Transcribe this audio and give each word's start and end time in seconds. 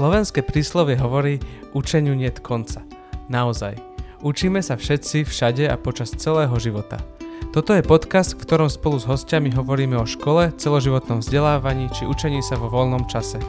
Slovenské 0.00 0.40
príslovie 0.40 0.96
hovorí 0.96 1.44
učeniu 1.76 2.16
niet 2.16 2.40
konca. 2.40 2.80
Naozaj. 3.28 3.76
Učíme 4.24 4.64
sa 4.64 4.80
všetci, 4.80 5.28
všade 5.28 5.68
a 5.68 5.76
počas 5.76 6.16
celého 6.16 6.56
života. 6.56 7.04
Toto 7.52 7.76
je 7.76 7.84
podcast, 7.84 8.32
v 8.32 8.48
ktorom 8.48 8.72
spolu 8.72 8.96
s 8.96 9.04
hostiami 9.04 9.52
hovoríme 9.52 10.00
o 10.00 10.08
škole, 10.08 10.56
celoživotnom 10.56 11.20
vzdelávaní 11.20 11.92
či 11.92 12.08
učení 12.08 12.40
sa 12.40 12.56
vo 12.56 12.72
voľnom 12.72 13.12
čase. 13.12 13.44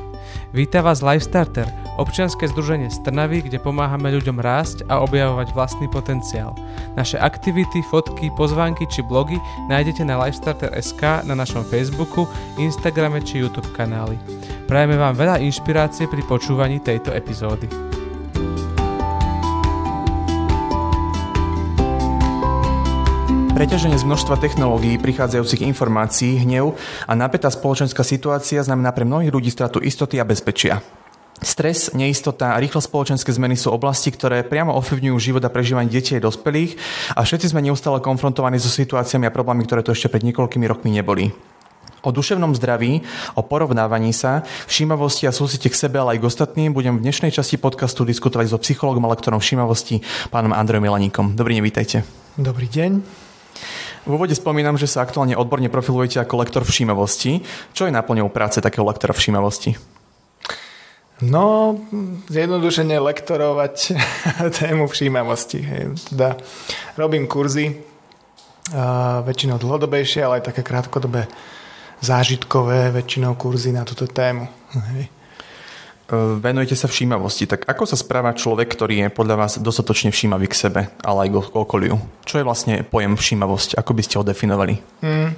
Víta 0.51 0.83
vás 0.83 0.99
Lifestarter, 0.99 1.71
občianske 1.95 2.43
združenie 2.51 2.91
z 2.91 2.99
Trnavy, 3.07 3.47
kde 3.47 3.55
pomáhame 3.55 4.11
ľuďom 4.11 4.43
rásť 4.43 4.83
a 4.91 4.99
objavovať 5.07 5.55
vlastný 5.55 5.87
potenciál. 5.87 6.51
Naše 6.99 7.15
aktivity, 7.15 7.79
fotky, 7.87 8.27
pozvánky 8.35 8.83
či 8.91 9.07
blogy 9.07 9.39
nájdete 9.71 10.03
na 10.03 10.19
lifestarter.sk 10.27 11.23
na 11.23 11.31
našom 11.31 11.63
Facebooku, 11.63 12.27
Instagrame 12.59 13.23
či 13.23 13.39
YouTube 13.39 13.71
kanáli. 13.71 14.19
Prajeme 14.71 14.95
vám 14.95 15.19
veľa 15.19 15.43
inšpirácie 15.43 16.07
pri 16.07 16.23
počúvaní 16.23 16.79
tejto 16.79 17.11
epizódy. 17.11 17.67
Preťaženie 23.51 23.99
z 23.99 24.07
množstva 24.07 24.39
technológií, 24.39 24.95
prichádzajúcich 24.95 25.67
informácií, 25.67 26.39
hnev 26.47 26.79
a 27.03 27.11
napätá 27.19 27.51
spoločenská 27.51 27.99
situácia 28.07 28.63
znamená 28.63 28.95
pre 28.95 29.03
mnohých 29.03 29.35
ľudí 29.35 29.51
stratu 29.51 29.83
istoty 29.83 30.23
a 30.23 30.25
bezpečia. 30.25 30.79
Stres, 31.43 31.91
neistota 31.91 32.55
a 32.55 32.61
rýchle 32.63 32.79
spoločenské 32.79 33.27
zmeny 33.27 33.59
sú 33.59 33.75
oblasti, 33.75 34.07
ktoré 34.07 34.47
priamo 34.47 34.71
ovplyvňujú 34.79 35.17
život 35.19 35.43
a 35.43 35.51
prežívanie 35.51 35.91
detí 35.91 36.15
a 36.15 36.23
dospelých 36.23 36.79
a 37.11 37.27
všetci 37.27 37.51
sme 37.51 37.59
neustále 37.59 37.99
konfrontovaní 37.99 38.55
so 38.55 38.71
situáciami 38.71 39.27
a 39.27 39.35
problémami, 39.35 39.67
ktoré 39.67 39.83
tu 39.83 39.91
ešte 39.91 40.07
pred 40.07 40.23
niekoľkými 40.23 40.63
rokmi 40.63 40.95
neboli. 40.95 41.35
O 42.01 42.09
duševnom 42.09 42.57
zdraví, 42.57 43.05
o 43.37 43.45
porovnávaní 43.45 44.09
sa, 44.09 44.41
všímavosti 44.65 45.29
a 45.29 45.31
súcite 45.31 45.69
k 45.69 45.77
sebe, 45.77 46.01
ale 46.01 46.17
aj 46.17 46.25
k 46.25 46.27
ostatným 46.33 46.73
budem 46.73 46.97
v 46.97 47.05
dnešnej 47.05 47.29
časti 47.29 47.61
podcastu 47.61 48.09
diskutovať 48.09 48.49
so 48.49 48.57
psychologom 48.57 49.05
a 49.05 49.13
lektorom 49.13 49.37
všímavosti, 49.37 50.01
pánom 50.33 50.49
Andrejom 50.49 50.81
Milaníkom. 50.81 51.37
Dobrý 51.37 51.61
deň, 51.61 51.61
vítajte. 51.61 52.01
Dobrý 52.41 52.65
deň. 52.65 53.05
V 54.01 54.17
úvode 54.17 54.33
spomínam, 54.33 54.81
že 54.81 54.89
sa 54.89 55.05
aktuálne 55.05 55.37
odborne 55.37 55.69
profilujete 55.69 56.17
ako 56.17 56.41
lektor 56.41 56.65
všímavosti. 56.65 57.45
Čo 57.77 57.85
je 57.85 57.93
naplňou 57.93 58.33
práce 58.33 58.57
takého 58.65 58.81
lektora 58.81 59.13
všímavosti? 59.13 59.77
No, 61.21 61.77
zjednodušene 62.33 62.97
lektorovať 62.97 63.93
tému 64.57 64.89
všímavosti. 64.89 65.93
Teda 66.09 66.33
robím 66.97 67.29
kurzy, 67.29 67.77
väčšinou 69.21 69.61
dlhodobejšie, 69.61 70.25
ale 70.25 70.41
aj 70.41 70.49
také 70.49 70.65
krátkodobé 70.65 71.29
zážitkové 72.01 72.89
väčšinou 72.91 73.37
kurzy 73.37 73.69
na 73.71 73.85
túto 73.85 74.09
tému. 74.09 74.49
Hej. 74.73 75.05
E, 75.05 75.11
venujete 76.41 76.75
sa 76.75 76.89
všímavosti, 76.89 77.45
tak 77.45 77.63
ako 77.69 77.85
sa 77.85 77.95
správa 77.95 78.33
človek, 78.33 78.67
ktorý 78.67 79.07
je 79.07 79.07
podľa 79.13 79.35
vás 79.47 79.53
dostatočne 79.61 80.09
všímavý 80.09 80.49
k 80.49 80.59
sebe, 80.59 80.81
ale 81.05 81.19
aj 81.25 81.29
k 81.29 81.35
okoliu? 81.55 81.95
Čo 82.25 82.41
je 82.41 82.47
vlastne 82.47 82.75
pojem 82.81 83.13
všímavosť? 83.13 83.77
Ako 83.77 83.93
by 83.93 84.01
ste 84.01 84.17
ho 84.17 84.25
definovali? 84.25 84.81
Hmm. 85.05 85.37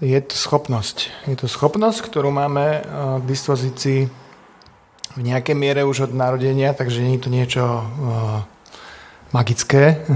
Je 0.00 0.16
to 0.24 0.32
schopnosť. 0.32 1.12
Je 1.28 1.36
to 1.36 1.44
schopnosť, 1.44 2.08
ktorú 2.08 2.32
máme 2.32 2.66
e, 2.66 2.80
k 3.20 3.24
dispozícii 3.28 4.00
v 5.10 5.22
nejakej 5.26 5.56
miere 5.58 5.82
už 5.84 6.10
od 6.10 6.12
narodenia, 6.14 6.72
takže 6.72 7.02
nie 7.02 7.18
je 7.18 7.22
to 7.26 7.30
niečo 7.34 7.64
uh, 7.66 8.46
magické, 9.34 10.06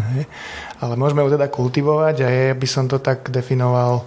ale 0.82 0.94
môžeme 0.94 1.26
ju 1.26 1.34
teda 1.34 1.50
kultivovať 1.50 2.16
a 2.22 2.28
ja 2.30 2.54
by 2.54 2.68
som 2.70 2.86
to 2.86 3.02
tak 3.02 3.26
definoval 3.30 4.06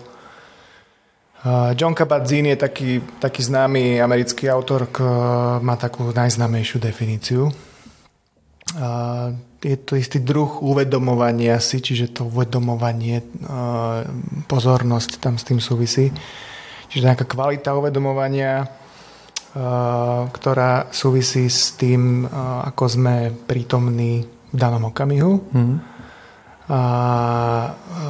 John 1.78 1.94
Kabat-Zinn 1.94 2.50
je 2.50 2.58
taký, 2.58 2.92
taký 3.22 3.46
známy 3.46 4.02
americký 4.02 4.50
autor, 4.50 4.90
k, 4.90 5.06
má 5.62 5.78
takú 5.78 6.10
najznámejšiu 6.10 6.78
definíciu. 6.82 7.54
Je 9.62 9.78
to 9.86 9.94
istý 9.96 10.18
druh 10.22 10.62
uvedomovania 10.66 11.62
si, 11.62 11.78
čiže 11.78 12.14
to 12.14 12.26
uvedomovanie, 12.26 13.22
pozornosť 14.50 15.22
tam 15.22 15.38
s 15.38 15.46
tým 15.46 15.62
súvisí. 15.62 16.10
Čiže 16.90 17.06
nejaká 17.14 17.26
kvalita 17.30 17.78
uvedomovania, 17.78 18.68
ktorá 20.34 20.90
súvisí 20.90 21.50
s 21.50 21.78
tým, 21.78 22.26
ako 22.66 22.84
sme 22.86 23.16
prítomní 23.46 24.26
v 24.26 24.56
danom 24.58 24.90
okamihu. 24.90 25.34
Mm 25.54 25.97
a 26.68 26.82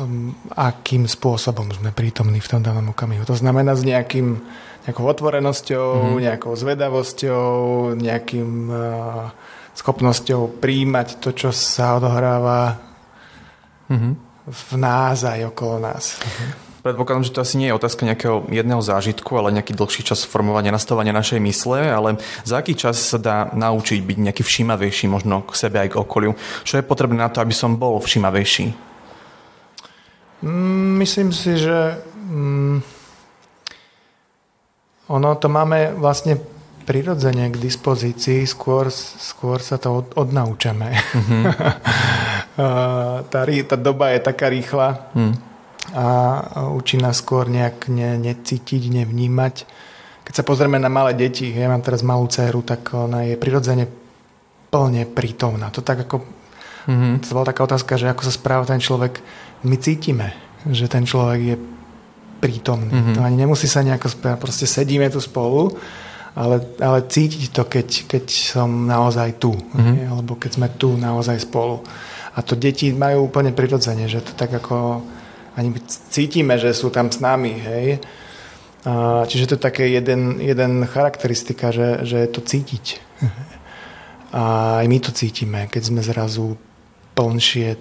um, 0.01 0.34
akým 0.57 1.06
spôsobom 1.06 1.69
sme 1.69 1.94
prítomní 1.94 2.41
v 2.41 2.50
tom 2.50 2.62
danom 2.66 2.90
okamihu. 2.90 3.22
To 3.29 3.38
znamená 3.38 3.78
s 3.78 3.85
nejakým, 3.85 4.41
nejakou 4.90 5.06
otvorenosťou, 5.06 6.18
mm. 6.18 6.22
nejakou 6.25 6.57
zvedavosťou, 6.57 7.45
nejakým 8.01 8.50
uh, 8.73 9.29
schopnosťou 9.78 10.57
príjmať 10.57 11.22
to, 11.22 11.38
čo 11.38 11.53
sa 11.53 12.01
odohráva 12.01 12.81
mm-hmm. 13.94 14.13
v 14.50 14.72
nás 14.81 15.22
aj 15.22 15.53
okolo 15.53 15.78
nás. 15.78 16.18
Mm-hmm. 16.18 16.67
Predpokladám, 16.88 17.28
že 17.28 17.36
to 17.36 17.44
asi 17.44 17.59
nie 17.59 17.68
je 17.68 17.75
otázka 17.75 18.08
nejakého 18.08 18.48
jedného 18.48 18.80
zážitku, 18.80 19.36
ale 19.36 19.52
nejaký 19.52 19.75
dlhší 19.75 20.08
čas 20.08 20.24
formovania, 20.24 20.72
nastavovania 20.72 21.12
našej 21.12 21.44
mysle, 21.44 21.84
ale 21.84 22.16
za 22.48 22.64
aký 22.64 22.80
čas 22.80 22.96
sa 22.96 23.20
dá 23.20 23.52
naučiť 23.52 24.00
byť 24.00 24.18
nejaký 24.24 24.40
všímavejší 24.40 25.12
možno 25.12 25.44
k 25.44 25.52
sebe 25.52 25.84
aj 25.84 25.92
k 25.92 26.00
okoliu? 26.00 26.40
Čo 26.64 26.80
je 26.80 26.88
potrebné 26.88 27.20
na 27.20 27.28
to, 27.28 27.44
aby 27.44 27.52
som 27.52 27.75
bol 27.75 28.00
všímavejší? 28.00 28.72
Mm, 30.48 31.03
myslím 31.03 31.36
si, 31.36 31.59
že 31.59 32.00
mm, 32.31 32.80
ono 35.12 35.30
to 35.36 35.52
máme 35.52 35.92
vlastne 36.00 36.40
prirodzene 36.88 37.52
k 37.52 37.59
dispozícii, 37.59 38.48
skôr, 38.48 38.88
skôr 38.96 39.59
sa 39.59 39.75
to 39.75 39.92
od, 39.92 40.08
odnaučame. 40.16 40.96
Mm-hmm. 40.96 41.44
tá, 43.28 43.40
tá 43.44 43.75
doba 43.75 44.16
je 44.16 44.19
taká 44.24 44.48
rýchla, 44.48 45.12
mm 45.12 45.56
a 45.96 46.08
učí 46.75 47.00
nás 47.00 47.24
skôr 47.24 47.48
nejak 47.48 47.88
ne, 47.88 48.20
necítiť, 48.20 48.92
nevnímať. 48.92 49.56
Keď 50.28 50.34
sa 50.36 50.44
pozrieme 50.44 50.75
na 50.75 50.92
malé 50.92 51.16
deti, 51.16 51.48
ja 51.48 51.72
mám 51.72 51.80
teraz 51.80 52.03
malú 52.03 52.28
dceru, 52.28 52.59
tak 52.59 52.92
ona 52.92 53.24
je 53.24 53.40
prirodzene 53.40 53.88
plne 54.68 55.08
prítomná. 55.08 55.72
To 55.72 55.80
tak 55.80 56.03
ako, 56.03 56.28
mm-hmm. 56.92 57.24
to 57.24 57.31
bola 57.31 57.48
taká 57.48 57.64
otázka, 57.64 57.96
že 57.96 58.12
ako 58.12 58.28
sa 58.28 58.34
správa 58.36 58.68
ten 58.68 58.84
človek. 58.84 59.24
My 59.64 59.80
cítime, 59.80 60.36
že 60.68 60.92
ten 60.92 61.08
človek 61.08 61.40
je 61.40 61.56
prítomný. 62.44 62.92
Mm-hmm. 62.92 63.16
To 63.16 63.19
ani 63.24 63.38
nemusí 63.40 63.72
sa 63.72 63.80
nejako 63.88 64.12
správať, 64.12 64.44
proste 64.44 64.68
sedíme 64.68 65.08
tu 65.08 65.24
spolu, 65.24 65.72
ale, 66.36 66.59
ale 66.84 67.08
cítiť 67.08 67.50
to, 67.50 67.64
keď, 67.66 67.88
keď 68.12 68.25
som 68.28 68.86
naozaj 68.86 69.40
tu, 69.40 69.56
mm-hmm. 69.56 70.12
alebo 70.12 70.36
keď 70.36 70.52
sme 70.59 70.68
tu 70.75 71.00
naozaj 71.00 71.48
spolu. 71.48 71.81
A 72.38 72.44
to 72.46 72.54
deti 72.54 72.94
majú 72.94 73.31
úplne 73.31 73.56
prirodzene, 73.56 74.06
že 74.06 74.22
to 74.22 74.36
tak 74.38 74.54
ako 74.54 75.02
ani 75.57 75.73
cítime, 76.13 76.62
že 76.62 76.69
sú 76.72 76.94
tam 76.94 77.09
s 77.09 77.18
nami, 77.18 77.57
hej. 77.57 77.88
Čiže 79.28 79.47
to 79.50 79.56
je 79.57 79.66
také 79.68 79.90
jeden, 79.90 80.38
jeden 80.38 80.85
charakteristika, 80.85 81.73
že, 81.73 82.06
že 82.06 82.23
je 82.23 82.29
to 82.29 82.41
cítiť. 82.45 82.85
A 84.38 84.78
aj 84.79 84.85
my 84.85 84.97
to 85.01 85.12
cítime, 85.12 85.66
keď 85.68 85.81
sme 85.81 86.01
zrazu 86.06 86.56
plnšie 87.18 87.75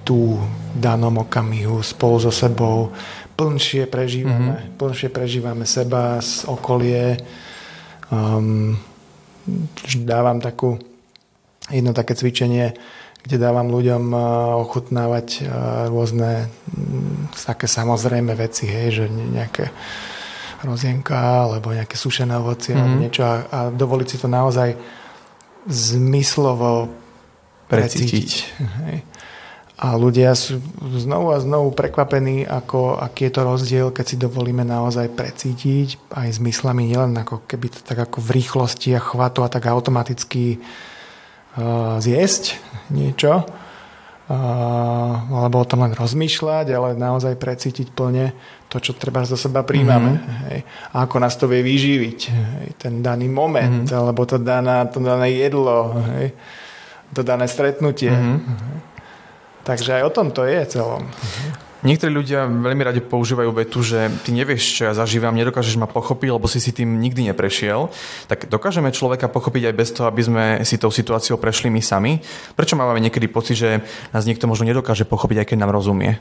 tu 0.00 0.40
v 0.40 0.76
danom 0.80 1.20
okamihu 1.20 1.84
spolu 1.84 2.16
so 2.24 2.32
sebou, 2.32 2.88
plnšie 3.36 3.84
prežívame, 3.84 4.56
mm-hmm. 4.56 4.76
plnšie 4.80 5.08
prežívame 5.12 5.68
seba, 5.68 6.18
z 6.24 6.48
okolie. 6.48 7.20
Um, 8.08 8.80
dávam 10.02 10.40
takú 10.40 10.80
jedno 11.68 11.92
také 11.92 12.16
cvičenie, 12.16 12.74
kde 13.24 13.36
dávam 13.36 13.68
ľuďom 13.68 14.04
eh, 14.12 14.20
ochutnávať 14.64 15.28
eh, 15.40 15.46
rôzne 15.88 16.48
mm, 16.48 17.36
také 17.36 17.68
samozrejme 17.68 18.32
veci, 18.36 18.68
hej, 18.68 18.88
že 19.02 19.04
nejaké 19.08 19.68
rozienka 20.60 21.48
alebo 21.48 21.72
nejaké 21.72 21.96
sušené 21.96 22.36
ovocie 22.36 22.76
mm-hmm. 22.76 22.84
alebo 22.84 22.96
mhm. 22.96 23.02
niečo 23.02 23.22
a, 23.24 23.34
a 23.48 23.58
dovoliť 23.72 24.08
si 24.08 24.16
to 24.20 24.28
naozaj 24.28 24.76
zmyslovo 25.68 26.88
precítiť. 27.68 28.30
Hej. 28.88 28.98
A 29.80 29.96
ľudia 29.96 30.36
sú 30.36 30.60
znovu 31.00 31.32
a 31.32 31.40
znovu 31.40 31.72
prekvapení, 31.72 32.44
ako, 32.44 33.00
aký 33.00 33.28
je 33.28 33.32
to 33.32 33.42
rozdiel, 33.48 33.86
keď 33.88 34.04
si 34.04 34.16
dovolíme 34.20 34.60
naozaj 34.60 35.08
precítiť 35.16 36.12
aj 36.12 36.36
zmyslami, 36.36 36.92
nielen 36.92 37.16
ako 37.16 37.48
keby 37.48 37.72
to 37.72 37.80
tak 37.80 37.96
ako 37.96 38.20
v 38.20 38.44
rýchlosti 38.44 38.92
a 38.92 39.00
chvatu 39.00 39.40
a 39.40 39.48
tak 39.48 39.72
automaticky 39.72 40.60
uh, 40.60 40.89
zjesť, 41.98 42.58
niečo, 42.94 43.46
alebo 44.30 45.58
o 45.58 45.66
tom 45.66 45.82
len 45.82 45.90
rozmýšľať, 45.90 46.66
ale 46.70 46.94
naozaj 46.94 47.34
precítiť 47.34 47.90
plne 47.90 48.30
to, 48.70 48.78
čo 48.78 48.94
treba 48.94 49.26
zo 49.26 49.34
seba 49.34 49.66
príjmame. 49.66 50.14
Mm-hmm. 50.14 50.38
Hej. 50.46 50.58
A 50.94 50.96
ako 51.02 51.16
nás 51.18 51.34
to 51.34 51.50
vie 51.50 51.66
vyživiť. 51.66 52.20
Hej. 52.30 52.66
Ten 52.78 53.02
daný 53.02 53.26
moment, 53.26 53.90
mm-hmm. 53.90 53.98
alebo 53.98 54.22
to, 54.22 54.38
daná, 54.38 54.86
to 54.86 55.02
dané 55.02 55.34
jedlo, 55.34 55.98
hej. 56.14 56.30
to 57.10 57.26
dané 57.26 57.50
stretnutie. 57.50 58.14
Mm-hmm. 58.14 58.78
Takže 59.66 59.98
aj 59.98 60.02
o 60.06 60.14
tom 60.14 60.30
to 60.30 60.46
je 60.46 60.62
celom. 60.70 61.10
Niektorí 61.80 62.12
ľudia 62.12 62.44
veľmi 62.44 62.84
radi 62.84 63.00
používajú 63.00 63.56
vetu, 63.56 63.80
že 63.80 64.12
ty 64.20 64.36
nevieš, 64.36 64.62
čo 64.76 64.82
ja 64.88 64.92
zažívam, 64.92 65.32
nedokážeš 65.32 65.80
ma 65.80 65.88
pochopiť, 65.88 66.28
lebo 66.36 66.44
si 66.44 66.60
si 66.60 66.76
tým 66.76 67.00
nikdy 67.00 67.32
neprešiel. 67.32 67.88
Tak 68.28 68.52
dokážeme 68.52 68.92
človeka 68.92 69.32
pochopiť 69.32 69.72
aj 69.72 69.74
bez 69.74 69.88
toho, 69.96 70.04
aby 70.04 70.20
sme 70.20 70.44
si 70.68 70.76
tou 70.76 70.92
situáciou 70.92 71.40
prešli 71.40 71.72
my 71.72 71.80
sami? 71.80 72.20
Prečo 72.52 72.76
máme 72.76 73.00
niekedy 73.00 73.32
pocit, 73.32 73.56
že 73.56 73.80
nás 74.12 74.28
niekto 74.28 74.44
možno 74.44 74.68
nedokáže 74.68 75.08
pochopiť, 75.08 75.40
aj 75.40 75.46
keď 75.48 75.56
nám 75.56 75.72
rozumie? 75.72 76.20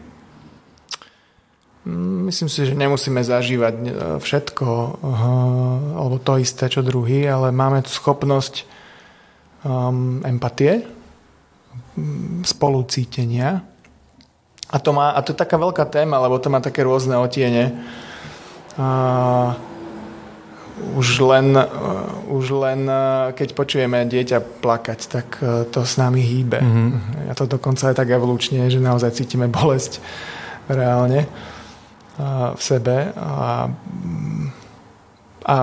Myslím 2.30 2.48
si, 2.48 2.64
že 2.64 2.78
nemusíme 2.78 3.20
zažívať 3.20 3.76
e, 3.76 3.88
všetko, 4.22 4.68
alebo 5.96 6.22
to 6.24 6.40
isté, 6.40 6.72
čo 6.72 6.86
druhý, 6.86 7.26
ale 7.26 7.56
máme 7.56 7.82
tu 7.82 7.90
schopnosť 7.90 8.68
um, 9.66 10.22
empatie, 10.22 10.86
spolucítenia, 12.46 13.66
a 14.70 14.78
to, 14.78 14.94
má, 14.94 15.18
a 15.18 15.20
to 15.26 15.34
je 15.34 15.42
taká 15.42 15.58
veľká 15.58 15.90
téma, 15.90 16.22
lebo 16.22 16.38
to 16.38 16.54
má 16.54 16.62
také 16.62 16.86
rôzne 16.86 17.18
otiene. 17.18 17.74
A 18.78 19.58
už 20.96 21.26
len, 21.26 21.58
už 22.30 22.46
len 22.56 22.88
keď 23.36 23.50
počujeme 23.58 24.08
dieťa 24.08 24.64
plakať, 24.64 25.00
tak 25.12 25.28
e, 25.44 25.68
to 25.68 25.84
s 25.84 26.00
nami 26.00 26.24
hýbe. 26.24 26.62
Mm-hmm. 26.62 26.90
Ja 27.28 27.34
to 27.36 27.52
dokonca 27.52 27.92
aj 27.92 28.00
tak 28.00 28.14
evolučne, 28.16 28.72
že 28.72 28.80
naozaj 28.80 29.20
cítime 29.20 29.52
bolesť 29.52 30.00
reálne 30.70 31.28
v 32.56 32.62
sebe. 32.62 33.16
A, 33.16 33.68
a, 35.48 35.56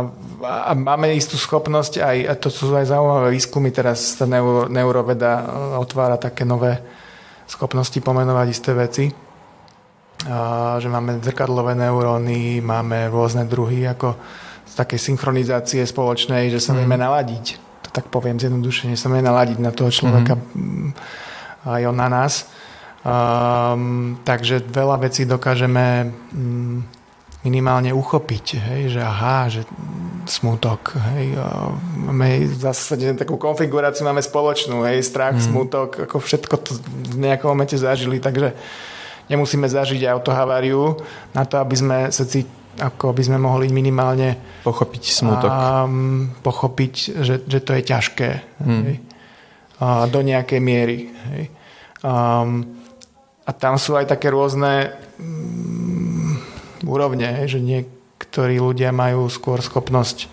a 0.42 0.72
máme 0.72 1.12
istú 1.12 1.36
schopnosť, 1.36 2.00
aj, 2.00 2.16
a 2.26 2.34
to 2.36 2.48
sú 2.48 2.72
aj 2.72 2.88
zaujímavé 2.88 3.36
výskumy, 3.36 3.68
teraz 3.70 4.16
tá 4.16 4.24
neuro, 4.24 4.66
neuroveda 4.66 5.32
e, 5.40 5.44
otvára 5.80 6.16
také 6.16 6.44
nové 6.48 6.80
schopnosti 7.46 7.98
pomenovať 8.02 8.46
isté 8.50 8.70
veci. 8.74 9.06
Že 10.76 10.88
máme 10.90 11.22
zrkadlové 11.22 11.78
neuróny, 11.78 12.58
máme 12.58 13.08
rôzne 13.12 13.46
druhy 13.46 13.86
ako 13.86 14.18
z 14.66 14.72
takej 14.74 15.00
synchronizácie 15.12 15.82
spoločnej, 15.86 16.50
že 16.50 16.58
sa 16.58 16.74
mm. 16.74 16.78
vieme 16.82 16.96
naladiť. 16.98 17.44
To 17.86 17.88
tak 17.94 18.10
poviem 18.10 18.40
zjednodušene, 18.40 18.98
sa 18.98 19.06
vieme 19.06 19.22
naladiť 19.22 19.58
na 19.62 19.70
toho 19.70 19.92
človeka 19.92 20.34
mm. 20.34 20.90
aj 21.70 21.82
on 21.86 21.96
na 21.96 22.08
nás. 22.10 22.50
Um, 23.06 24.18
takže 24.26 24.66
veľa 24.66 24.98
vecí 25.06 25.22
dokážeme 25.30 26.10
um, 26.34 26.82
minimálne 27.46 27.94
uchopiť, 27.94 28.46
hej, 28.58 28.98
že 28.98 29.00
aha, 29.00 29.46
že 29.46 29.62
smutok, 30.26 30.98
hej, 31.14 31.38
máme 31.94 32.42
v 32.42 32.58
zásade 32.58 33.14
takú 33.14 33.38
konfiguráciu 33.38 34.02
máme 34.02 34.18
spoločnú, 34.18 34.82
hej, 34.82 35.06
strach, 35.06 35.38
mm. 35.38 35.46
smutok, 35.46 35.88
ako 36.10 36.18
všetko 36.18 36.54
to 36.58 36.74
v 37.14 37.22
nejakom 37.22 37.54
momente 37.54 37.78
zažili, 37.78 38.18
takže 38.18 38.50
nemusíme 39.30 39.70
zažiť 39.70 40.02
autohaváriu 40.10 40.98
na 41.30 41.46
to, 41.46 41.62
aby 41.62 41.74
sme 41.78 41.98
sa 42.10 42.26
cít, 42.26 42.50
ako 42.82 43.14
by 43.14 43.22
sme 43.22 43.38
mohli 43.38 43.70
minimálne 43.70 44.34
pochopiť 44.66 45.02
smutok. 45.14 45.50
A, 45.50 45.86
pochopiť, 46.42 47.22
že, 47.22 47.34
že 47.46 47.62
to 47.62 47.78
je 47.78 47.82
ťažké 47.86 48.30
mm. 48.58 48.82
hej, 48.90 48.96
a, 49.78 50.10
do 50.10 50.18
nejakej 50.26 50.58
miery. 50.58 51.14
Hej. 51.30 51.42
Um, 52.02 52.66
a 53.46 53.54
tam 53.54 53.78
sú 53.78 53.94
aj 53.94 54.10
také 54.10 54.34
rôzne 54.34 54.90
úrovne, 56.84 57.48
že 57.48 57.62
niektorí 57.62 58.60
ľudia 58.60 58.92
majú 58.92 59.30
skôr 59.32 59.62
schopnosť 59.62 60.28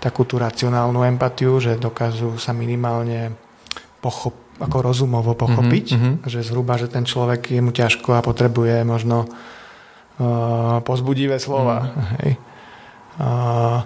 takú 0.00 0.28
tú 0.28 0.36
racionálnu 0.36 1.02
empatiu, 1.08 1.58
že 1.58 1.80
dokážu 1.80 2.36
sa 2.36 2.52
minimálne 2.52 3.32
pochop, 4.00 4.36
ako 4.60 4.78
rozumovo 4.80 5.34
pochopiť, 5.34 5.86
mm-hmm. 5.92 6.14
že 6.28 6.46
zhruba, 6.46 6.78
že 6.80 6.88
ten 6.88 7.04
človek 7.04 7.52
je 7.52 7.60
mu 7.60 7.72
ťažko 7.72 8.16
a 8.16 8.24
potrebuje 8.24 8.84
možno 8.86 9.26
uh, 9.26 10.80
pozbudivé 10.84 11.40
slova. 11.40 11.92
Mm. 11.92 12.06
Hej. 12.20 12.32
Uh, 13.16 13.80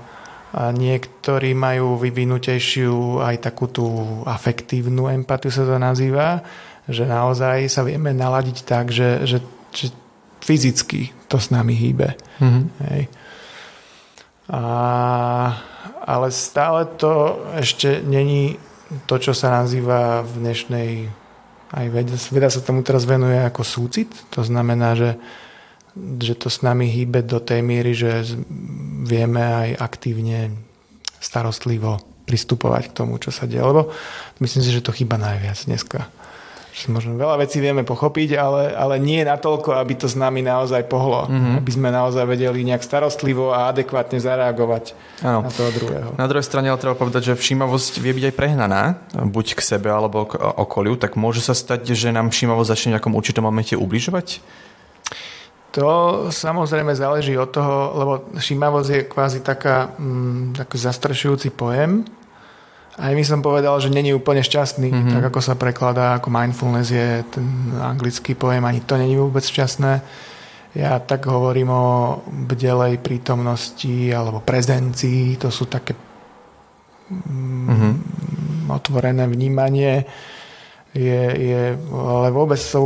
a 0.50 0.74
niektorí 0.74 1.54
majú 1.54 1.94
vyvinutejšiu 1.94 3.22
aj 3.22 3.36
takú 3.38 3.70
tú 3.70 3.86
afektívnu 4.26 5.06
empatiu 5.06 5.54
sa 5.54 5.62
to 5.62 5.78
nazýva, 5.78 6.42
že 6.90 7.06
naozaj 7.06 7.70
sa 7.70 7.86
vieme 7.86 8.10
naladiť 8.10 8.66
tak, 8.66 8.90
že, 8.90 9.22
že, 9.30 9.38
že 9.70 9.94
fyzicky 10.40 11.12
to 11.30 11.38
s 11.38 11.52
nami 11.54 11.76
hýbe. 11.76 12.18
Mm-hmm. 12.42 12.64
Hej. 12.90 13.02
A, 14.50 14.62
ale 16.02 16.28
stále 16.34 16.90
to 16.98 17.38
ešte 17.54 18.02
není 18.02 18.58
to, 19.06 19.22
čo 19.22 19.30
sa 19.30 19.62
nazýva 19.62 20.26
v 20.26 20.32
dnešnej 20.42 20.90
aj 21.70 21.86
veda, 21.86 22.16
veda 22.34 22.50
sa 22.50 22.58
tomu 22.58 22.82
teraz 22.82 23.06
venuje 23.06 23.38
ako 23.38 23.62
súcit. 23.62 24.10
To 24.34 24.42
znamená, 24.42 24.98
že, 24.98 25.14
že 26.18 26.34
to 26.34 26.50
s 26.50 26.66
nami 26.66 26.90
hýbe 26.90 27.22
do 27.22 27.38
tej 27.38 27.62
miery, 27.62 27.94
že 27.94 28.26
vieme 29.06 29.38
aj 29.38 29.78
aktívne 29.78 30.50
starostlivo 31.22 32.02
pristupovať 32.26 32.90
k 32.90 32.96
tomu, 32.96 33.22
čo 33.22 33.30
sa 33.30 33.46
deje. 33.46 33.62
Lebo 33.62 33.94
myslím 34.42 34.62
si, 34.66 34.74
že 34.74 34.82
to 34.82 34.90
chýba 34.90 35.14
najviac 35.14 35.62
dneska 35.70 36.10
možno 36.88 37.18
veľa 37.18 37.42
vecí 37.42 37.58
vieme 37.58 37.82
pochopiť, 37.82 38.38
ale, 38.38 38.70
ale 38.72 39.02
nie 39.02 39.26
natoľko, 39.26 39.74
aby 39.74 39.98
to 39.98 40.06
s 40.06 40.14
nami 40.14 40.40
naozaj 40.40 40.86
pohlo. 40.86 41.26
Mm-hmm. 41.26 41.54
Aby 41.58 41.70
sme 41.74 41.88
naozaj 41.90 42.24
vedeli 42.24 42.62
nejak 42.62 42.86
starostlivo 42.86 43.50
a 43.50 43.68
adekvátne 43.74 44.22
zareagovať 44.22 44.94
ano. 45.26 45.44
na 45.44 45.50
toho 45.50 45.70
druhého. 45.74 46.08
Na 46.14 46.30
druhej 46.30 46.46
strane 46.46 46.70
ale 46.70 46.78
treba 46.78 46.94
povedať, 46.94 47.34
že 47.34 47.34
všímavosť 47.34 47.98
vie 47.98 48.12
byť 48.14 48.24
aj 48.30 48.34
prehnaná, 48.38 48.82
buď 49.12 49.58
k 49.58 49.60
sebe 49.60 49.90
alebo 49.90 50.30
k 50.30 50.38
okoliu, 50.38 50.94
tak 50.94 51.18
môže 51.18 51.42
sa 51.42 51.52
stať, 51.52 51.90
že 51.90 52.14
nám 52.14 52.30
všímavosť 52.30 52.70
začne 52.70 52.88
v 52.90 52.94
nejakom 52.96 53.14
určitom 53.18 53.42
momente 53.42 53.74
ubližovať? 53.74 54.38
To 55.70 56.26
samozrejme 56.34 56.98
záleží 56.98 57.38
od 57.38 57.50
toho, 57.54 57.74
lebo 57.94 58.12
všímavosť 58.34 58.90
je 58.90 59.00
kvázi 59.06 59.38
taká, 59.38 59.94
mm, 59.94 60.58
taký 60.58 60.76
zastrešujúci 60.82 61.54
pojem, 61.54 62.02
aj 62.98 63.12
my 63.14 63.22
som 63.22 63.38
povedal, 63.38 63.78
že 63.78 63.92
není 63.92 64.10
úplne 64.10 64.42
šťastný, 64.42 64.90
mm-hmm. 64.90 65.12
tak 65.14 65.22
ako 65.30 65.40
sa 65.40 65.54
prekladá, 65.54 66.18
ako 66.18 66.28
mindfulness 66.34 66.90
je 66.90 67.22
ten 67.30 67.46
anglický 67.78 68.34
pojem, 68.34 68.66
ani 68.66 68.82
to 68.82 68.98
není 68.98 69.14
vôbec 69.14 69.46
šťastné. 69.46 69.92
Ja 70.74 70.98
tak 71.02 71.26
hovorím 71.26 71.70
o 71.70 71.86
bdelej 72.50 72.98
prítomnosti 73.02 74.10
alebo 74.10 74.42
prezencii, 74.42 75.38
to 75.38 75.54
sú 75.54 75.70
také 75.70 75.94
mm-hmm. 77.10 77.92
otvorené 78.70 79.26
vnímanie, 79.30 80.02
je, 80.90 81.22
je, 81.38 81.62
ale 81.94 82.34
vôbec 82.34 82.58
sa 82.58 82.82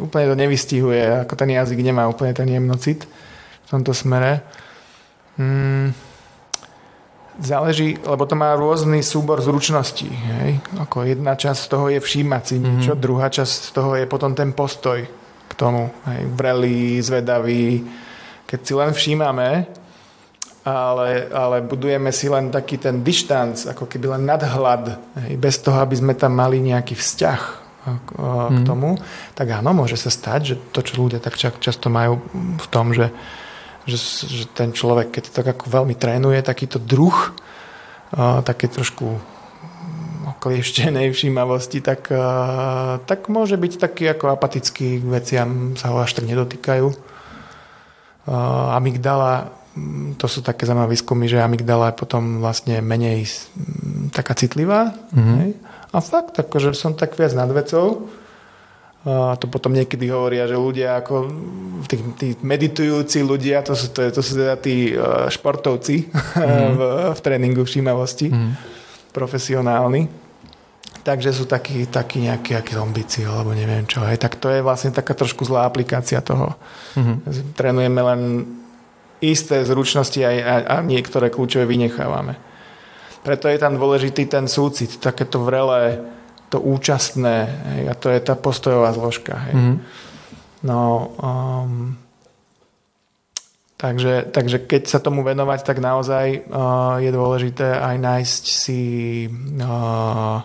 úplne 0.00 0.32
to 0.32 0.36
nevystihuje, 0.36 1.28
ako 1.28 1.36
ten 1.36 1.52
jazyk 1.52 1.76
nemá 1.84 2.08
úplne 2.08 2.32
ten 2.32 2.48
jemnocit 2.48 3.04
v 3.04 3.68
tomto 3.68 3.92
smere. 3.92 4.40
Mm 5.36 6.13
záleží, 7.40 7.98
lebo 8.06 8.26
to 8.26 8.38
má 8.38 8.54
rôzny 8.54 9.02
súbor 9.02 9.42
zručností. 9.42 10.10
Hej? 10.10 10.62
Ako 10.78 11.02
jedna 11.02 11.34
časť 11.34 11.60
z 11.66 11.68
toho 11.70 11.86
je 11.90 12.00
všímať 12.00 12.42
si 12.46 12.56
niečo, 12.62 12.92
mm-hmm. 12.94 13.04
druhá 13.04 13.26
časť 13.30 13.52
z 13.52 13.70
toho 13.74 13.90
je 13.98 14.06
potom 14.06 14.34
ten 14.34 14.54
postoj 14.54 15.02
k 15.48 15.52
tomu. 15.58 15.90
Hej? 16.06 16.20
Vrelý, 16.34 17.02
zvedavý. 17.02 17.82
Keď 18.46 18.60
si 18.62 18.72
len 18.76 18.90
všímame, 18.94 19.66
ale, 20.64 21.28
ale 21.28 21.56
budujeme 21.60 22.08
si 22.14 22.30
len 22.30 22.48
taký 22.48 22.80
ten 22.80 23.04
dištanc, 23.04 23.68
ako 23.76 23.84
keby 23.84 24.16
len 24.16 24.24
nadhľad, 24.24 24.84
hej? 25.26 25.32
bez 25.36 25.60
toho, 25.60 25.76
aby 25.82 25.98
sme 25.98 26.14
tam 26.16 26.38
mali 26.38 26.62
nejaký 26.62 26.96
vzťah 26.96 27.42
k 27.84 28.10
mhm. 28.16 28.64
tomu, 28.64 28.96
mm. 28.96 29.36
tak 29.36 29.60
áno, 29.60 29.76
môže 29.76 30.00
sa 30.00 30.08
stať, 30.08 30.40
že 30.40 30.54
to, 30.72 30.80
čo 30.80 31.04
ľudia 31.04 31.20
tak 31.20 31.36
často 31.36 31.92
majú 31.92 32.16
v 32.56 32.66
tom, 32.72 32.96
že 32.96 33.12
že, 33.84 33.98
že 34.26 34.44
ten 34.48 34.72
človek, 34.72 35.12
keď 35.12 35.22
to 35.28 35.32
tak 35.32 35.46
ako 35.56 35.64
veľmi 35.68 35.94
trénuje, 35.96 36.40
takýto 36.40 36.80
druh, 36.80 37.14
uh, 38.16 38.40
také 38.40 38.68
trošku 38.68 39.20
oklieštenej 40.36 41.12
všímavosti, 41.12 41.84
tak, 41.84 42.08
uh, 42.08 43.00
tak 43.04 43.28
môže 43.28 43.60
byť 43.60 43.72
taký 43.76 44.04
ako 44.08 44.32
apatický 44.32 45.00
k 45.00 45.06
veciam, 45.08 45.76
sa 45.76 45.92
ho 45.92 46.00
až 46.00 46.16
tak 46.16 46.24
nedotýkajú. 46.28 46.86
Uh, 48.24 48.76
amygdala, 48.76 49.52
mm, 49.76 50.16
to 50.16 50.24
sú 50.28 50.40
také 50.40 50.64
zaujímavé 50.64 50.96
výskumy, 50.96 51.28
že 51.28 51.44
amygdala 51.44 51.92
je 51.92 52.00
potom 52.00 52.40
vlastne 52.40 52.80
menej 52.80 53.28
taká 54.16 54.32
citlivá. 54.32 54.96
Mm-hmm. 55.12 55.36
Hej? 55.44 55.50
A 55.92 55.98
fakt, 56.00 56.40
akože 56.40 56.72
som 56.72 56.96
tak 56.96 57.20
viac 57.20 57.36
nad 57.36 57.52
vecou, 57.52 58.08
a 59.04 59.36
to 59.36 59.52
potom 59.52 59.76
niekedy 59.76 60.08
hovoria, 60.08 60.48
že 60.48 60.56
ľudia 60.56 60.96
ako 61.04 61.28
tí, 61.84 61.96
tí 62.16 62.28
meditujúci 62.40 63.20
ľudia, 63.20 63.60
to 63.60 63.76
sú, 63.76 63.92
to, 63.92 64.00
to 64.08 64.24
sú 64.24 64.40
teda 64.40 64.56
tí 64.56 64.96
e, 64.96 65.28
športovci 65.28 66.08
mm. 66.08 66.70
v, 66.78 66.80
v 67.12 67.20
tréningu 67.20 67.68
všímavosti, 67.68 68.32
mm. 68.32 68.50
profesionálni. 69.12 70.08
Takže 71.04 71.36
sú 71.36 71.44
takí, 71.44 71.84
takí 71.84 72.24
nejakí 72.24 72.56
akí 72.56 72.72
zombici, 72.72 73.28
alebo 73.28 73.52
neviem 73.52 73.84
čo. 73.84 74.00
Hej. 74.08 74.24
Tak 74.24 74.40
to 74.40 74.48
je 74.48 74.64
vlastne 74.64 74.88
taká 74.88 75.12
trošku 75.12 75.44
zlá 75.44 75.68
aplikácia 75.68 76.24
toho. 76.24 76.56
Mm. 76.96 77.20
Trénujeme 77.52 78.00
len 78.00 78.20
isté 79.20 79.60
zručnosti 79.68 80.16
a, 80.24 80.32
a, 80.32 80.54
a 80.64 80.74
niektoré 80.80 81.28
kľúčové 81.28 81.68
vynechávame. 81.68 82.40
Preto 83.20 83.52
je 83.52 83.60
tam 83.60 83.76
dôležitý 83.76 84.32
ten 84.32 84.48
súcit, 84.48 84.96
takéto 84.96 85.44
vrelé 85.44 86.00
to 86.48 86.60
účastné 86.60 87.36
hej, 87.48 87.82
a 87.90 87.94
to 87.94 88.08
je 88.12 88.20
tá 88.20 88.34
postojová 88.38 88.92
zložka. 88.94 89.34
Hej. 89.48 89.54
Mm. 89.54 89.76
No, 90.64 91.12
um, 91.20 91.96
takže, 93.76 94.32
takže 94.32 94.64
keď 94.64 94.82
sa 94.88 94.98
tomu 95.02 95.20
venovať, 95.20 95.60
tak 95.60 95.84
naozaj 95.84 96.48
uh, 96.48 96.96
je 97.04 97.10
dôležité 97.12 97.76
aj 97.76 97.96
nájsť 98.00 98.42
si 98.48 98.82
uh, 99.28 100.40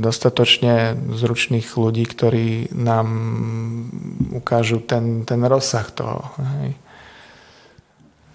dostatočne 0.00 0.94
zručných 1.10 1.66
ľudí, 1.74 2.06
ktorí 2.06 2.70
nám 2.74 3.08
ukážu 4.30 4.78
ten, 4.82 5.26
ten 5.26 5.42
rozsah 5.42 5.86
toho. 5.90 6.22
Hej. 6.38 6.78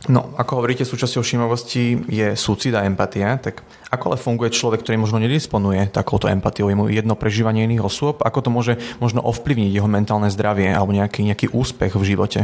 No, 0.06 0.38
ako 0.38 0.62
hovoríte, 0.62 0.86
súčasťou 0.86 1.26
všímavosti 1.26 1.98
je 2.06 2.38
súcit 2.38 2.78
empatia, 2.78 3.42
tak 3.42 3.66
ako 3.90 4.14
ale 4.14 4.22
funguje 4.22 4.54
človek, 4.54 4.86
ktorý 4.86 5.02
možno 5.02 5.18
nedisponuje 5.18 5.90
takouto 5.90 6.30
empatiou, 6.30 6.70
je 6.70 6.78
mu 6.78 6.86
jedno 6.86 7.18
prežívanie 7.18 7.66
iných 7.66 7.82
osôb, 7.82 8.22
ako 8.22 8.40
to 8.46 8.50
môže 8.54 8.74
možno 9.02 9.26
ovplyvniť 9.26 9.74
jeho 9.74 9.90
mentálne 9.90 10.30
zdravie 10.30 10.70
alebo 10.70 10.94
nejaký, 10.94 11.26
nejaký 11.26 11.50
úspech 11.50 11.98
v 11.98 12.06
živote? 12.06 12.40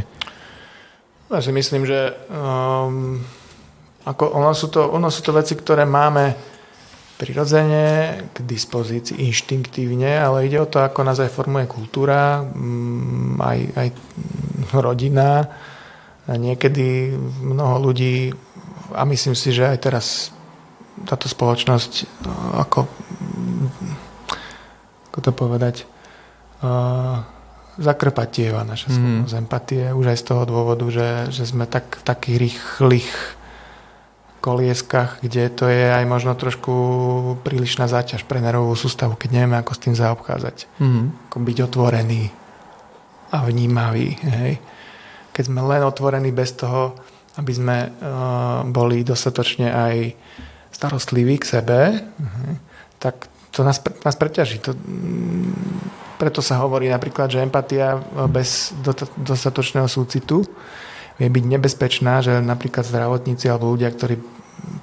Ja 1.29 1.39
si 1.39 1.53
myslím, 1.53 1.85
že 1.85 2.17
um, 2.33 3.21
ako 4.09 4.33
ono, 4.33 4.51
sú 4.57 4.67
to, 4.73 4.89
ono 4.89 5.13
sú 5.13 5.21
to 5.21 5.31
veci, 5.31 5.53
ktoré 5.53 5.85
máme 5.85 6.33
prirodzene 7.21 8.17
k 8.33 8.37
dispozícii, 8.41 9.21
inštinktívne, 9.29 10.17
ale 10.17 10.49
ide 10.49 10.57
o 10.57 10.65
to, 10.65 10.81
ako 10.81 11.05
nás 11.05 11.21
aj 11.21 11.29
formuje 11.29 11.69
kultúra, 11.69 12.41
um, 12.41 13.37
aj, 13.37 13.59
aj 13.77 13.87
rodina, 14.81 15.45
a 16.29 16.37
niekedy 16.37 17.17
mnoho 17.41 17.89
ľudí, 17.89 18.33
a 18.93 19.07
myslím 19.07 19.33
si, 19.33 19.49
že 19.49 19.65
aj 19.65 19.77
teraz 19.81 20.07
táto 21.07 21.25
spoločnosť, 21.25 21.91
no, 22.27 22.33
ako, 22.61 22.85
ako 25.09 25.19
to 25.23 25.31
povedať, 25.33 25.75
uh, 26.61 27.25
zakrpatieva 27.81 28.61
naša 28.61 28.91
mhm. 28.91 28.93
schopnosť 28.93 29.33
mm. 29.33 29.41
empatie, 29.41 29.83
už 29.95 30.05
aj 30.13 30.17
z 30.21 30.25
toho 30.27 30.43
dôvodu, 30.45 30.85
že, 30.91 31.33
že 31.33 31.43
sme 31.47 31.65
tak 31.65 31.97
v 31.97 32.03
takých 32.05 32.37
rýchlych 32.37 33.11
kolieskach, 34.41 35.21
kde 35.21 35.53
to 35.53 35.69
je 35.69 35.85
aj 35.93 36.05
možno 36.09 36.33
trošku 36.33 36.73
prílišná 37.45 37.85
záťaž 37.85 38.25
pre 38.25 38.41
nervovú 38.41 38.73
sústavu, 38.73 39.13
keď 39.13 39.37
nevieme, 39.37 39.57
ako 39.61 39.71
s 39.77 39.83
tým 39.85 39.93
zaobchádzať. 39.93 40.65
Mm. 40.81 41.13
Ako 41.29 41.37
byť 41.45 41.57
otvorený 41.61 42.33
a 43.31 43.37
vnímavý. 43.45 44.17
Hej 44.17 44.53
keď 45.31 45.43
sme 45.47 45.61
len 45.63 45.81
otvorení 45.83 46.31
bez 46.35 46.55
toho, 46.55 46.95
aby 47.39 47.51
sme 47.55 47.77
uh, 47.88 48.63
boli 48.67 49.07
dostatočne 49.07 49.71
aj 49.71 49.95
starostliví 50.71 51.39
k 51.39 51.50
sebe, 51.59 51.79
uh, 51.95 52.55
tak 53.00 53.31
to 53.51 53.63
nás, 53.63 53.79
nás 54.03 54.15
preťaží. 54.15 54.59
To, 54.63 54.75
um, 54.75 55.51
preto 56.19 56.43
sa 56.45 56.61
hovorí 56.61 56.85
napríklad, 56.85 57.33
že 57.33 57.41
empatia 57.41 57.97
bez 58.29 58.77
dostatočného 59.17 59.89
súcitu 59.89 60.45
vie 61.17 61.29
byť 61.29 61.45
nebezpečná, 61.50 62.21
že 62.21 62.38
napríklad 62.45 62.85
zdravotníci 62.85 63.50
alebo 63.50 63.73
ľudia, 63.73 63.89
ktorí 63.89 64.21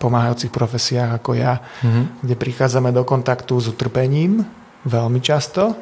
pomáhajúcich 0.02 0.50
profesiách 0.50 1.22
ako 1.22 1.38
ja, 1.38 1.62
mm-hmm. 1.62 2.26
kde 2.26 2.34
prichádzame 2.34 2.90
do 2.90 3.06
kontaktu 3.06 3.54
s 3.58 3.70
utrpením 3.70 4.42
veľmi 4.86 5.22
často, 5.22 5.74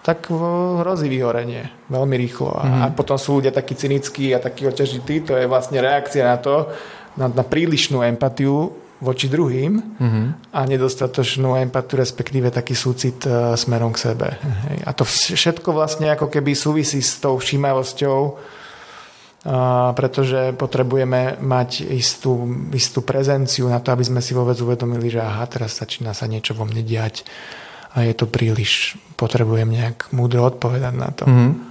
tak 0.00 0.32
hrozí 0.80 1.12
vyhorenie 1.12 1.68
veľmi 1.92 2.16
rýchlo. 2.16 2.50
A, 2.56 2.64
mm. 2.64 2.80
a 2.80 2.84
potom 2.96 3.20
sú 3.20 3.40
ľudia 3.40 3.52
takí 3.52 3.76
cynickí 3.76 4.32
a 4.32 4.40
takí 4.40 4.64
oťažití, 4.64 5.28
to 5.28 5.36
je 5.36 5.44
vlastne 5.44 5.76
reakcia 5.76 6.24
na 6.24 6.38
to, 6.40 6.72
na, 7.20 7.28
na 7.28 7.44
prílišnú 7.44 8.00
empatiu 8.00 8.72
voči 9.00 9.32
druhým 9.32 9.80
mm. 9.96 10.52
a 10.52 10.60
nedostatočnú 10.68 11.56
empatiu, 11.56 12.00
respektíve 12.00 12.52
taký 12.52 12.76
súcit 12.76 13.20
uh, 13.24 13.56
smerom 13.56 13.92
k 13.96 14.12
sebe. 14.12 14.28
Hej. 14.40 14.78
A 14.84 14.90
to 14.92 15.04
všetko 15.08 15.72
vlastne 15.72 16.12
ako 16.12 16.28
keby 16.28 16.52
súvisí 16.52 17.00
s 17.00 17.16
tou 17.16 17.40
všímavosťou, 17.40 18.18
uh, 18.20 18.36
pretože 19.96 20.52
potrebujeme 20.56 21.40
mať 21.40 21.88
istú, 21.96 22.44
istú 22.76 23.00
prezenciu 23.00 23.72
na 23.72 23.80
to, 23.80 23.92
aby 23.92 24.04
sme 24.04 24.20
si 24.20 24.36
vôbec 24.36 24.56
uvedomili, 24.60 25.08
že 25.08 25.24
aha, 25.24 25.48
teraz 25.48 25.80
začína 25.80 26.12
sa 26.12 26.28
niečo 26.28 26.52
vo 26.52 26.68
mne 26.68 26.84
diať 26.84 27.24
a 27.90 28.06
je 28.06 28.14
to 28.14 28.26
príliš, 28.30 28.96
potrebujem 29.18 29.70
nejak 29.70 30.14
múdro 30.14 30.46
odpovedať 30.46 30.94
na 30.94 31.10
to. 31.10 31.24
Mm-hmm. 31.26 31.70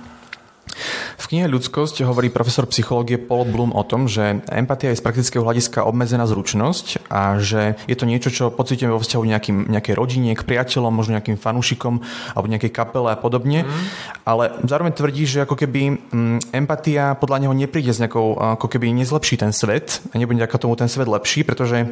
V 1.19 1.25
knihe 1.27 1.49
Ľudskosť 1.49 2.05
hovorí 2.07 2.31
profesor 2.31 2.63
psychológie 2.69 3.19
Paul 3.19 3.49
Bloom 3.49 3.75
o 3.75 3.83
tom, 3.83 4.07
že 4.07 4.39
empatia 4.47 4.93
je 4.93 4.99
z 4.99 5.05
praktického 5.05 5.43
hľadiska 5.43 5.83
obmedzená 5.83 6.23
zručnosť 6.29 7.09
a 7.11 7.41
že 7.41 7.75
je 7.89 7.95
to 7.97 8.05
niečo, 8.07 8.29
čo 8.31 8.53
pocitujeme 8.53 8.95
vo 8.95 9.03
vzťahu 9.03 9.23
nejakým, 9.25 9.57
nejakej 9.67 9.95
rodine, 9.97 10.31
k 10.38 10.45
priateľom, 10.45 10.93
možno 10.93 11.19
nejakým 11.19 11.35
fanúšikom 11.35 11.99
alebo 12.33 12.47
nejakej 12.47 12.71
kapele 12.71 13.11
a 13.11 13.17
podobne. 13.19 13.65
Mm. 13.67 13.83
Ale 14.23 14.43
zároveň 14.63 14.93
tvrdí, 14.95 15.23
že 15.27 15.43
ako 15.43 15.59
keby 15.59 15.81
mm, 15.91 16.55
empatia 16.55 17.17
podľa 17.19 17.47
neho 17.47 17.53
nepríde 17.53 17.91
s 17.91 17.99
nejakou, 17.99 18.39
ako 18.59 18.67
keby 18.71 18.93
nezlepší 18.95 19.41
ten 19.41 19.51
svet 19.51 19.99
a 20.13 20.15
nebude 20.15 20.39
ako 20.39 20.69
tomu 20.69 20.73
ten 20.79 20.88
svet 20.88 21.09
lepší, 21.09 21.43
pretože 21.43 21.89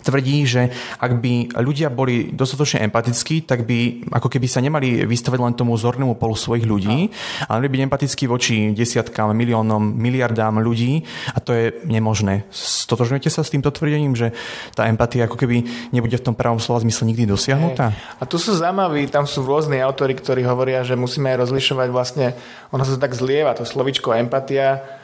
tvrdí, 0.00 0.48
že 0.48 0.72
ak 0.98 1.20
by 1.20 1.54
ľudia 1.60 1.92
boli 1.92 2.32
dostatočne 2.32 2.82
empatickí, 2.88 3.44
tak 3.44 3.68
by 3.68 4.10
ako 4.10 4.28
keby 4.32 4.46
sa 4.48 4.64
nemali 4.64 5.04
vystavať 5.04 5.38
len 5.38 5.54
tomu 5.54 5.76
zornému 5.76 6.16
polu 6.16 6.34
svojich 6.34 6.64
ľudí, 6.66 7.12
ale 7.46 7.62
mali 7.62 7.68
byť 7.70 7.82
empatickí 7.86 8.24
voči 8.26 8.74
desiatkám, 8.74 9.30
miliónom, 9.36 9.94
miliardám 9.94 10.58
ľudí 10.58 11.06
a 11.30 11.38
to 11.38 11.54
je 11.54 11.64
nemožné. 11.86 12.48
Stotožňujete 12.50 13.30
sa 13.30 13.46
s 13.46 13.52
týmto 13.54 13.70
tvrdením, 13.70 14.18
že 14.18 14.34
tá 14.74 14.90
empatia 14.90 15.30
ako 15.30 15.38
keby 15.38 15.62
nebude 15.94 16.18
v 16.18 16.26
tom 16.26 16.34
pravom 16.34 16.58
slova 16.58 16.82
zmysle 16.82 17.06
nikdy 17.12 17.28
dosiahnutá? 17.28 17.94
A 18.18 18.26
tu 18.26 18.42
sú 18.42 18.58
zaujímaví, 18.58 19.06
tam 19.06 19.28
sú 19.28 19.46
rôzni 19.46 19.78
autory, 19.78 20.18
ktorí 20.18 20.42
hovoria, 20.42 20.82
že 20.82 20.98
musíme 20.98 21.30
aj 21.30 21.46
rozlišovať 21.46 21.88
vlastne, 21.94 22.34
ono 22.74 22.82
sa 22.82 22.98
tak 22.98 23.14
zlieva, 23.14 23.54
to 23.54 23.62
slovičko 23.62 24.16
empatia, 24.18 25.01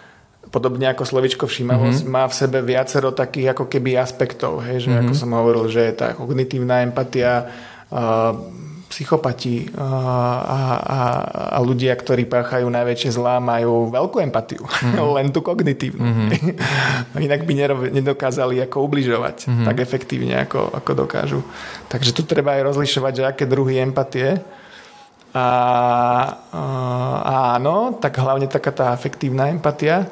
podobne 0.48 0.88
ako 0.90 1.04
slovičko 1.04 1.44
všímavosť, 1.44 2.02
mm-hmm. 2.04 2.14
má 2.14 2.24
v 2.28 2.34
sebe 2.34 2.58
viacero 2.64 3.12
takých 3.12 3.56
ako 3.56 3.64
keby 3.68 4.00
aspektov, 4.00 4.64
hej, 4.64 4.84
že 4.84 4.88
mm-hmm. 4.90 5.08
ako 5.08 5.12
som 5.14 5.30
hovoril, 5.36 5.64
že 5.68 5.88
je 5.88 5.94
tá 5.94 6.16
kognitívna 6.16 6.84
empatia, 6.84 7.48
uh, 7.92 8.32
psychopati 8.88 9.68
a, 9.76 9.84
a, 10.80 11.00
a 11.52 11.58
ľudia, 11.60 11.92
ktorí 11.92 12.24
páchajú 12.24 12.64
najväčšie 12.72 13.20
zlá, 13.20 13.36
majú 13.36 13.92
veľkú 13.92 14.16
empatiu, 14.24 14.64
mm-hmm. 14.64 15.12
len 15.20 15.28
tú 15.28 15.44
kognitívnu. 15.44 16.00
Mm-hmm. 16.00 17.20
Inak 17.28 17.44
by 17.44 17.52
nedokázali 17.92 18.64
ako 18.64 18.88
ubližovať 18.88 19.36
mm-hmm. 19.44 19.66
tak 19.68 19.76
efektívne, 19.84 20.34
ako, 20.48 20.72
ako 20.72 20.90
dokážu. 21.04 21.40
Takže 21.92 22.16
tu 22.16 22.24
treba 22.24 22.56
aj 22.56 22.72
rozlišovať, 22.72 23.12
že 23.12 23.24
aké 23.28 23.44
druhy 23.44 23.76
empatie 23.76 24.40
a, 25.36 25.48
a 26.48 26.56
áno, 27.60 28.00
tak 28.00 28.16
hlavne 28.16 28.48
taká 28.48 28.72
tá 28.72 28.96
afektívna 28.96 29.52
empatia, 29.52 30.08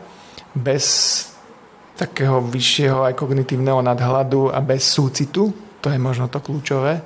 bez 0.56 0.84
takého 1.96 2.40
vyššieho 2.40 3.04
aj 3.04 3.16
kognitívneho 3.16 3.80
nadhľadu 3.84 4.52
a 4.52 4.60
bez 4.60 4.84
súcitu, 4.84 5.52
to 5.80 5.88
je 5.92 6.00
možno 6.00 6.28
to 6.28 6.40
kľúčové, 6.40 7.00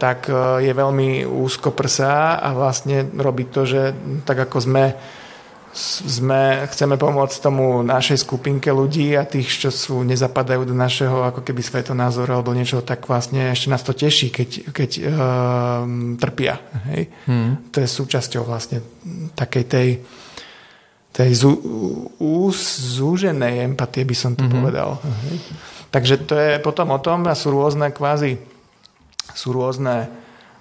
tak 0.00 0.32
uh, 0.32 0.62
je 0.64 0.72
veľmi 0.72 1.28
úzko 1.28 1.76
prsá 1.76 2.40
a 2.40 2.56
vlastne 2.56 3.04
robí 3.20 3.44
to, 3.52 3.68
že 3.68 3.92
tak 4.24 4.48
ako 4.48 4.58
sme 4.64 4.84
sme, 5.76 6.64
chceme 6.72 6.96
pomôcť 6.96 7.36
tomu 7.36 7.84
našej 7.84 8.24
skupinke 8.24 8.72
ľudí 8.72 9.12
a 9.12 9.28
tých, 9.28 9.68
čo 9.68 9.68
sú, 9.68 10.00
nezapadajú 10.08 10.64
do 10.64 10.72
našeho 10.72 11.28
ako 11.28 11.44
keby 11.44 11.60
svetonázoru 11.60 12.32
alebo 12.32 12.56
niečo, 12.56 12.80
tak 12.80 13.04
vlastne 13.04 13.52
ešte 13.52 13.68
nás 13.68 13.84
to 13.84 13.92
teší, 13.92 14.32
keď, 14.32 14.72
keď 14.72 14.90
uh, 15.04 15.84
trpia. 16.16 16.56
Hej? 16.88 17.12
Hmm. 17.28 17.68
To 17.76 17.84
je 17.84 17.88
súčasťou 17.92 18.48
vlastne 18.48 18.80
takej 19.36 19.64
tej 19.68 19.88
tej 21.16 21.32
zú, 21.32 21.52
zúženej 23.00 23.64
empatie 23.64 24.04
by 24.04 24.12
som 24.12 24.36
to 24.36 24.44
mm-hmm. 24.44 24.52
povedal. 24.60 25.00
Uh-huh. 25.00 25.36
Takže 25.88 26.28
to 26.28 26.36
je 26.36 26.60
potom 26.60 26.92
o 26.92 27.00
tom 27.00 27.24
a 27.24 27.32
sú 27.32 27.56
rôzne 27.56 27.88
kvázi 27.88 28.36
sú 29.36 29.52
rôzne 29.52 30.08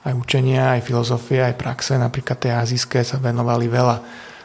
aj 0.05 0.13
učenia, 0.13 0.77
aj 0.77 0.85
filozofie, 0.85 1.41
aj 1.41 1.55
praxe, 1.57 1.95
napríklad 1.95 2.37
tie 2.37 2.51
azijské 2.53 3.01
sa 3.01 3.17
venovali 3.17 3.71
veľa 3.71 3.97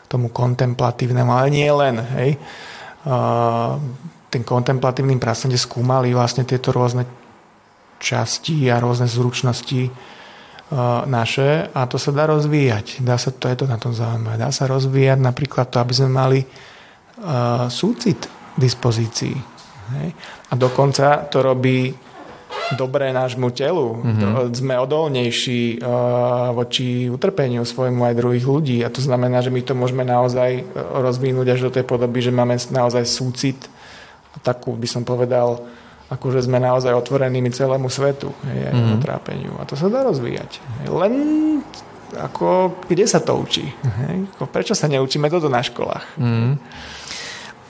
tomu 0.07 0.31
kontemplatívnemu, 0.33 1.31
ale 1.31 1.49
nie 1.53 1.69
len, 1.69 1.99
hej. 2.17 2.31
Uh, 3.05 3.77
ten 4.31 4.47
kontemplatívnym 4.47 5.19
kde 5.19 5.59
skúmali 5.59 6.15
vlastne 6.15 6.47
tieto 6.47 6.71
rôzne 6.71 7.05
časti 7.99 8.71
a 8.71 8.79
rôzne 8.79 9.11
zručnosti 9.11 9.91
naše 11.07 11.67
a 11.75 11.81
to 11.91 11.99
sa 11.99 12.15
dá 12.15 12.31
rozvíjať. 12.31 13.03
Dá 13.03 13.19
sa, 13.19 13.35
to 13.35 13.51
je 13.51 13.57
to 13.59 13.67
na 13.67 13.77
tom 13.77 13.91
zaujímavé. 13.91 14.39
Dá 14.39 14.55
sa 14.55 14.71
rozvíjať 14.71 15.19
napríklad 15.19 15.67
to, 15.67 15.83
aby 15.83 15.93
sme 15.95 16.11
mali 16.11 16.41
uh, 16.47 17.67
súcit 17.67 18.31
k 18.31 18.57
dispozícii. 18.57 19.37
Hej? 19.99 20.09
A 20.51 20.53
dokonca 20.55 21.27
to 21.27 21.43
robí 21.43 21.91
dobré 22.79 23.11
nášmu 23.11 23.51
telu. 23.51 23.99
Mm-hmm. 23.99 24.55
Sme 24.55 24.79
odolnejší 24.79 25.83
uh, 25.83 26.55
voči 26.55 27.11
utrpeniu 27.11 27.67
svojmu 27.67 28.07
aj 28.07 28.15
druhých 28.15 28.47
ľudí 28.47 28.79
a 28.87 28.95
to 28.95 29.03
znamená, 29.03 29.43
že 29.43 29.51
my 29.51 29.67
to 29.67 29.75
môžeme 29.75 30.07
naozaj 30.07 30.63
rozvinúť 30.75 31.59
až 31.59 31.61
do 31.67 31.71
tej 31.75 31.83
podoby, 31.83 32.23
že 32.23 32.31
máme 32.31 32.55
naozaj 32.71 33.03
súcit 33.11 33.59
takú 34.39 34.79
by 34.79 34.87
som 34.87 35.03
povedal 35.03 35.67
akože 36.11 36.43
sme 36.43 36.59
naozaj 36.59 36.91
otvorenými 36.91 37.55
celému 37.55 37.87
svetu, 37.87 38.35
hej, 38.51 38.75
mm-hmm. 38.75 38.99
trápeniu. 38.99 39.55
A 39.59 39.65
to 39.65 39.79
sa 39.79 39.87
dá 39.87 40.03
rozvíjať. 40.03 40.59
Hej. 40.59 40.87
Len 40.91 41.13
ako, 42.19 42.75
kde 42.91 43.07
sa 43.07 43.23
to 43.23 43.39
učí? 43.39 43.71
Hej? 43.71 44.27
Prečo 44.51 44.75
sa 44.75 44.91
neučíme 44.91 45.31
toto 45.31 45.47
na 45.47 45.63
školách? 45.63 46.19
Mm. 46.19 46.59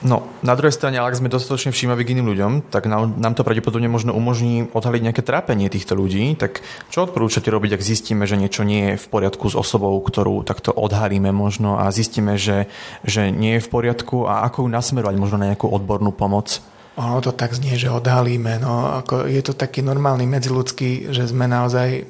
No, 0.00 0.24
na 0.40 0.56
druhej 0.56 0.72
strane, 0.72 0.96
ale 0.96 1.12
ak 1.12 1.20
sme 1.20 1.28
dostatočne 1.28 1.76
všímaví 1.76 2.08
k 2.08 2.16
iným 2.16 2.32
ľuďom, 2.32 2.72
tak 2.72 2.88
nám, 2.88 3.20
nám 3.20 3.36
to 3.36 3.44
pravdepodobne 3.44 3.84
možno 3.84 4.16
umožní 4.16 4.72
odhaliť 4.72 5.02
nejaké 5.04 5.20
trápenie 5.20 5.68
týchto 5.68 5.92
ľudí. 5.92 6.40
Tak 6.40 6.64
čo 6.88 7.04
odporúčate 7.04 7.52
robiť, 7.52 7.76
ak 7.76 7.84
zistíme, 7.84 8.24
že 8.24 8.40
niečo 8.40 8.64
nie 8.64 8.96
je 8.96 9.00
v 9.04 9.06
poriadku 9.12 9.52
s 9.52 9.58
osobou, 9.60 9.92
ktorú 10.00 10.40
takto 10.48 10.72
odhalíme 10.72 11.36
možno 11.36 11.76
a 11.76 11.92
zistíme, 11.92 12.40
že, 12.40 12.64
že 13.04 13.28
nie 13.28 13.60
je 13.60 13.64
v 13.68 13.68
poriadku 13.68 14.24
a 14.24 14.48
ako 14.48 14.64
ju 14.64 14.68
nasmerovať 14.72 15.16
možno 15.20 15.36
na 15.36 15.52
nejakú 15.52 15.68
odbornú 15.68 16.16
pomoc? 16.16 16.64
Ono 17.00 17.18
to 17.24 17.32
tak 17.32 17.56
znie, 17.56 17.80
že 17.80 17.88
odhalíme. 17.88 18.60
No, 18.60 19.00
ako 19.00 19.24
je 19.24 19.40
to 19.40 19.56
taký 19.56 19.80
normálny 19.80 20.28
medziludský, 20.28 21.08
že 21.08 21.24
sme 21.24 21.48
naozaj 21.48 22.04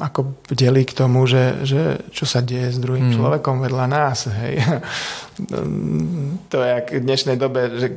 ako 0.00 0.32
bdeli 0.48 0.88
k 0.88 0.96
tomu, 0.96 1.28
že, 1.28 1.60
že 1.64 2.00
čo 2.08 2.24
sa 2.24 2.40
deje 2.40 2.72
s 2.72 2.80
druhým 2.80 3.12
mm. 3.12 3.14
človekom 3.20 3.60
vedľa 3.60 3.86
nás. 3.86 4.32
Hej. 4.32 4.64
to 6.52 6.56
je 6.64 6.72
v 6.96 7.04
dnešnej 7.04 7.36
dobe, 7.36 7.68
že 7.76 7.88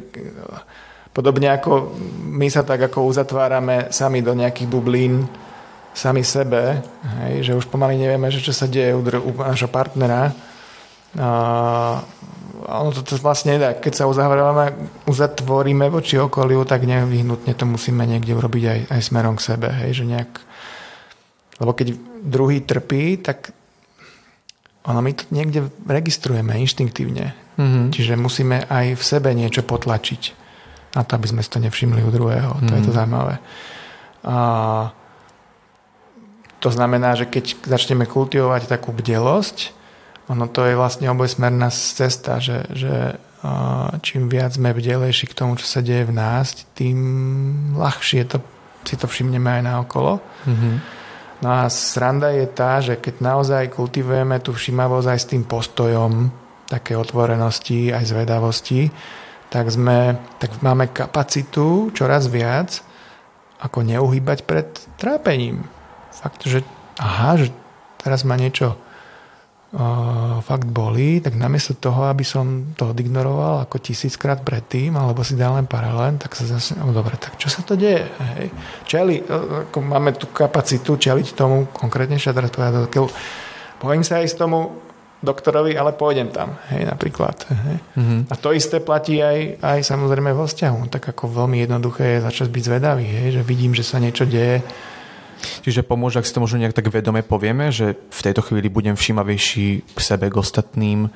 podobne 1.16 1.56
ako 1.56 1.96
my 2.28 2.52
sa 2.52 2.68
tak 2.68 2.92
ako 2.92 3.08
uzatvárame 3.08 3.88
sami 3.96 4.20
do 4.20 4.36
nejakých 4.36 4.68
bublín, 4.68 5.24
sami 5.94 6.26
sebe, 6.26 6.82
hej, 7.22 7.34
že 7.46 7.52
už 7.54 7.70
pomaly 7.70 7.96
nevieme, 8.02 8.34
že 8.34 8.42
čo 8.42 8.50
sa 8.50 8.66
deje 8.66 8.98
u, 8.98 9.02
dru- 9.06 9.24
u 9.24 9.32
našho 9.38 9.70
partnera. 9.70 10.34
A, 11.14 11.30
ono 12.64 12.90
to, 12.96 13.04
to 13.04 13.20
vlastne 13.20 13.60
nedá. 13.60 13.76
Keď 13.76 13.94
sa 13.94 14.06
uzatvoríme, 14.08 14.66
uzatvoríme 15.06 15.86
voči 15.92 16.18
okoliu, 16.18 16.64
tak 16.64 16.88
nevyhnutne 16.88 17.52
to 17.54 17.66
musíme 17.68 18.04
niekde 18.08 18.34
urobiť 18.34 18.64
aj, 18.64 18.80
aj 18.96 19.02
smerom 19.04 19.36
k 19.36 19.46
sebe. 19.54 19.68
Hej, 19.70 20.04
že 20.04 20.06
nejak 20.08 20.32
lebo 21.62 21.72
keď 21.74 21.96
druhý 22.24 22.66
trpí, 22.66 23.22
tak 23.22 23.54
ono 24.84 25.00
my 25.00 25.12
to 25.16 25.24
niekde 25.32 25.70
registrujeme 25.86 26.58
inštinktívne. 26.60 27.32
Mm-hmm. 27.56 27.86
Čiže 27.94 28.20
musíme 28.20 28.66
aj 28.68 28.98
v 28.98 29.04
sebe 29.04 29.30
niečo 29.32 29.62
potlačiť 29.64 30.22
na 30.98 31.02
to, 31.06 31.16
aby 31.16 31.28
sme 31.30 31.42
si 31.46 31.50
to 31.50 31.62
nevšimli 31.62 32.02
u 32.04 32.12
druhého. 32.12 32.52
Mm-hmm. 32.58 32.68
To 32.68 32.74
je 32.74 32.82
to 32.84 32.92
mhm. 32.92 32.98
zaujímavé. 32.98 33.36
A 34.24 34.38
to 36.64 36.70
znamená, 36.72 37.16
že 37.20 37.28
keď 37.28 37.60
začneme 37.68 38.08
kultivovať 38.08 38.72
takú 38.72 38.96
bdelosť, 38.96 39.76
ono 40.32 40.48
to 40.48 40.64
je 40.64 40.80
vlastne 40.80 41.12
obojsmerná 41.12 41.68
cesta, 41.72 42.40
že, 42.40 42.64
že 42.72 43.20
čím 44.00 44.32
viac 44.32 44.56
sme 44.56 44.72
bdelejší 44.72 45.28
k 45.28 45.36
tomu, 45.36 45.60
čo 45.60 45.68
sa 45.68 45.84
deje 45.84 46.08
v 46.08 46.16
nás, 46.16 46.56
tým 46.80 46.98
ľahšie 47.76 48.24
to, 48.32 48.40
si 48.88 48.96
to 48.96 49.08
všimneme 49.12 49.60
aj 49.60 49.64
na 49.68 49.74
okolo. 49.84 50.24
Mm-hmm. 50.48 50.76
No 51.44 51.50
a 51.52 51.68
sranda 51.68 52.32
je 52.32 52.48
tá, 52.48 52.80
že 52.80 52.96
keď 52.96 53.20
naozaj 53.20 53.76
kultivujeme 53.76 54.40
tú 54.40 54.56
všimavosť 54.56 55.08
aj 55.12 55.20
s 55.20 55.28
tým 55.28 55.44
postojom 55.44 56.32
také 56.72 56.96
otvorenosti, 56.96 57.92
aj 57.92 58.16
zvedavosti, 58.16 58.88
tak, 59.52 59.68
sme, 59.68 60.16
tak 60.40 60.64
máme 60.64 60.96
kapacitu 60.96 61.92
čoraz 61.92 62.32
viac 62.32 62.80
ako 63.60 63.84
neuhýbať 63.84 64.48
pred 64.48 64.72
trápením. 64.96 65.68
Fakt, 66.16 66.48
že 66.48 66.64
aha, 66.96 67.36
že 67.36 67.52
teraz 68.00 68.24
ma 68.24 68.40
niečo 68.40 68.80
fakt 70.46 70.70
bolí, 70.70 71.18
tak 71.18 71.34
namiesto 71.34 71.74
toho, 71.74 72.06
aby 72.06 72.22
som 72.22 72.78
to 72.78 72.94
odignoroval 72.94 73.66
ako 73.66 73.82
tisíckrát 73.82 74.46
predtým, 74.46 74.94
alebo 74.94 75.26
si 75.26 75.34
dal 75.34 75.58
len 75.58 75.66
paralén, 75.66 76.22
tak 76.22 76.38
sa 76.38 76.46
zase, 76.46 76.78
no 76.78 76.94
dobre, 76.94 77.18
tak 77.18 77.42
čo 77.42 77.50
sa 77.50 77.66
to 77.66 77.74
deje? 77.74 78.06
Hej? 78.06 78.54
Čeli, 78.86 79.26
ako 79.26 79.82
máme 79.82 80.14
tú 80.14 80.30
kapacitu 80.30 80.94
čeliť 80.94 81.34
tomu 81.34 81.74
konkrétne 81.74 82.22
teraz 82.22 82.54
povedať, 82.54 82.94
bojím 83.82 84.06
sa 84.06 84.22
aj 84.22 84.30
z 84.30 84.36
tomu 84.38 84.78
doktorovi, 85.24 85.74
ale 85.74 85.96
pôjdem 85.96 86.30
tam, 86.30 86.60
hej, 86.70 86.84
napríklad. 86.84 87.48
Hej. 87.48 87.78
Mm-hmm. 87.96 88.20
A 88.28 88.34
to 88.36 88.52
isté 88.52 88.84
platí 88.84 89.24
aj, 89.24 89.64
aj 89.64 89.80
samozrejme 89.88 90.36
vo 90.36 90.44
vzťahu. 90.44 90.92
Tak 90.92 91.16
ako 91.16 91.32
veľmi 91.32 91.64
jednoduché 91.64 92.20
je 92.20 92.26
začať 92.28 92.48
byť 92.52 92.64
zvedavý, 92.68 93.08
hej, 93.08 93.40
že 93.40 93.42
vidím, 93.48 93.72
že 93.72 93.88
sa 93.88 94.04
niečo 94.04 94.28
deje, 94.28 94.60
Čiže 95.64 95.84
pomôže, 95.84 96.20
ak 96.20 96.28
si 96.28 96.34
to 96.34 96.44
možno 96.44 96.62
nejak 96.62 96.76
tak 96.76 96.90
vedome 96.90 97.22
povieme, 97.22 97.70
že 97.70 97.96
v 97.98 98.22
tejto 98.24 98.42
chvíli 98.44 98.68
budem 98.72 98.96
všímavejší 98.96 99.96
k 99.96 100.00
sebe, 100.00 100.32
k 100.32 100.40
ostatným 100.40 101.12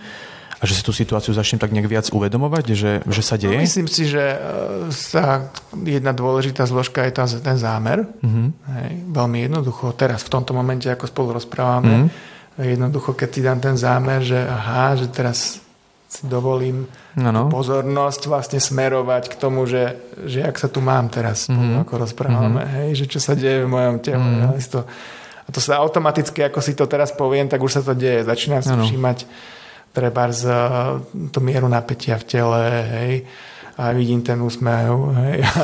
a 0.57 0.63
že 0.65 0.73
si 0.73 0.81
tú 0.81 0.89
situáciu 0.89 1.37
začnem 1.37 1.61
tak 1.61 1.69
nejak 1.69 1.85
viac 1.85 2.05
uvedomovať, 2.09 2.65
že, 2.73 2.91
že 3.05 3.21
sa 3.21 3.37
deje? 3.37 3.53
No, 3.53 3.61
myslím 3.61 3.85
si, 3.85 4.09
že 4.09 4.23
e, 4.33 4.37
sa 4.89 5.53
jedna 5.85 6.17
dôležitá 6.17 6.65
zložka 6.65 7.05
je 7.05 7.13
tá, 7.13 7.29
ten 7.29 7.61
zámer. 7.61 8.09
Mm-hmm. 8.25 8.47
Hej, 8.65 8.91
veľmi 9.05 9.37
jednoducho. 9.45 9.93
Teraz 9.93 10.25
v 10.25 10.33
tomto 10.33 10.57
momente, 10.57 10.89
ako 10.89 11.05
spolu 11.05 11.37
rozprávame, 11.37 12.09
mm-hmm. 12.09 12.73
jednoducho, 12.73 13.13
keď 13.13 13.29
ti 13.29 13.41
dám 13.45 13.59
ten 13.61 13.77
zámer, 13.77 14.25
že 14.25 14.41
aha, 14.49 14.97
že 14.97 15.13
teraz 15.13 15.61
si 16.07 16.23
dovolím 16.23 16.87
ano. 17.19 17.51
pozornosť 17.51 18.31
vlastne 18.31 18.59
smerovať 18.63 19.27
k 19.27 19.35
tomu, 19.35 19.67
že, 19.67 19.99
že 20.23 20.39
jak 20.39 20.55
sa 20.55 20.71
tu 20.71 20.79
mám 20.79 21.11
teraz, 21.11 21.51
mm-hmm. 21.51 21.83
ako 21.83 21.93
rozprávame, 22.07 22.63
mm-hmm. 22.63 22.75
hej, 22.79 22.89
že 23.03 23.05
čo 23.11 23.19
sa 23.19 23.35
deje 23.35 23.67
v 23.67 23.71
mojom 23.71 23.99
tele. 23.99 24.23
Mm-hmm. 24.23 24.71
To, 24.71 24.87
a 25.43 25.49
to 25.51 25.59
sa 25.59 25.83
automaticky, 25.83 26.47
ako 26.47 26.63
si 26.63 26.79
to 26.79 26.87
teraz 26.87 27.11
poviem, 27.11 27.51
tak 27.51 27.59
už 27.59 27.79
sa 27.79 27.81
to 27.83 27.91
deje. 27.91 28.23
Začínam 28.23 28.63
si 28.63 28.71
všímať 28.71 29.27
treba 29.91 30.29
z 30.29 30.45
to 31.33 31.39
mieru 31.41 31.67
napätia 31.67 32.21
v 32.21 32.25
tele, 32.29 32.63
hej, 32.85 33.13
a 33.77 33.93
vidím 33.93 34.21
ten 34.21 34.37
úsmev, 34.41 34.93
hej, 35.25 35.41
a, 35.43 35.61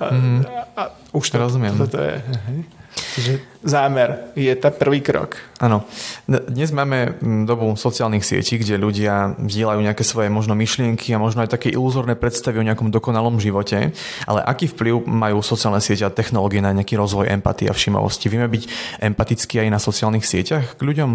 a, 0.00 0.04
mm-hmm. 0.12 0.38
a, 0.44 0.62
a 0.76 0.82
už 1.12 1.26
to, 1.30 1.36
Rozumiem. 1.36 1.76
to, 1.76 1.86
to 1.86 2.00
je, 2.00 2.16
hej. 2.20 2.58
Čiže 2.96 3.60
zámer 3.60 4.32
je 4.32 4.48
ten 4.56 4.72
prvý 4.72 5.04
krok. 5.04 5.36
Áno. 5.60 5.84
Dnes 6.28 6.72
máme 6.72 7.20
mm, 7.20 7.44
dobu 7.44 7.76
sociálnych 7.76 8.24
sietí, 8.24 8.56
kde 8.56 8.80
ľudia 8.80 9.36
vzdielajú 9.36 9.80
nejaké 9.84 10.00
svoje 10.00 10.32
možno 10.32 10.56
myšlienky 10.56 11.12
a 11.12 11.20
možno 11.20 11.44
aj 11.44 11.52
také 11.52 11.72
iluzórne 11.72 12.16
predstavy 12.16 12.60
o 12.60 12.66
nejakom 12.66 12.88
dokonalom 12.88 13.36
živote. 13.36 13.92
Ale 14.24 14.40
aký 14.40 14.72
vplyv 14.72 15.04
majú 15.04 15.44
sociálne 15.44 15.84
siete 15.84 16.08
a 16.08 16.12
technológie 16.12 16.64
na 16.64 16.72
nejaký 16.72 16.96
rozvoj 16.96 17.28
empatie 17.28 17.68
a 17.68 17.76
všimavosti? 17.76 18.32
Vieme 18.32 18.48
byť 18.48 18.62
empatickí 19.04 19.60
aj 19.60 19.68
na 19.68 19.80
sociálnych 19.80 20.24
sieťach 20.24 20.76
k 20.76 20.80
ľuďom, 20.80 21.10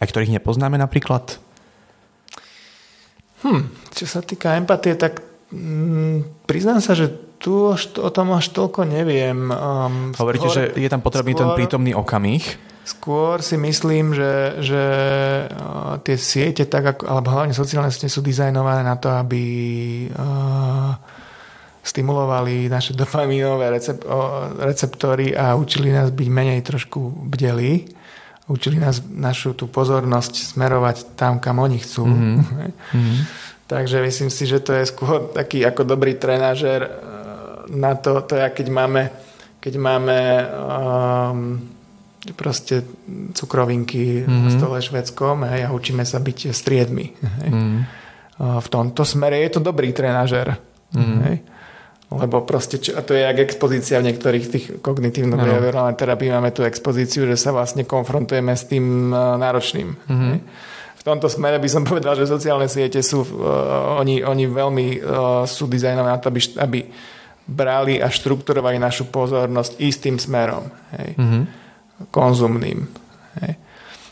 aj 0.00 0.06
ktorých 0.08 0.40
nepoznáme 0.40 0.80
napríklad? 0.80 1.36
Hm, 3.44 3.68
čo 3.92 4.08
sa 4.08 4.24
týka 4.24 4.56
empatie, 4.56 4.96
tak 4.96 5.20
mm, 5.52 6.48
priznám 6.48 6.80
sa, 6.80 6.96
že 6.96 7.12
tu 7.38 7.72
o 7.76 8.10
tom 8.10 8.32
až 8.32 8.52
toľko 8.52 8.88
neviem. 8.88 9.52
Um, 9.52 10.12
Hovoríte, 10.16 10.48
skôr, 10.48 10.56
že 10.56 10.62
je 10.76 10.88
tam 10.88 11.04
potrebný 11.04 11.36
skôr, 11.36 11.42
ten 11.44 11.50
prítomný 11.54 11.92
okamih? 11.92 12.42
Skôr 12.86 13.42
si 13.42 13.58
myslím, 13.58 14.14
že, 14.14 14.62
že 14.62 14.84
uh, 15.50 15.98
tie 16.00 16.16
siete, 16.16 16.64
tak 16.64 16.96
ako, 16.96 17.02
alebo 17.06 17.28
hlavne 17.34 17.54
sociálne 17.54 17.92
siete 17.92 18.08
sú 18.08 18.24
dizajnované 18.24 18.86
na 18.86 18.96
to, 18.96 19.12
aby 19.12 19.42
uh, 20.14 20.96
stimulovali 21.82 22.66
naše 22.66 22.96
dopamínové 22.96 23.70
recep, 23.70 24.02
uh, 24.06 24.54
receptory 24.62 25.36
a 25.36 25.54
učili 25.54 25.92
nás 25.92 26.10
byť 26.10 26.28
menej 26.30 26.60
trošku 26.64 27.26
bdelí. 27.30 27.90
Učili 28.46 28.78
nás 28.78 29.02
našu 29.02 29.58
tú 29.58 29.66
pozornosť 29.66 30.54
smerovať 30.54 31.18
tam, 31.18 31.42
kam 31.42 31.58
oni 31.58 31.82
chcú. 31.82 32.06
Mm-hmm. 32.06 33.18
Takže 33.66 33.98
myslím 33.98 34.30
si, 34.30 34.46
že 34.46 34.62
to 34.62 34.78
je 34.78 34.86
skôr 34.86 35.26
taký 35.34 35.66
ako 35.66 35.82
dobrý 35.82 36.14
trenážer 36.14 36.86
na 37.70 37.94
to, 37.98 38.22
to 38.22 38.38
je, 38.38 38.46
keď 38.50 38.66
máme, 38.70 39.02
keď 39.58 39.74
máme 39.78 40.18
um, 40.46 41.40
proste 42.34 42.82
cukrovinky 43.34 44.26
mm-hmm. 44.26 44.46
v 44.46 44.50
stole 44.50 44.78
švedskom 44.82 45.46
hej, 45.46 45.70
a 45.70 45.74
učíme 45.74 46.02
sa 46.02 46.18
byť 46.18 46.50
striedmi. 46.50 47.06
Hej. 47.14 47.50
Mm-hmm. 47.52 47.80
V 48.36 48.68
tomto 48.68 49.06
smere 49.06 49.40
je 49.46 49.56
to 49.56 49.60
dobrý 49.62 49.94
trenažer. 49.94 50.58
Mm-hmm. 50.92 51.20
Hej. 51.30 51.36
Lebo 52.06 52.46
proste, 52.46 52.78
čo, 52.78 52.94
a 52.94 53.02
to 53.02 53.18
je 53.18 53.26
jak 53.26 53.38
expozícia 53.42 53.98
v 53.98 54.10
niektorých 54.10 54.46
tých 54.46 54.64
kognitívno-behaviorálnej 54.78 55.98
terapii, 55.98 56.30
máme 56.30 56.54
tú 56.54 56.62
expozíciu, 56.62 57.26
že 57.26 57.34
sa 57.34 57.50
vlastne 57.50 57.82
konfrontujeme 57.82 58.54
s 58.54 58.70
tým 58.70 59.10
uh, 59.10 59.34
náročným. 59.34 59.94
Mm-hmm. 59.94 60.30
Hej. 60.30 60.38
V 60.96 61.02
tomto 61.02 61.26
smere 61.26 61.58
by 61.58 61.68
som 61.70 61.82
povedal, 61.90 62.14
že 62.14 62.30
sociálne 62.30 62.70
siete 62.70 63.02
sú, 63.02 63.26
uh, 63.26 63.98
oni, 63.98 64.22
oni 64.22 64.44
veľmi 64.46 64.86
uh, 65.02 65.42
sú 65.46 65.66
dizajnované 65.66 66.14
na 66.14 66.22
to, 66.22 66.30
aby, 66.30 66.40
aby 66.62 66.78
brali 67.46 68.02
a 68.02 68.10
štrukturovali 68.10 68.76
našu 68.82 69.06
pozornosť 69.08 69.78
istým 69.78 70.18
smerom. 70.18 70.66
Hej. 70.98 71.14
Mm-hmm. 71.14 71.42
Konzumným. 72.10 72.90
Hej. 73.40 73.52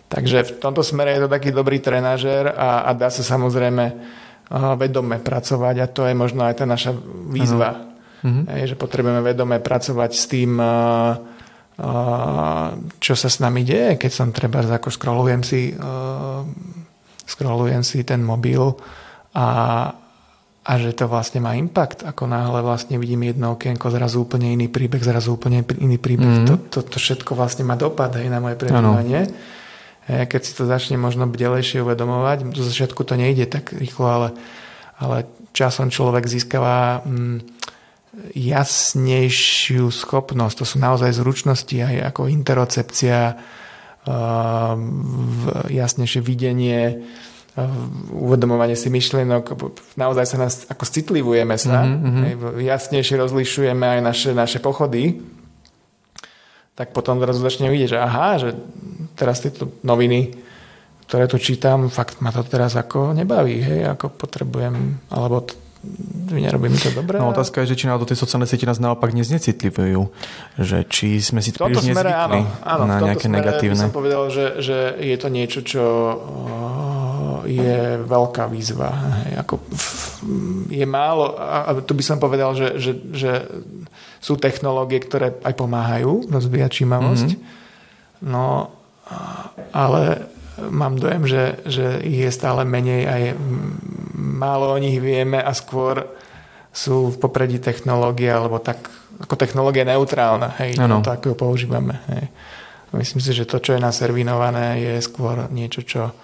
Takže 0.06 0.38
v 0.46 0.52
tomto 0.62 0.86
smere 0.86 1.18
je 1.18 1.26
to 1.26 1.34
taký 1.34 1.50
dobrý 1.50 1.82
trenažer 1.82 2.46
a, 2.46 2.86
a 2.86 2.90
dá 2.94 3.10
sa 3.10 3.26
samozrejme 3.26 3.84
uh, 3.90 4.78
vedome 4.78 5.18
pracovať 5.18 5.74
a 5.82 5.90
to 5.90 6.06
je 6.06 6.14
možno 6.14 6.46
aj 6.46 6.54
tá 6.62 6.64
naša 6.64 6.94
výzva. 7.28 7.90
Mm-hmm. 8.22 8.44
Hej, 8.54 8.62
že 8.72 8.76
potrebujeme 8.78 9.20
vedome 9.20 9.58
pracovať 9.58 10.10
s 10.14 10.24
tým, 10.30 10.54
uh, 10.56 11.18
uh, 11.82 12.68
čo 13.02 13.14
sa 13.18 13.26
s 13.26 13.42
nami 13.42 13.66
deje, 13.66 13.98
keď 13.98 14.12
som 14.14 14.30
treba 14.30 14.62
ako 14.62 14.88
scrollujem 14.94 15.42
si, 15.42 15.74
uh, 15.74 16.46
scrollujem 17.26 17.82
si 17.82 18.06
ten 18.06 18.22
mobil 18.22 18.62
a, 19.34 19.46
a 20.64 20.80
že 20.80 20.96
to 20.96 21.04
vlastne 21.04 21.44
má 21.44 21.52
impact, 21.60 22.08
ako 22.08 22.24
náhle 22.24 22.64
vlastne 22.64 22.96
vidím 22.96 23.28
jedno 23.28 23.52
okienko, 23.52 23.92
zrazu 23.92 24.24
úplne 24.24 24.56
iný 24.56 24.72
príbeh, 24.72 25.04
zrazu 25.04 25.36
úplne 25.36 25.60
iný 25.60 26.00
príbeh. 26.00 26.40
Mm. 26.40 26.46
To, 26.48 26.54
to, 26.56 26.80
to 26.88 26.96
všetko 26.96 27.36
vlastne 27.36 27.68
má 27.68 27.76
dopad 27.76 28.16
aj 28.16 28.24
na 28.32 28.40
moje 28.40 28.56
prežívanie. 28.56 29.28
Keď 30.08 30.40
si 30.40 30.52
to 30.56 30.64
začne 30.64 30.96
možno 30.96 31.28
bdelejšie 31.28 31.84
uvedomovať, 31.84 32.48
do 32.48 32.64
začiatku 32.64 33.04
to 33.04 33.12
nejde 33.16 33.44
tak 33.44 33.76
rýchlo, 33.76 34.08
ale, 34.08 34.28
ale 34.96 35.28
časom 35.52 35.92
človek 35.92 36.24
získava 36.24 37.04
mm, 37.04 37.38
jasnejšiu 38.32 39.92
schopnosť. 39.92 40.56
To 40.60 40.64
sú 40.64 40.76
naozaj 40.80 41.12
zručnosti 41.12 41.76
aj 41.76 42.08
ako 42.08 42.32
interocepcia, 42.32 43.36
uh, 43.36 44.76
jasnejšie 45.68 46.20
videnie, 46.24 47.04
uvedomovanie 48.10 48.74
si 48.74 48.90
myšlienok. 48.90 49.54
Naozaj 49.94 50.26
sa 50.26 50.36
nás 50.42 50.54
ako 50.66 50.84
citlivujeme 50.90 51.54
sa, 51.54 51.86
mm-hmm. 51.86 52.58
jasnejšie 52.58 53.14
rozlišujeme 53.14 53.98
aj 53.98 54.00
naše, 54.02 54.30
naše 54.34 54.58
pochody 54.58 55.22
tak 56.74 56.90
potom 56.90 57.22
zrazu 57.22 57.38
začne 57.38 57.70
vidieť, 57.70 57.90
že 57.94 57.98
aha, 57.98 58.28
že 58.38 58.50
teraz 59.14 59.38
tieto 59.38 59.70
noviny, 59.86 60.34
ktoré 61.06 61.30
tu 61.30 61.38
čítam, 61.38 61.86
fakt 61.86 62.18
ma 62.18 62.34
to 62.34 62.42
teraz 62.42 62.74
ako 62.74 63.14
nebaví, 63.14 63.62
hej, 63.62 63.94
ako 63.94 64.10
potrebujem, 64.10 64.98
alebo 65.14 65.46
t- 65.46 65.54
nerobí 66.34 66.66
mi 66.66 66.80
to 66.80 66.90
dobre. 66.90 67.22
No 67.22 67.30
otázka 67.30 67.62
je, 67.62 67.76
že 67.76 67.78
či 67.78 67.86
náhodou 67.86 68.10
tie 68.10 68.18
sociálne 68.18 68.50
siete 68.50 68.66
nás 68.66 68.82
naopak 68.82 69.14
znecitlivujú, 69.14 70.10
že 70.58 70.82
či 70.90 71.22
sme 71.22 71.38
si 71.44 71.54
to 71.54 71.62
príliš 71.62 71.94
nezvykli 71.94 72.10
áno, 72.10 72.50
áno, 72.66 72.84
na 72.90 72.96
nejaké 72.98 73.30
smere 73.30 73.38
negatívne. 73.38 73.84
By 73.84 73.86
som 73.86 73.94
povedal, 73.94 74.24
že, 74.34 74.46
že 74.58 74.76
je 74.98 75.16
to 75.20 75.28
niečo, 75.30 75.60
čo 75.62 75.84
je 77.44 78.00
veľká 78.04 78.48
výzva. 78.48 78.90
Ako 79.40 79.60
je 80.70 80.86
málo, 80.88 81.36
a 81.36 81.76
tu 81.84 81.92
by 81.92 82.04
som 82.04 82.18
povedal, 82.18 82.56
že, 82.56 82.80
že, 82.80 82.92
že 83.12 83.32
sú 84.24 84.40
technológie, 84.40 85.04
ktoré 85.04 85.36
aj 85.44 85.54
pomáhajú 85.54 86.32
rozvíjať 86.32 86.84
čímavosť. 86.84 87.28
Mm-hmm. 87.36 88.24
No, 88.24 88.72
ale 89.72 90.32
mám 90.70 90.96
dojem, 90.96 91.28
že, 91.28 91.60
že 91.68 92.00
ich 92.00 92.24
je 92.24 92.30
stále 92.32 92.64
menej 92.64 93.02
a 93.04 93.14
je, 93.20 93.30
málo 94.16 94.72
o 94.72 94.78
nich 94.80 94.96
vieme 95.02 95.42
a 95.42 95.52
skôr 95.52 96.08
sú 96.74 97.14
v 97.14 97.20
popredí 97.20 97.62
technológie, 97.62 98.30
alebo 98.30 98.58
tak 98.58 98.90
ako 99.14 99.34
technológia 99.38 99.86
neutrálna, 99.86 100.58
hej, 100.58 100.74
ano. 100.82 100.98
to 100.98 101.14
ako 101.14 101.30
ju 101.30 101.36
používame. 101.38 102.02
Hej. 102.10 102.26
Myslím 102.94 103.22
si, 103.22 103.30
že 103.34 103.46
to, 103.46 103.58
čo 103.58 103.74
je 103.74 103.82
naservinované, 103.82 104.78
je 104.78 104.94
skôr 105.02 105.50
niečo, 105.50 105.82
čo 105.82 106.14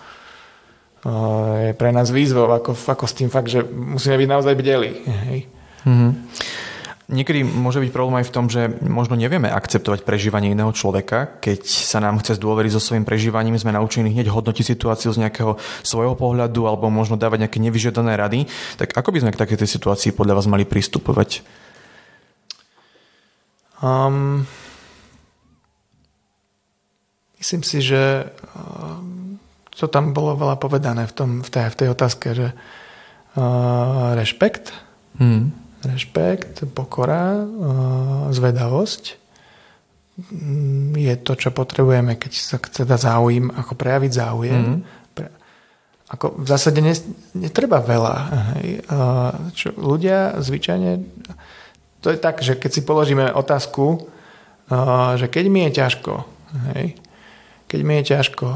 je 1.65 1.73
pre 1.81 1.91
nás 1.97 2.13
výzvou, 2.13 2.53
ako, 2.53 2.77
ako 2.77 3.05
s 3.09 3.17
tým 3.17 3.33
fakt, 3.33 3.49
že 3.49 3.65
musíme 3.65 4.21
byť 4.21 4.29
naozaj 4.29 4.55
bdeli. 4.57 4.91
Hej. 5.01 5.39
Mm-hmm. 5.89 6.13
Niekedy 7.11 7.43
môže 7.43 7.83
byť 7.83 7.91
problém 7.91 8.23
aj 8.23 8.31
v 8.31 8.35
tom, 8.39 8.47
že 8.47 8.71
možno 8.87 9.19
nevieme 9.19 9.51
akceptovať 9.51 10.07
prežívanie 10.07 10.55
iného 10.55 10.71
človeka, 10.71 11.43
keď 11.43 11.67
sa 11.67 11.99
nám 11.99 12.23
chce 12.23 12.39
zdôveriť 12.39 12.79
so 12.79 12.79
svojím 12.79 13.03
prežívaním, 13.03 13.59
sme 13.59 13.75
naučení 13.75 14.15
hneď 14.15 14.31
hodnotiť 14.31 14.63
situáciu 14.63 15.11
z 15.11 15.27
nejakého 15.27 15.59
svojho 15.83 16.15
pohľadu 16.15 16.71
alebo 16.71 16.87
možno 16.87 17.19
dávať 17.19 17.51
nejaké 17.51 17.59
nevyžiadané 17.59 18.15
rady. 18.15 18.47
Tak 18.79 18.95
ako 18.95 19.11
by 19.11 19.27
sme 19.27 19.35
k 19.35 19.43
takejto 19.43 19.67
situácii 19.67 20.15
podľa 20.15 20.39
vás 20.39 20.47
mali 20.47 20.63
pristupovať? 20.63 21.43
Um, 23.83 24.47
myslím 27.43 27.67
si, 27.67 27.83
že 27.83 28.31
um, 28.55 29.10
to 29.81 29.89
tam 29.89 30.13
bolo 30.13 30.37
veľa 30.37 30.61
povedané 30.61 31.09
v, 31.09 31.13
tom, 31.17 31.31
v, 31.41 31.49
tej, 31.49 31.73
v 31.73 31.79
tej 31.81 31.89
otázke, 31.97 32.27
že 32.37 32.53
uh, 32.53 34.13
rešpekt, 34.13 34.77
hmm 35.17 35.61
rešpekt, 35.85 36.69
pokora, 36.77 37.41
zvedavosť 38.31 39.03
mm, 40.29 40.93
je 40.97 41.15
to, 41.25 41.33
čo 41.37 41.49
potrebujeme, 41.57 42.21
keď 42.21 42.33
sa 42.37 42.57
dať 42.61 43.01
záujem, 43.01 43.49
ako 43.49 43.73
prejaviť 43.77 44.13
záujem. 44.13 44.61
Mm. 44.61 44.81
Pre, 45.17 45.27
ako 46.13 46.45
v 46.45 46.47
zásade 46.47 46.81
ne, 46.85 46.93
netreba 47.33 47.81
veľa. 47.81 48.17
Hej. 48.57 48.69
Čo, 49.57 49.73
ľudia 49.79 50.37
zvyčajne... 50.37 51.01
To 52.05 52.09
je 52.13 52.19
tak, 52.21 52.41
že 52.41 52.57
keď 52.57 52.71
si 52.73 52.83
položíme 52.85 53.33
otázku, 53.33 54.09
že 55.17 55.27
keď 55.29 55.45
mi 55.53 55.69
je 55.69 55.85
ťažko, 55.85 56.13
hej, 56.73 56.97
keď 57.69 57.81
mi 57.85 58.01
je 58.01 58.05
ťažko, 58.17 58.49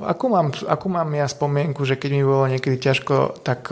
akú 0.00 0.26
mám, 0.26 0.48
akú 0.66 0.86
mám 0.88 1.08
ja 1.14 1.28
spomienku, 1.28 1.84
že 1.84 2.00
keď 2.00 2.10
mi 2.12 2.24
bolo 2.24 2.48
niekedy 2.48 2.80
ťažko, 2.80 3.44
tak 3.44 3.68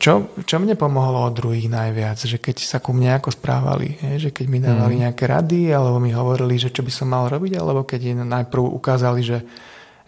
čo, 0.00 0.32
čo 0.48 0.56
mne 0.56 0.80
pomohlo 0.80 1.28
od 1.28 1.36
druhých 1.36 1.68
najviac, 1.68 2.24
že 2.24 2.40
keď 2.40 2.56
sa 2.64 2.80
ku 2.80 2.96
mne 2.96 3.20
ako 3.20 3.36
správali, 3.36 4.00
je, 4.00 4.28
že 4.28 4.30
keď 4.32 4.46
mi 4.48 4.58
dávali 4.64 4.96
mm. 4.96 5.00
nejaké 5.04 5.24
rady, 5.28 5.76
alebo 5.76 6.00
mi 6.00 6.08
hovorili, 6.08 6.56
že 6.56 6.72
čo 6.72 6.80
by 6.80 6.88
som 6.88 7.12
mal 7.12 7.28
robiť, 7.28 7.60
alebo 7.60 7.84
keď 7.84 8.16
najprv 8.24 8.64
ukázali, 8.64 9.20
že 9.20 9.44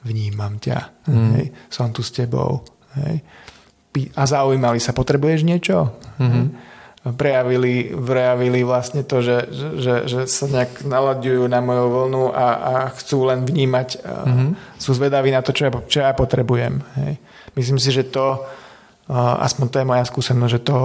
vnímam 0.08 0.56
ťa, 0.56 1.04
mm. 1.12 1.28
hej, 1.36 1.46
som 1.68 1.92
tu 1.92 2.00
s 2.00 2.08
tebou. 2.08 2.64
Hej. 2.96 3.20
A 4.16 4.22
zaujímali 4.24 4.80
sa, 4.80 4.96
potrebuješ 4.96 5.44
niečo? 5.44 5.92
Mm-hmm. 6.16 6.71
Prejavili, 7.02 7.90
prejavili 7.98 8.62
vlastne 8.62 9.02
to, 9.02 9.26
že, 9.26 9.50
že, 9.50 9.94
že 10.06 10.20
sa 10.30 10.46
nejak 10.46 10.86
naladujú 10.86 11.50
na 11.50 11.58
moju 11.58 11.86
vlnu 11.90 12.24
a, 12.30 12.46
a 12.62 12.74
chcú 12.94 13.26
len 13.26 13.42
vnímať, 13.42 14.06
mm-hmm. 14.06 14.78
sú 14.78 14.94
zvedaví 14.94 15.34
na 15.34 15.42
to, 15.42 15.50
čo 15.50 15.66
ja, 15.66 15.70
čo 15.90 15.98
ja 15.98 16.14
potrebujem. 16.14 16.78
Hej. 17.02 17.18
Myslím 17.58 17.82
si, 17.82 17.90
že 17.90 18.06
to 18.06 18.46
aspoň 19.12 19.66
to 19.68 19.76
je 19.82 19.90
moja 19.90 20.04
skúsenosť, 20.06 20.52
že 20.52 20.60
to 20.62 20.76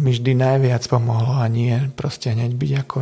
mi 0.00 0.10
vždy 0.16 0.32
najviac 0.32 0.82
pomohlo 0.88 1.38
a 1.38 1.46
nie 1.46 1.76
proste 1.92 2.32
hneď 2.32 2.56
byť 2.56 2.72
ako 2.88 2.98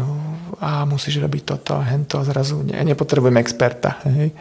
a 0.59 0.83
musíš 0.83 1.23
robiť 1.23 1.43
toto 1.47 1.79
hento 1.79 2.21
zrazu 2.27 2.67
ne, 2.67 2.75
nepotrebujem 2.83 3.39
experta. 3.39 4.03
Hej. 4.03 4.35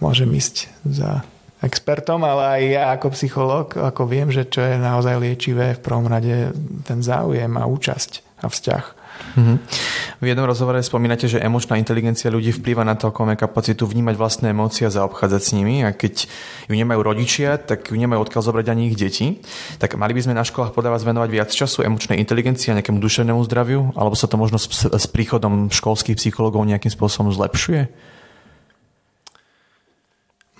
Môžem 0.00 0.32
ísť 0.32 0.72
za 0.88 1.20
expertom, 1.64 2.20
ale 2.22 2.42
aj 2.60 2.62
ja 2.68 2.84
ako 2.92 3.06
psychológ, 3.16 3.66
ako 3.80 4.04
viem, 4.04 4.28
že 4.28 4.44
čo 4.44 4.60
je 4.60 4.76
naozaj 4.76 5.16
liečivé 5.16 5.74
v 5.74 5.82
prvom 5.82 6.06
rade 6.06 6.52
ten 6.84 7.00
záujem 7.00 7.50
a 7.56 7.64
účasť 7.64 8.44
a 8.44 8.52
vzťah. 8.52 8.84
Mm-hmm. 9.14 9.56
V 10.22 10.26
jednom 10.26 10.46
rozhovore 10.46 10.78
spomínate, 10.82 11.26
že 11.30 11.42
emočná 11.42 11.78
inteligencia 11.78 12.30
ľudí 12.30 12.50
vplýva 12.54 12.82
na 12.86 12.98
to, 12.98 13.10
ako 13.10 13.26
máme 13.26 13.38
kapacitu 13.38 13.86
vnímať 13.86 14.14
vlastné 14.18 14.46
emócie 14.50 14.86
a 14.86 14.94
zaobchádzať 14.94 15.42
s 15.42 15.50
nimi 15.54 15.86
a 15.86 15.94
keď 15.94 16.26
ju 16.70 16.74
nemajú 16.74 17.00
rodičia, 17.02 17.58
tak 17.58 17.90
ju 17.90 17.96
nemajú 17.98 18.26
odkiaľ 18.26 18.42
zobrať 18.42 18.66
ani 18.70 18.90
ich 18.90 18.98
deti. 18.98 19.42
Tak 19.78 19.94
mali 19.98 20.14
by 20.14 20.20
sme 20.26 20.34
na 20.38 20.46
školách 20.46 20.74
podľa 20.74 20.98
vás 20.98 21.02
venovať 21.06 21.30
viac 21.30 21.50
času 21.50 21.86
emočnej 21.86 22.18
inteligencii 22.22 22.74
a 22.74 22.76
nejakému 22.78 22.98
duševnému 22.98 23.40
zdraviu? 23.46 23.94
Alebo 23.94 24.14
sa 24.18 24.26
to 24.26 24.38
možno 24.38 24.58
s, 24.58 24.70
s 24.70 25.06
príchodom 25.10 25.70
školských 25.70 26.18
psychológov 26.18 26.66
nejakým 26.66 26.90
spôsobom 26.90 27.30
zlepšuje? 27.30 27.90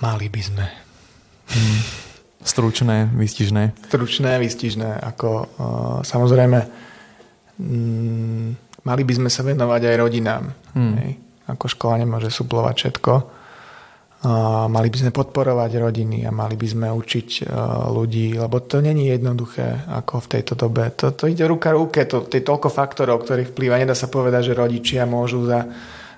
Mali 0.03 0.27
by 0.31 0.43
sme. 0.43 0.67
Hmm. 1.49 1.81
Stručné, 2.45 3.09
výstižné. 3.17 3.89
Stručné, 3.89 4.37
výstižné. 4.37 5.01
Ako, 5.01 5.31
uh, 5.33 5.47
samozrejme, 6.05 6.59
mm, 7.57 8.49
mali 8.85 9.03
by 9.05 9.13
sme 9.17 9.31
sa 9.33 9.41
venovať 9.41 9.83
aj 9.89 9.97
rodinám. 9.97 10.45
Hmm. 10.77 10.95
Hej. 11.01 11.13
Ako 11.49 11.73
škola 11.73 12.05
nemôže 12.05 12.29
suplovať 12.29 12.75
všetko. 12.77 13.13
A 14.25 14.65
mali 14.73 14.89
by 14.89 15.05
sme 15.05 15.13
podporovať 15.13 15.77
rodiny 15.77 16.25
a 16.25 16.33
mali 16.33 16.57
by 16.57 16.65
sme 16.65 16.89
učiť 16.89 17.45
uh, 17.45 17.93
ľudí, 17.93 18.33
lebo 18.41 18.57
to 18.65 18.81
není 18.81 19.13
jednoduché 19.13 19.85
ako 19.85 20.25
v 20.25 20.31
tejto 20.33 20.57
dobe. 20.57 20.89
To, 20.97 21.13
to 21.13 21.29
ide 21.29 21.45
ruka 21.45 21.77
ruke, 21.77 22.09
to, 22.09 22.25
to 22.25 22.41
je 22.41 22.45
toľko 22.45 22.73
faktorov, 22.73 23.25
ktorých 23.25 23.53
vplýva. 23.53 23.77
Nedá 23.77 23.93
sa 23.93 24.09
povedať, 24.09 24.53
že 24.53 24.57
rodičia 24.57 25.05
môžu 25.05 25.45
za... 25.45 25.69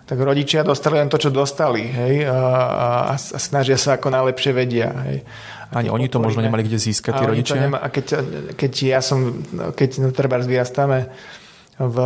Tak 0.06 0.22
rodičia 0.22 0.62
dostali 0.62 1.02
len 1.02 1.10
to, 1.10 1.18
čo 1.18 1.34
dostali 1.34 1.82
hej? 1.82 2.30
A, 2.30 2.38
a, 2.38 2.88
a 3.10 3.14
snažia 3.18 3.74
sa 3.74 3.98
ako 3.98 4.14
najlepšie 4.14 4.54
vedia. 4.54 4.94
Hej? 5.02 5.26
Ani 5.74 5.90
oni 5.90 6.06
to 6.06 6.22
možno 6.22 6.46
nemali 6.46 6.62
kde 6.62 6.78
získať, 6.78 7.18
tí 7.18 7.24
rodičia? 7.26 7.58
Nemá, 7.58 7.82
a 7.82 7.90
keď, 7.90 8.22
keď 8.54 8.72
ja 8.86 9.00
som, 9.02 9.42
keď 9.74 9.90
no, 10.06 10.14
treba 10.14 10.38
vyrastáme 10.38 11.10
v, 11.82 11.96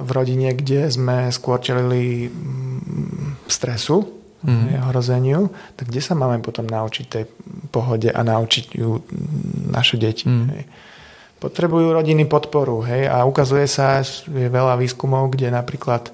v 0.00 0.10
rodine, 0.16 0.56
kde 0.56 0.88
sme 0.88 1.28
skôr 1.28 1.60
čelili 1.60 2.32
mm, 2.32 3.44
stresu, 3.52 4.20
mm. 4.40 4.88
hrozeniu, 4.88 5.52
tak 5.76 5.92
kde 5.92 6.00
sa 6.00 6.16
máme 6.16 6.40
potom 6.40 6.64
naučiť 6.64 7.04
tej 7.04 7.24
pohode 7.68 8.08
a 8.08 8.20
naučiť 8.24 8.64
ju 8.80 8.96
naše 9.68 10.00
deti. 10.00 10.24
Mm. 10.24 10.46
Hej. 10.56 10.64
Potrebujú 11.40 11.92
rodiny 11.92 12.24
podporu 12.28 12.84
hej, 12.84 13.08
a 13.08 13.24
ukazuje 13.24 13.64
sa, 13.68 14.00
je 14.04 14.48
veľa 14.48 14.76
výskumov, 14.80 15.32
kde 15.32 15.52
napríklad 15.52 16.12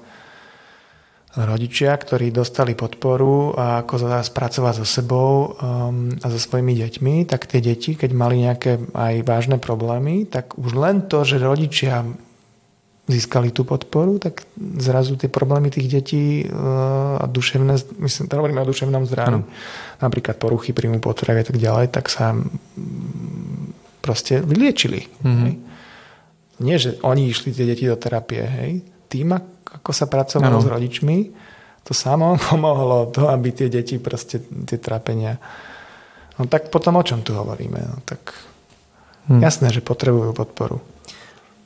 rodičia, 1.37 1.93
ktorí 1.93 2.33
dostali 2.33 2.73
podporu 2.73 3.53
a 3.53 3.85
ako 3.85 4.09
spracovať 4.25 4.73
so 4.81 4.87
sebou 4.89 5.53
um, 5.53 6.09
a 6.17 6.27
so 6.33 6.39
svojimi 6.41 6.73
deťmi, 6.73 7.29
tak 7.29 7.45
tie 7.45 7.61
deti, 7.61 7.93
keď 7.93 8.09
mali 8.17 8.41
nejaké 8.41 8.81
aj 8.97 9.21
vážne 9.21 9.61
problémy, 9.61 10.25
tak 10.25 10.57
už 10.57 10.73
len 10.73 11.05
to, 11.05 11.21
že 11.21 11.37
rodičia 11.37 12.01
získali 13.07 13.55
tú 13.55 13.63
podporu, 13.63 14.19
tak 14.19 14.43
zrazu 14.81 15.15
tie 15.15 15.31
problémy 15.31 15.71
tých 15.71 15.87
detí 15.87 16.25
uh, 16.43 17.21
a 17.21 17.25
duševné, 17.29 18.01
myslím, 18.01 18.25
hovoríme 18.27 18.59
o 18.65 18.67
duševnom 18.67 19.05
zdraví, 19.05 19.45
napríklad 20.01 20.35
poruchy 20.41 20.73
príjmu 20.73 20.99
potravy 20.99 21.45
a 21.45 21.47
tak 21.47 21.57
ďalej, 21.61 21.87
tak 21.93 22.09
sa 22.11 22.35
proste 24.01 24.41
vyliečili. 24.41 25.07
Mm-hmm. 25.21 25.43
Hej. 25.45 25.53
Nie, 26.57 26.75
že 26.81 26.97
oni 27.05 27.29
išli 27.29 27.53
tie 27.53 27.69
deti 27.69 27.85
do 27.85 27.95
terapie, 27.95 28.41
hej, 28.41 28.81
tým, 29.07 29.33
ako 29.81 29.91
sa 29.91 30.05
pracovalo 30.07 30.59
ano. 30.59 30.63
s 30.63 30.67
rodičmi, 30.67 31.17
to 31.87 31.95
samo 31.95 32.35
pomohlo 32.51 33.09
to, 33.09 33.31
aby 33.31 33.55
tie 33.55 33.71
deti 33.71 33.95
proste 33.97 34.43
tie 34.43 34.77
trápenia. 34.77 35.39
No 36.37 36.45
tak 36.45 36.69
potom 36.69 36.99
o 36.99 37.03
čom 37.03 37.23
tu 37.23 37.33
hovoríme? 37.33 37.79
No 37.79 37.97
tak 38.03 38.35
hm. 39.31 39.41
jasné, 39.41 39.71
že 39.71 39.81
potrebujú 39.81 40.35
podporu. 40.35 40.83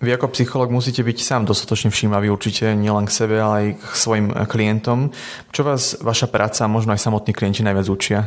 Vy 0.02 0.18
ako 0.18 0.34
psycholog 0.34 0.74
musíte 0.74 1.06
byť 1.06 1.18
sám 1.22 1.46
dostatočne 1.46 1.94
všímavý 1.94 2.34
určite 2.34 2.74
nielen 2.74 3.06
k 3.06 3.14
sebe, 3.14 3.38
ale 3.38 3.54
aj 3.54 3.68
k 3.78 3.94
svojim 3.94 4.28
klientom. 4.50 5.14
Čo 5.54 5.62
vás 5.62 5.94
vaša 6.02 6.26
práca 6.26 6.66
a 6.66 6.74
možno 6.74 6.98
aj 6.98 7.06
samotní 7.06 7.38
klienti 7.38 7.62
najviac 7.62 7.86
učia? 7.86 8.26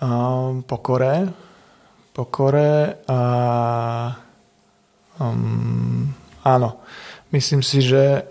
Um, 0.00 0.64
pokore. 0.64 1.28
Pokore 2.16 3.04
a 3.04 3.20
um, 5.20 6.08
áno. 6.44 6.78
Myslím 7.32 7.64
si, 7.64 7.80
že 7.82 8.28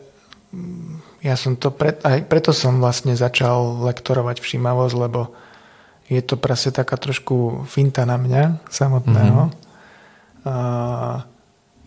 ja 1.20 1.36
som 1.36 1.58
to 1.58 1.74
pre, 1.74 1.98
aj 2.06 2.30
preto 2.30 2.54
som 2.54 2.78
vlastne 2.78 3.18
začal 3.18 3.84
lektorovať 3.90 4.40
všímavosť, 4.40 4.96
lebo 4.96 5.34
je 6.08 6.22
to 6.22 6.38
proste 6.38 6.78
taká 6.78 6.96
trošku 6.96 7.66
finta 7.66 8.06
na 8.06 8.22
mňa 8.22 8.70
samotného. 8.70 9.42
Mm-hmm 9.50 11.32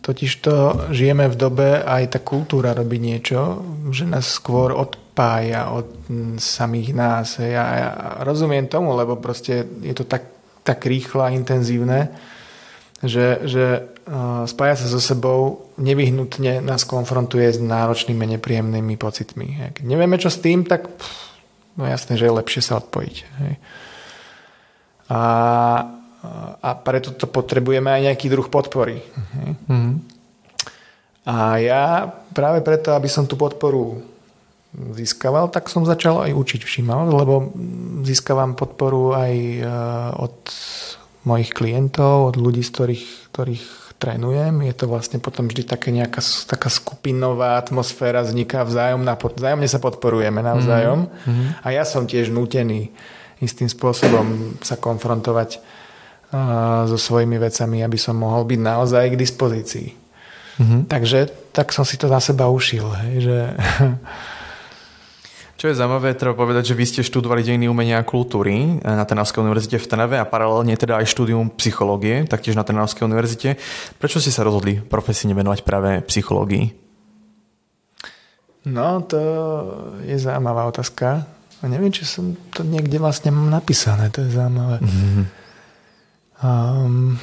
totiž 0.07 0.31
to 0.39 0.55
žijeme 0.95 1.27
v 1.27 1.35
dobe, 1.35 1.83
aj 1.83 2.15
tá 2.15 2.19
kultúra 2.23 2.71
robí 2.71 2.95
niečo, 2.95 3.59
že 3.91 4.07
nás 4.07 4.39
skôr 4.39 4.71
odpája 4.71 5.67
od 5.67 6.07
samých 6.39 6.95
nás. 6.95 7.43
Ja, 7.43 7.65
ja 7.75 7.89
rozumiem 8.23 8.71
tomu, 8.71 8.95
lebo 8.95 9.19
proste 9.19 9.67
je 9.83 9.91
to 9.91 10.07
tak, 10.07 10.31
tak 10.63 10.87
rýchlo 10.87 11.27
a 11.27 11.35
intenzívne, 11.35 12.15
že, 13.03 13.43
že 13.43 13.91
spája 14.47 14.75
sa 14.79 14.87
so 14.87 15.03
sebou 15.03 15.67
nevyhnutne 15.75 16.63
nás 16.63 16.87
konfrontuje 16.87 17.51
s 17.51 17.59
náročnými, 17.59 18.39
nepríjemnými 18.39 18.95
pocitmi. 18.95 19.75
Keď 19.75 19.83
nevieme, 19.83 20.15
čo 20.15 20.31
s 20.31 20.39
tým, 20.39 20.63
tak 20.63 20.87
pff, 20.87 21.11
no 21.75 21.83
jasné, 21.83 22.15
že 22.15 22.25
je 22.27 22.37
lepšie 22.39 22.61
sa 22.63 22.79
odpojiť. 22.79 23.15
Hej. 23.43 23.53
A 25.11 25.19
a 26.61 26.69
preto 26.75 27.13
to 27.13 27.29
potrebujeme 27.29 27.87
aj 27.87 28.01
nejaký 28.11 28.27
druh 28.27 28.47
podpory. 28.49 28.99
Mm-hmm. 29.69 29.91
A 31.27 31.35
ja 31.59 32.07
práve 32.31 32.63
preto, 32.63 32.95
aby 32.95 33.11
som 33.11 33.27
tú 33.27 33.35
podporu 33.35 34.01
získaval, 34.75 35.51
tak 35.51 35.71
som 35.71 35.87
začal 35.87 36.23
aj 36.23 36.31
učiť 36.35 36.61
všímavosť, 36.63 37.11
lebo 37.11 37.35
získavam 38.03 38.55
podporu 38.55 39.15
aj 39.15 39.33
e, 39.35 39.61
od 40.15 40.37
mojich 41.27 41.51
klientov, 41.51 42.31
od 42.31 42.35
ľudí, 42.39 42.63
z 42.63 42.71
ktorých, 42.71 43.05
ktorých 43.31 43.65
trénujem. 43.97 44.53
Je 44.65 44.73
to 44.77 44.85
vlastne 44.85 45.17
potom 45.17 45.49
vždy 45.49 45.65
také 45.65 45.89
nejaká 45.89 46.21
taká 46.45 46.69
skupinová 46.69 47.57
atmosféra, 47.57 48.21
vzniká 48.21 48.63
vzájomná, 48.63 49.17
vzájomne 49.17 49.67
sa 49.69 49.81
podporujeme 49.81 50.41
navzájom. 50.41 51.09
Mm-hmm. 51.09 51.47
A 51.65 51.67
ja 51.73 51.83
som 51.83 52.05
tiež 52.05 52.29
nútený 52.29 52.93
istým 53.41 53.69
spôsobom 53.69 54.57
sa 54.65 54.77
konfrontovať 54.77 55.61
so 56.87 56.97
svojimi 56.99 57.39
vecami, 57.39 57.85
aby 57.85 57.95
som 57.95 58.17
mohol 58.19 58.43
byť 58.43 58.59
naozaj 58.59 59.15
k 59.15 59.21
dispozícii. 59.21 59.89
Mm-hmm. 60.57 60.81
Takže 60.89 61.19
tak 61.53 61.69
som 61.71 61.85
si 61.85 61.95
to 61.95 62.09
na 62.09 62.19
seba 62.19 62.49
ušil. 62.49 62.85
Hej, 63.05 63.15
že... 63.25 63.37
Čo 65.57 65.73
je 65.73 65.79
zaujímavé, 65.81 66.13
treba 66.13 66.37
povedať, 66.37 66.69
že 66.69 66.77
vy 66.77 66.85
ste 66.85 67.01
študovali 67.01 67.41
dejiny 67.41 67.65
umenia 67.65 67.97
a 67.97 68.05
kultúry 68.05 68.77
na 68.85 69.01
Trnavskej 69.09 69.41
univerzite 69.41 69.81
v 69.81 69.89
Trnave 69.89 70.21
a 70.21 70.29
paralelne 70.29 70.77
teda 70.77 71.01
aj 71.01 71.09
štúdium 71.09 71.49
psychológie, 71.57 72.29
taktiež 72.29 72.53
na 72.53 72.61
Trnavskej 72.61 73.09
univerzite. 73.09 73.57
Prečo 73.97 74.21
ste 74.21 74.29
sa 74.29 74.45
rozhodli 74.45 74.77
profesíne 74.77 75.33
venovať 75.33 75.65
práve 75.65 76.05
psychológii? 76.05 76.77
No, 78.69 79.01
to 79.01 79.17
je 80.05 80.21
zaujímavá 80.21 80.69
otázka. 80.69 81.25
A 81.57 81.63
neviem, 81.65 81.89
či 81.89 82.05
som 82.05 82.37
to 82.53 82.61
niekde 82.61 83.01
vlastne 83.01 83.33
mám 83.33 83.49
napísané, 83.49 84.13
to 84.13 84.21
je 84.21 84.37
zaujímavé. 84.37 84.77
Mm-hmm. 84.77 85.23
Um, 86.37 87.17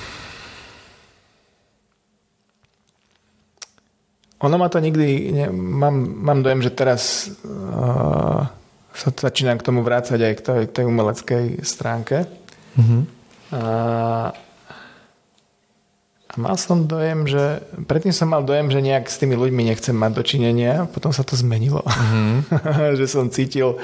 ono 4.39 4.57
ma 4.59 4.69
to 4.69 4.79
nikdy... 4.83 5.33
Ne, 5.33 5.47
mám, 5.53 5.95
mám 5.95 6.43
dojem, 6.43 6.63
že 6.63 6.75
teraz 6.75 7.31
uh, 7.47 8.47
sa 8.95 9.09
začínam 9.11 9.59
k 9.59 9.67
tomu 9.67 9.87
vrácať 9.87 10.19
aj 10.19 10.33
k 10.39 10.41
tej, 10.43 10.63
tej 10.71 10.85
umeleckej 10.87 11.45
stránke. 11.63 12.27
Mm-hmm. 12.75 13.03
A, 13.55 13.63
a 16.29 16.35
mal 16.35 16.57
som 16.59 16.87
dojem, 16.87 17.31
že... 17.31 17.63
Predtým 17.87 18.13
som 18.15 18.31
mal 18.31 18.43
dojem, 18.43 18.69
že 18.75 18.83
nejak 18.83 19.07
s 19.07 19.19
tými 19.23 19.39
ľuďmi 19.39 19.71
nechcem 19.71 19.95
mať 19.95 20.13
dočinenia. 20.13 20.91
Potom 20.91 21.15
sa 21.15 21.23
to 21.23 21.39
zmenilo. 21.39 21.83
Mm-hmm. 21.87 22.37
že 22.99 23.07
som 23.07 23.31
cítil... 23.31 23.79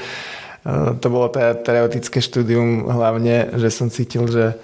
Uh, 0.60 0.92
to 1.00 1.08
bolo 1.08 1.32
teda 1.32 1.56
teoretické 1.56 2.20
štúdium 2.20 2.84
hlavne, 2.84 3.56
že 3.56 3.72
som 3.72 3.88
cítil, 3.88 4.28
že 4.28 4.60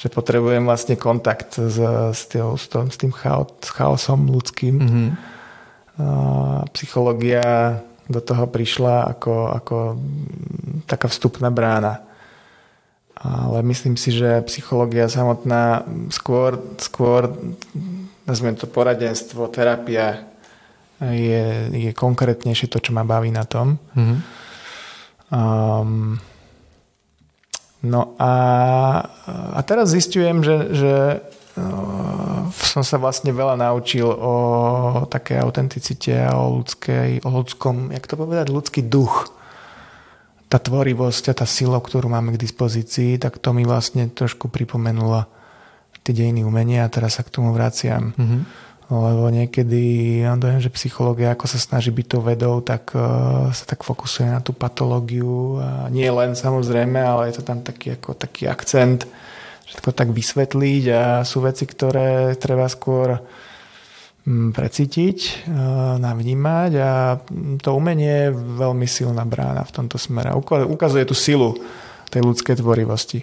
že 0.00 0.08
potrebujem 0.08 0.64
vlastne 0.64 0.96
kontakt 0.96 1.60
s, 1.60 1.76
s, 1.76 2.22
tým, 2.32 2.56
s, 2.56 2.96
tým, 2.96 3.12
chaosom 3.60 4.32
ľudským. 4.32 4.74
Mm-hmm. 4.80 5.08
Uh, 6.00 6.64
psychológia 6.72 7.76
do 8.08 8.24
toho 8.24 8.48
prišla 8.48 9.12
ako, 9.12 9.52
ako 9.60 9.76
taká 10.88 11.12
vstupná 11.12 11.52
brána. 11.52 12.00
Ale 13.20 13.60
myslím 13.68 14.00
si, 14.00 14.08
že 14.16 14.40
psychológia 14.48 15.04
samotná 15.12 15.84
skôr, 16.08 16.56
skôr 16.80 17.36
nazviem 18.24 18.56
to 18.56 18.64
poradenstvo, 18.64 19.52
terapia 19.52 20.24
je, 21.04 21.68
je 21.76 21.90
konkrétnejšie 21.92 22.72
to, 22.72 22.80
čo 22.80 22.96
ma 22.96 23.04
baví 23.04 23.28
na 23.28 23.44
tom. 23.44 23.76
Mm-hmm. 23.92 24.18
Um, 25.28 26.16
No 27.80 28.12
a, 28.20 28.32
a 29.56 29.60
teraz 29.64 29.96
zistujem, 29.96 30.44
že, 30.44 30.56
že 30.76 30.94
uh, 31.56 32.52
som 32.52 32.84
sa 32.84 33.00
vlastne 33.00 33.32
veľa 33.32 33.56
naučil 33.56 34.04
o 34.04 34.34
také 35.08 35.40
autenticite 35.40 36.12
a 36.12 36.36
o, 36.36 36.60
ľudskej, 36.60 37.24
o 37.24 37.30
ľudskom, 37.32 37.88
jak 37.88 38.04
to 38.04 38.20
povedať, 38.20 38.52
ľudský 38.52 38.84
duch. 38.84 39.32
Tá 40.50 40.58
tvorivosť 40.58 41.30
a 41.30 41.34
tá 41.40 41.46
sila, 41.46 41.78
ktorú 41.78 42.10
máme 42.10 42.34
k 42.36 42.42
dispozícii, 42.42 43.16
tak 43.16 43.38
to 43.38 43.54
mi 43.54 43.62
vlastne 43.64 44.10
trošku 44.10 44.50
pripomenulo 44.50 45.24
tie 46.04 46.12
dejiny 46.12 46.42
umenia 46.42 46.84
a 46.84 46.92
teraz 46.92 47.16
sa 47.16 47.22
k 47.22 47.32
tomu 47.32 47.54
vraciam. 47.54 48.12
Mm-hmm 48.16 48.69
lebo 48.90 49.30
niekedy 49.30 49.82
ja 50.26 50.34
dojem, 50.34 50.58
že 50.58 50.74
psychológia 50.74 51.30
ako 51.30 51.46
sa 51.46 51.62
snaží 51.62 51.94
byť 51.94 52.06
tou 52.10 52.22
vedou, 52.26 52.58
tak 52.58 52.90
uh, 52.98 53.54
sa 53.54 53.62
tak 53.62 53.86
fokusuje 53.86 54.26
na 54.26 54.42
tú 54.42 54.50
patológiu 54.50 55.62
a 55.62 55.86
nie 55.94 56.10
len 56.10 56.34
samozrejme, 56.34 56.98
ale 56.98 57.30
je 57.30 57.38
to 57.38 57.46
tam 57.46 57.62
taký, 57.62 57.94
ako, 57.94 58.18
taký 58.18 58.50
akcent, 58.50 59.06
všetko 59.70 59.94
tak 59.94 60.10
vysvetliť 60.10 60.84
a 60.90 61.02
sú 61.22 61.38
veci, 61.46 61.70
ktoré 61.70 62.34
treba 62.34 62.66
skôr 62.66 63.14
um, 64.26 64.50
precítiť, 64.50 65.46
uh, 65.46 65.94
navnímať 66.02 66.72
a 66.82 67.22
to 67.62 67.70
umenie 67.78 68.34
je 68.34 68.34
veľmi 68.34 68.90
silná 68.90 69.22
brána 69.22 69.62
v 69.62 69.74
tomto 69.80 70.02
smere. 70.02 70.34
Ukazuje 70.66 71.06
tú 71.06 71.14
silu 71.14 71.54
tej 72.10 72.26
ľudskej 72.26 72.58
tvorivosti. 72.58 73.22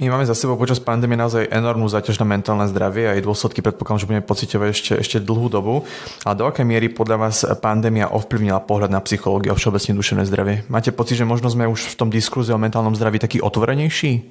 My 0.00 0.08
máme 0.08 0.24
za 0.24 0.32
sebou 0.32 0.56
počas 0.56 0.80
pandémie 0.80 1.20
naozaj 1.20 1.52
enormnú 1.52 1.84
záťaž 1.84 2.16
na 2.24 2.26
mentálne 2.26 2.64
zdravie 2.64 3.12
a 3.12 3.12
aj 3.12 3.28
dôsledky 3.28 3.60
predpokladám, 3.60 4.00
že 4.00 4.08
budeme 4.08 4.24
pocitovať 4.24 4.68
ešte, 4.72 4.92
ešte 4.96 5.16
dlhú 5.20 5.52
dobu. 5.52 5.84
A 6.24 6.32
do 6.32 6.48
akej 6.48 6.64
miery 6.64 6.88
podľa 6.88 7.16
vás 7.20 7.44
pandémia 7.60 8.08
ovplyvnila 8.08 8.64
pohľad 8.64 8.88
na 8.88 9.04
psychológiu 9.04 9.52
a 9.52 9.58
všeobecne 9.60 9.92
duševné 9.92 10.24
zdravie? 10.24 10.64
Máte 10.72 10.96
pocit, 10.96 11.20
že 11.20 11.28
možno 11.28 11.52
sme 11.52 11.68
už 11.68 11.92
v 11.92 11.98
tom 12.00 12.08
diskurze 12.08 12.56
o 12.56 12.58
mentálnom 12.58 12.96
zdraví 12.96 13.20
taký 13.20 13.44
otvorenejší? 13.44 14.24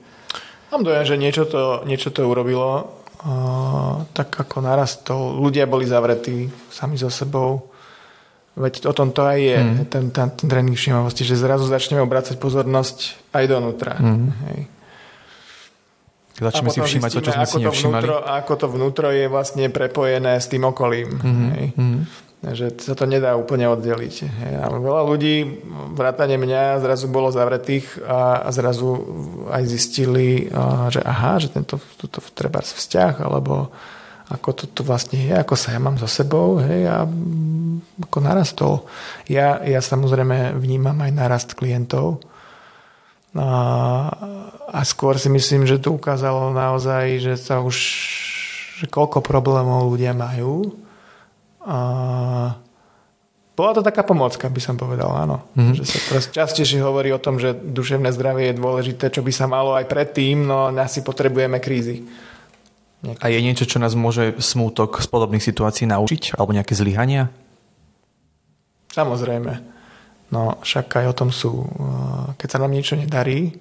Mám 0.73 0.81
dojem, 0.81 1.05
že 1.05 1.15
niečo 1.21 1.45
to, 1.45 1.85
niečo 1.85 2.09
to 2.09 2.25
urobilo. 2.25 2.97
Uh, 3.21 4.01
tak 4.17 4.33
ako 4.33 4.65
narastol, 4.65 5.37
ľudia 5.45 5.69
boli 5.69 5.85
zavretí 5.85 6.49
sami 6.73 6.97
so 6.97 7.13
sebou. 7.13 7.69
Veď 8.57 8.89
o 8.89 8.93
tom 8.97 9.13
to 9.13 9.29
aj 9.29 9.37
je, 9.37 9.57
mm. 9.61 9.73
ten, 9.93 10.05
ten, 10.09 10.27
ten 10.33 10.47
tréning 10.49 10.73
všímavosti, 10.73 11.21
že 11.21 11.37
zrazu 11.37 11.69
začneme 11.69 12.01
obracať 12.01 12.41
pozornosť 12.41 13.29
aj 13.29 13.43
donútra. 13.45 13.93
Mm. 14.01 14.27
Hej. 14.49 14.59
Začneme 16.39 16.69
si 16.71 16.79
všímať 16.79 17.11
to, 17.11 17.21
čo 17.21 17.31
sme 17.35 17.47
si 17.49 17.57
nevšímali. 17.59 18.03
Vnútro, 18.07 18.17
ako 18.23 18.53
to 18.55 18.67
vnútro 18.71 19.07
je 19.11 19.25
vlastne 19.27 19.67
prepojené 19.67 20.39
s 20.39 20.47
tým 20.47 20.63
okolím. 20.63 21.19
Mm-hmm. 21.19 21.49
Hej. 21.51 21.65
Mm-hmm. 21.75 22.01
Že 22.41 22.65
sa 22.81 22.93
to 22.97 23.05
nedá 23.05 23.37
úplne 23.37 23.69
oddeliť. 23.69 24.15
Hej. 24.25 24.53
A 24.57 24.65
veľa 24.73 25.05
ľudí, 25.05 25.61
vrátane 25.93 26.41
mňa, 26.41 26.81
zrazu 26.81 27.05
bolo 27.05 27.29
zavretých 27.29 28.01
a, 28.01 28.47
a 28.47 28.49
zrazu 28.49 28.97
aj 29.53 29.63
zistili, 29.69 30.49
a, 30.49 30.89
že 30.89 31.05
aha, 31.05 31.37
že 31.37 31.53
tento 31.53 31.77
tuto 32.01 32.17
treba 32.33 32.65
vzťah, 32.65 33.21
alebo 33.21 33.69
ako 34.31 34.49
to, 34.55 34.63
to 34.71 34.81
vlastne 34.87 35.19
je, 35.19 35.35
ako 35.35 35.59
sa 35.59 35.75
ja 35.75 35.79
mám 35.83 35.99
so 35.99 36.07
sebou, 36.07 36.57
hej, 36.63 36.87
a 36.87 37.03
ako 38.07 38.17
narastol. 38.23 38.87
Ja, 39.27 39.59
ja 39.61 39.83
samozrejme 39.83 40.55
vnímam 40.55 40.95
aj 41.03 41.11
narast 41.11 41.49
klientov, 41.53 42.23
a, 43.37 43.49
a 44.67 44.79
skôr 44.83 45.15
si 45.15 45.31
myslím, 45.31 45.63
že 45.63 45.79
to 45.79 45.95
ukázalo 45.95 46.51
naozaj, 46.51 47.19
že 47.23 47.33
sa 47.39 47.63
už 47.63 47.77
že 48.81 48.89
koľko 48.89 49.21
problémov 49.21 49.93
ľudia 49.93 50.17
majú 50.17 50.73
a 51.61 51.77
bola 53.53 53.71
to 53.77 53.85
taká 53.85 54.01
pomocka, 54.01 54.49
by 54.49 54.57
som 54.57 54.73
povedal, 54.73 55.13
áno. 55.13 55.45
Mm-hmm. 55.53 55.75
Že 55.77 55.83
sa 55.85 55.99
teraz 56.09 56.23
častejšie 56.33 56.81
hovorí 56.81 57.13
o 57.13 57.21
tom, 57.21 57.37
že 57.37 57.53
duševné 57.53 58.09
zdravie 58.09 58.49
je 58.49 58.57
dôležité, 58.57 59.13
čo 59.13 59.21
by 59.21 59.29
sa 59.29 59.45
malo 59.45 59.77
aj 59.77 59.85
predtým, 59.85 60.49
no 60.49 60.73
asi 60.73 61.05
potrebujeme 61.05 61.61
krízy. 61.61 62.01
Niekedy. 63.05 63.21
A 63.21 63.29
je 63.29 63.39
niečo, 63.45 63.69
čo 63.69 63.77
nás 63.77 63.93
môže 63.93 64.33
smútok 64.41 64.97
z 64.97 65.07
podobných 65.09 65.45
situácií 65.45 65.85
naučiť? 65.85 66.33
Alebo 66.37 66.57
nejaké 66.57 66.73
zlyhania? 66.73 67.29
Samozrejme. 68.97 69.61
No 70.31 70.57
však 70.63 71.03
aj 71.03 71.05
o 71.11 71.17
tom 71.17 71.29
sú. 71.29 71.67
Keď 72.39 72.47
sa 72.47 72.61
nám 72.63 72.71
niečo 72.71 72.95
nedarí, 72.95 73.51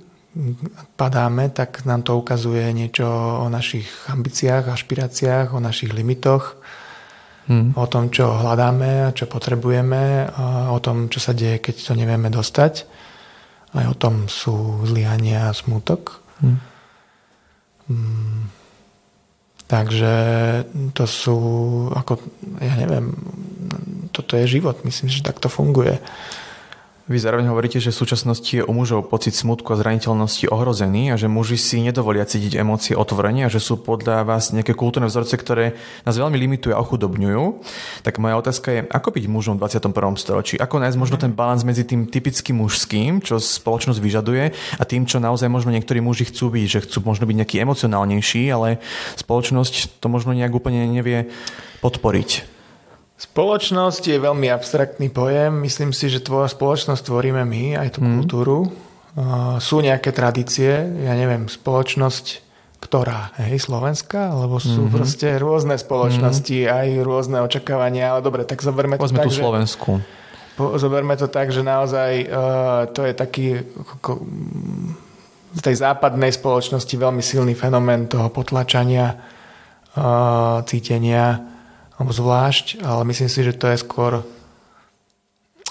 padáme, 0.94 1.50
tak 1.50 1.83
nám 1.83 2.06
to 2.06 2.14
ukazuje 2.14 2.62
niečo 2.70 3.06
o 3.42 3.46
našich 3.50 3.90
ambíciách, 4.06 4.70
ašpiráciách, 4.70 5.50
o 5.50 5.59
našich 5.59 5.90
limitoch 5.90 6.61
hmm. 7.50 7.74
o 7.74 7.87
tom, 7.90 8.14
čo 8.14 8.30
hľadáme 8.30 9.11
a 9.11 9.14
čo 9.14 9.26
potrebujeme, 9.26 10.30
a 10.30 10.70
o 10.70 10.78
tom, 10.78 11.11
čo 11.11 11.18
sa 11.18 11.35
deje, 11.35 11.59
keď 11.59 11.74
to 11.83 11.92
nevieme 11.98 12.30
dostať. 12.30 12.87
Aj 13.74 13.87
o 13.87 13.94
tom 13.94 14.30
sú 14.30 14.87
zlyhania 14.87 15.50
a 15.50 15.56
smutok. 15.56 16.22
Hmm. 16.38 16.59
Hmm. 17.90 18.42
Takže 19.70 20.14
to 20.94 21.06
sú, 21.06 21.38
ako, 21.94 22.18
ja 22.59 22.74
neviem, 22.74 23.14
toto 24.11 24.35
je 24.35 24.59
život, 24.59 24.83
myslím, 24.83 25.06
že 25.06 25.22
tak 25.22 25.38
to 25.38 25.46
funguje. 25.46 26.02
Vy 27.11 27.18
zároveň 27.18 27.51
hovoríte, 27.51 27.83
že 27.83 27.90
v 27.90 28.07
súčasnosti 28.07 28.46
je 28.46 28.62
u 28.62 28.70
mužov 28.70 29.11
pocit 29.11 29.35
smutku 29.35 29.75
a 29.75 29.81
zraniteľnosti 29.83 30.46
ohrozený 30.46 31.11
a 31.11 31.18
že 31.18 31.27
muži 31.27 31.59
si 31.59 31.83
nedovolia 31.83 32.23
cítiť 32.23 32.55
emócie 32.55 32.94
otvorene 32.94 33.42
a 33.42 33.51
že 33.51 33.59
sú 33.59 33.83
podľa 33.83 34.23
vás 34.23 34.55
nejaké 34.55 34.79
kultúrne 34.79 35.11
vzorce, 35.11 35.35
ktoré 35.35 35.75
nás 36.07 36.14
veľmi 36.14 36.38
limitujú 36.38 36.70
a 36.70 36.79
ochudobňujú. 36.79 37.66
Tak 38.07 38.23
moja 38.23 38.38
otázka 38.38 38.68
je, 38.70 38.81
ako 38.87 39.11
byť 39.11 39.25
mužom 39.27 39.59
v 39.59 39.66
21. 39.66 39.90
storočí? 40.23 40.55
Ako 40.62 40.79
nájsť 40.79 40.99
možno 41.03 41.18
ten 41.18 41.35
balans 41.35 41.66
medzi 41.66 41.83
tým 41.83 42.07
typickým 42.07 42.62
mužským, 42.62 43.18
čo 43.27 43.42
spoločnosť 43.42 43.99
vyžaduje, 43.99 44.55
a 44.79 44.83
tým, 44.87 45.03
čo 45.03 45.18
naozaj 45.18 45.51
možno 45.51 45.75
niektorí 45.75 45.99
muži 45.99 46.31
chcú 46.31 46.55
byť, 46.55 46.66
že 46.70 46.83
chcú 46.87 47.03
možno 47.03 47.27
byť 47.27 47.37
nejaký 47.42 47.57
emocionálnejší, 47.59 48.55
ale 48.55 48.79
spoločnosť 49.18 49.99
to 49.99 50.07
možno 50.07 50.31
nejak 50.31 50.55
úplne 50.55 50.87
nevie 50.87 51.27
podporiť. 51.83 52.60
Spoločnosť 53.20 54.16
je 54.16 54.16
veľmi 54.16 54.48
abstraktný 54.48 55.12
pojem. 55.12 55.52
Myslím 55.61 55.92
si, 55.92 56.09
že 56.09 56.24
tvoja 56.24 56.48
spoločnosť 56.48 57.04
tvoríme 57.04 57.44
my, 57.44 57.76
aj 57.76 57.88
tú 57.92 58.00
mm. 58.00 58.09
kultúru. 58.16 58.72
Uh, 59.12 59.61
sú 59.61 59.85
nejaké 59.85 60.09
tradície, 60.09 60.72
ja 60.80 61.12
neviem, 61.12 61.44
spoločnosť, 61.44 62.40
ktorá, 62.80 63.37
hej, 63.44 63.61
Slovenska, 63.61 64.33
alebo 64.33 64.56
sú 64.56 64.88
mm-hmm. 64.88 64.96
proste 64.96 65.28
rôzne 65.37 65.76
spoločnosti, 65.76 66.64
mm. 66.64 66.72
aj 66.72 66.87
rôzne 67.04 67.38
očakávania, 67.44 68.16
ale 68.16 68.24
dobre, 68.24 68.48
tak 68.48 68.64
zoberme 68.64 68.96
to 68.96 69.04
Pozme 69.04 69.20
tak, 69.20 69.28
tú 69.28 69.37
že, 69.37 69.40
Slovensku. 69.44 69.90
Po, 70.56 70.80
zoberme 70.80 71.12
to 71.20 71.28
tak, 71.28 71.52
že 71.52 71.61
naozaj 71.61 72.24
uh, 72.24 72.88
to 72.88 73.04
je 73.04 73.12
taký 73.12 73.46
ko, 74.00 74.24
z 75.52 75.61
tej 75.61 75.76
západnej 75.76 76.33
spoločnosti 76.33 76.94
veľmi 76.96 77.20
silný 77.20 77.52
fenomén 77.52 78.09
toho 78.09 78.33
potlačania 78.33 79.12
uh, 79.12 80.64
cítenia 80.64 81.60
alebo 82.00 82.16
zvlášť, 82.16 82.80
ale 82.80 83.04
myslím 83.12 83.28
si, 83.28 83.44
že 83.44 83.52
to 83.52 83.68
je 83.68 83.76
skôr 83.76 84.24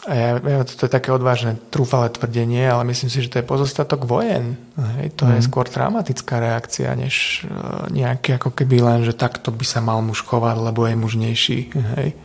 ja, 0.08 0.40
ja, 0.40 0.64
to 0.64 0.88
je 0.88 0.92
také 0.92 1.12
odvážne, 1.12 1.60
trúfale 1.70 2.08
tvrdenie, 2.08 2.64
ale 2.72 2.88
myslím 2.88 3.12
si, 3.12 3.20
že 3.20 3.30
to 3.30 3.44
je 3.44 3.50
pozostatok 3.50 4.08
vojen. 4.08 4.56
Hej, 4.96 5.20
to 5.20 5.28
mm. 5.28 5.32
je 5.36 5.40
mhm. 5.44 5.48
skôr 5.52 5.66
traumatická 5.68 6.40
reakcia, 6.40 6.96
než 6.96 7.44
uh, 7.44 7.92
nejaký 7.92 8.40
ako 8.40 8.56
keby 8.56 8.80
len, 8.80 9.00
že 9.04 9.12
takto 9.12 9.52
by 9.52 9.66
sa 9.68 9.84
mal 9.84 10.00
muž 10.00 10.24
chovať, 10.24 10.56
lebo 10.56 10.88
je 10.88 10.96
mužnejší. 10.96 11.60
Hej. 12.00 12.16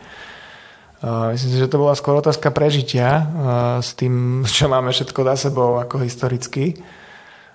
Uh, 1.02 1.34
myslím 1.34 1.50
si, 1.50 1.58
že 1.58 1.68
to 1.68 1.82
bola 1.82 1.98
skôr 1.98 2.14
otázka 2.14 2.54
prežitia 2.54 3.10
uh, 3.10 3.24
s 3.82 3.98
tým, 3.98 4.46
čo 4.46 4.70
máme 4.70 4.94
všetko 4.94 5.20
za 5.34 5.50
sebou 5.50 5.82
ako 5.82 5.98
historicky. 6.06 6.78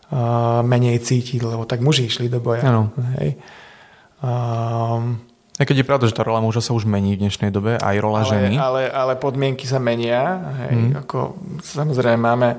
Uh, 0.09 0.65
menej 0.65 1.05
cítiť, 1.05 1.37
lebo 1.45 1.69
tak 1.69 1.85
muži 1.85 2.09
išli 2.09 2.33
do 2.33 2.41
boja. 2.41 2.65
Ano. 2.65 2.89
Hej. 3.21 3.37
Um, 4.25 5.28
a 5.59 5.67
keď 5.67 5.83
je 5.83 5.89
pravda, 5.91 6.05
že 6.07 6.15
tá 6.15 6.23
rola 6.23 6.39
muža 6.39 6.63
sa 6.63 6.71
už 6.71 6.87
mení 6.87 7.19
v 7.19 7.27
dnešnej 7.27 7.51
dobe, 7.51 7.75
aj 7.75 7.95
rola 7.99 8.23
ale, 8.23 8.31
ženy. 8.31 8.55
Ale, 8.55 8.81
ale 8.87 9.13
podmienky 9.19 9.67
sa 9.67 9.75
menia. 9.75 10.39
Hej, 10.63 10.71
mm. 10.71 10.91
ako, 11.03 11.35
samozrejme 11.59 12.15
máme, 12.15 12.49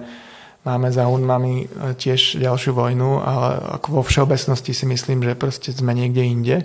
máme 0.68 0.92
za 0.92 1.08
Hunmami 1.08 1.64
e, 1.64 1.96
tiež 1.96 2.36
ďalšiu 2.36 2.76
vojnu, 2.76 3.24
ale 3.24 3.80
ako 3.80 3.88
vo 3.98 4.02
všeobecnosti 4.04 4.76
si 4.76 4.84
myslím, 4.84 5.24
že 5.24 5.32
proste 5.32 5.72
sme 5.72 5.96
niekde 5.96 6.20
inde. 6.20 6.56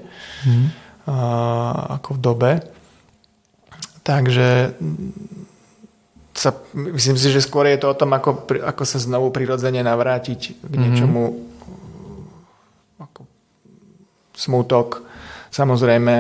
Mm. 0.43 0.67
A, 1.07 1.15
ako 2.03 2.09
v 2.13 2.19
dobe. 2.19 2.51
Takže 4.03 4.75
sa, 6.35 6.51
myslím 6.75 7.15
si, 7.15 7.31
že 7.31 7.39
skôr 7.39 7.63
je 7.71 7.79
to 7.79 7.95
o 7.95 7.97
tom, 7.97 8.11
ako, 8.11 8.43
ako 8.59 8.83
sa 8.83 8.99
znovu 8.99 9.31
prirodzene 9.31 9.79
navrátiť 9.79 10.39
k 10.59 10.73
mhm. 10.75 10.81
niečomu 10.83 11.21
mm-hmm. 11.31 13.03
ako 13.07 13.21
smutok, 14.35 15.07
Samozrejme, 15.55 16.15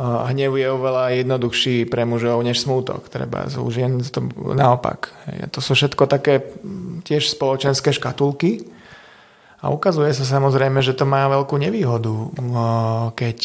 hnev 0.00 0.56
je 0.56 0.68
oveľa 0.72 1.12
jednoduchší 1.20 1.84
pre 1.92 2.08
mužov 2.08 2.40
než 2.40 2.64
smútok. 2.64 3.12
Treba 3.12 3.44
u 3.52 3.68
žien 3.68 4.00
to 4.00 4.24
naopak. 4.56 5.12
To 5.52 5.60
sú 5.60 5.76
všetko 5.76 6.08
také 6.08 6.40
tiež 7.04 7.28
spoločenské 7.28 7.92
škatulky. 7.92 8.64
A 9.62 9.70
ukazuje 9.70 10.10
sa 10.10 10.26
samozrejme, 10.26 10.82
že 10.82 10.96
to 10.96 11.06
má 11.06 11.30
veľkú 11.30 11.54
nevýhodu, 11.54 12.10
keď 13.14 13.38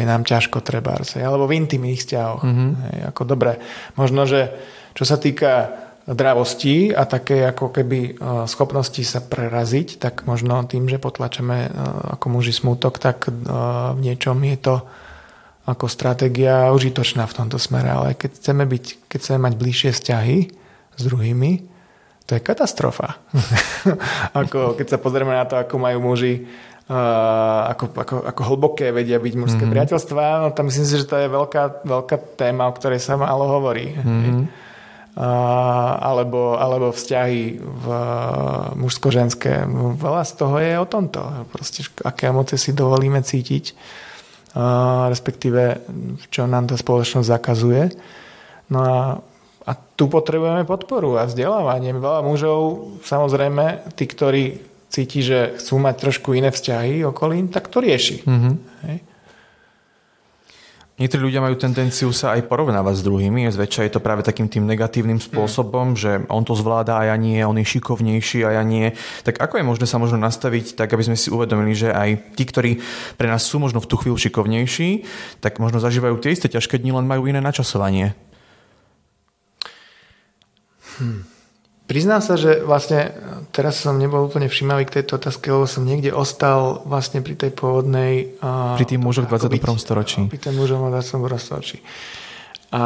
je 0.00 0.04
nám 0.08 0.26
ťažko 0.26 0.64
treba, 0.64 0.98
alebo 0.98 1.46
v 1.46 1.60
intimných 1.60 2.00
vzťahoch. 2.00 2.42
Mm-hmm. 2.42 2.70
Ako 3.14 3.22
dobre, 3.22 3.62
možno, 3.94 4.26
že 4.26 4.50
čo 4.98 5.06
sa 5.06 5.14
týka 5.14 5.83
dravosti 6.04 6.92
a 6.92 7.08
také 7.08 7.48
ako 7.48 7.72
keby 7.72 8.20
schopnosti 8.44 9.00
sa 9.08 9.24
preraziť, 9.24 9.96
tak 9.96 10.28
možno 10.28 10.60
tým, 10.68 10.84
že 10.84 11.00
potlačame 11.00 11.72
ako 12.16 12.26
muži 12.28 12.52
smutok, 12.52 13.00
tak 13.00 13.32
v 13.32 14.00
niečom 14.04 14.36
je 14.44 14.56
to 14.60 14.76
ako 15.64 15.88
stratégia 15.88 16.68
užitočná 16.76 17.24
v 17.24 17.36
tomto 17.40 17.56
smere. 17.56 17.88
Ale 17.88 18.08
keď 18.12 18.36
chceme, 18.36 18.68
byť, 18.68 19.08
keď 19.08 19.18
chceme 19.18 19.40
mať 19.48 19.54
bližšie 19.56 19.90
vzťahy 19.96 20.38
s 20.92 21.00
druhými, 21.00 21.52
to 22.28 22.36
je 22.36 22.40
katastrofa. 22.44 23.16
ako, 24.40 24.76
keď 24.76 24.86
sa 24.96 24.98
pozrieme 25.00 25.32
na 25.32 25.48
to, 25.48 25.56
ako 25.56 25.74
majú 25.80 26.12
muži 26.12 26.44
Uh, 26.84 27.64
ako, 27.72 27.96
ako, 27.96 28.16
ako 28.28 28.42
hlboké 28.44 28.92
vedia 28.92 29.16
byť 29.16 29.34
mužské 29.40 29.64
mm-hmm. 29.64 29.72
priateľstvá, 29.72 30.44
no 30.44 30.52
tam 30.52 30.68
myslím 30.68 30.84
si, 30.84 31.00
že 31.00 31.08
to 31.08 31.16
je 31.16 31.32
veľká, 31.32 31.80
veľká 31.80 32.36
téma, 32.36 32.68
o 32.68 32.76
ktorej 32.76 33.00
sa 33.00 33.16
málo 33.16 33.48
hovorí. 33.48 33.96
Mm-hmm 33.96 34.63
alebo, 35.14 36.58
alebo 36.58 36.90
vzťahy 36.90 37.62
v 37.62 37.86
mužsko-ženské. 38.74 39.62
Veľa 39.94 40.22
z 40.26 40.32
toho 40.34 40.56
je 40.58 40.74
o 40.74 40.86
tomto. 40.90 41.22
Proste, 41.54 41.86
aké 42.02 42.34
emócie 42.34 42.58
si 42.58 42.74
dovolíme 42.74 43.22
cítiť, 43.22 43.78
respektíve 45.06 45.86
čo 46.34 46.50
nám 46.50 46.66
tá 46.66 46.74
spoločnosť 46.74 47.30
zakazuje. 47.30 47.94
No 48.74 48.78
a, 48.82 49.22
a 49.70 49.72
tu 49.94 50.10
potrebujeme 50.10 50.66
podporu 50.66 51.14
a 51.22 51.30
vzdelávanie. 51.30 51.94
Veľa 51.94 52.26
mužov, 52.26 52.58
samozrejme, 53.06 53.94
tí, 53.94 54.10
ktorí 54.10 54.44
cíti, 54.90 55.22
že 55.22 55.54
chcú 55.62 55.78
mať 55.78 55.94
trošku 56.10 56.34
iné 56.34 56.50
vzťahy 56.50 57.06
okolím, 57.06 57.54
tak 57.54 57.70
to 57.70 57.78
rieši. 57.78 58.26
Mm-hmm. 58.26 58.54
Hej? 58.90 58.98
Niektorí 60.94 61.26
ľudia 61.26 61.42
majú 61.42 61.58
tendenciu 61.58 62.14
sa 62.14 62.38
aj 62.38 62.46
porovnávať 62.46 63.02
s 63.02 63.02
druhými, 63.02 63.50
zväčša 63.50 63.82
je 63.82 63.92
to 63.98 64.04
práve 64.04 64.22
takým 64.22 64.46
tým 64.46 64.62
negatívnym 64.62 65.18
spôsobom, 65.18 65.90
mm. 65.90 65.98
že 65.98 66.10
on 66.30 66.46
to 66.46 66.54
zvláda 66.54 66.94
a 66.94 67.10
ja 67.10 67.18
nie, 67.18 67.42
on 67.42 67.58
je 67.58 67.66
šikovnejší 67.66 68.46
a 68.46 68.54
ja 68.54 68.62
nie. 68.62 68.94
Tak 69.26 69.42
ako 69.42 69.58
je 69.58 69.66
možné 69.66 69.86
sa 69.90 69.98
možno 69.98 70.22
nastaviť 70.22 70.78
tak, 70.78 70.94
aby 70.94 71.02
sme 71.02 71.18
si 71.18 71.34
uvedomili, 71.34 71.74
že 71.74 71.90
aj 71.90 72.38
tí, 72.38 72.46
ktorí 72.46 72.78
pre 73.18 73.26
nás 73.26 73.42
sú 73.42 73.58
možno 73.58 73.82
v 73.82 73.90
tú 73.90 73.98
chvíľu 73.98 74.22
šikovnejší, 74.22 75.02
tak 75.42 75.58
možno 75.58 75.82
zažívajú 75.82 76.14
tie 76.22 76.30
isté 76.30 76.46
ťažké 76.46 76.78
dni, 76.78 76.94
len 76.94 77.10
majú 77.10 77.26
iné 77.26 77.42
načasovanie. 77.42 78.14
Hmm. 81.02 81.33
Priznám 81.84 82.24
sa, 82.24 82.40
že 82.40 82.64
vlastne 82.64 83.12
teraz 83.52 83.76
som 83.76 84.00
nebol 84.00 84.24
úplne 84.24 84.48
všímavý 84.48 84.88
k 84.88 85.00
tejto 85.00 85.20
otázke, 85.20 85.52
lebo 85.52 85.68
som 85.68 85.84
niekde 85.84 86.16
ostal 86.16 86.80
vlastne 86.88 87.20
pri 87.20 87.36
tej 87.36 87.52
pôvodnej... 87.52 88.40
Pri 88.80 88.86
tým 88.88 89.04
mužoch 89.04 89.28
v 89.28 89.36
21. 89.36 89.76
storočí. 89.76 90.20
Pri 90.32 90.40
tým 90.40 90.56
mužoch 90.56 90.80
v 90.80 90.96
21. 90.96 91.36
storočí. 91.36 91.78
A, 92.72 92.84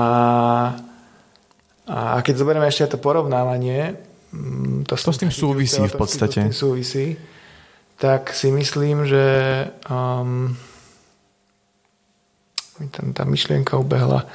a 1.87 2.19
keď 2.27 2.35
zoberieme 2.43 2.67
ešte 2.67 2.95
to 2.95 2.99
porovnávanie... 2.99 3.95
Mm, 4.35 4.83
to, 4.83 4.99
to 4.99 5.15
s 5.15 5.23
tým 5.23 5.31
súvisí 5.31 5.79
v 5.79 5.95
podstate. 5.95 6.43
To 6.43 6.43
s 6.43 6.47
tým 6.51 6.59
súvisí. 6.59 7.07
Tak 8.03 8.35
si 8.35 8.51
myslím, 8.51 9.07
že 9.07 9.27
um, 9.87 10.59
mi 12.83 12.87
tam 12.91 13.15
tá 13.15 13.23
myšlienka 13.23 13.79
ubehla 13.79 14.27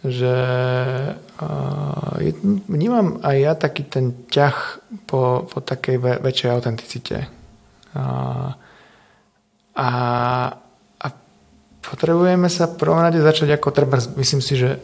že 0.00 0.34
vnímam 2.68 3.20
aj 3.20 3.36
ja 3.36 3.52
taký 3.52 3.84
ten 3.84 4.16
ťah 4.32 4.56
po, 5.04 5.44
po 5.44 5.58
takej 5.60 6.20
väčšej 6.24 6.48
autenticite. 6.48 7.28
A, 7.92 8.04
a, 9.76 9.90
a 10.96 11.06
potrebujeme 11.84 12.48
sa 12.48 12.64
v 12.64 12.78
prvom 12.80 13.00
rade 13.04 13.20
začať 13.20 13.60
ako 13.60 13.68
treba, 13.76 14.00
myslím 14.16 14.40
si, 14.40 14.56
že 14.56 14.80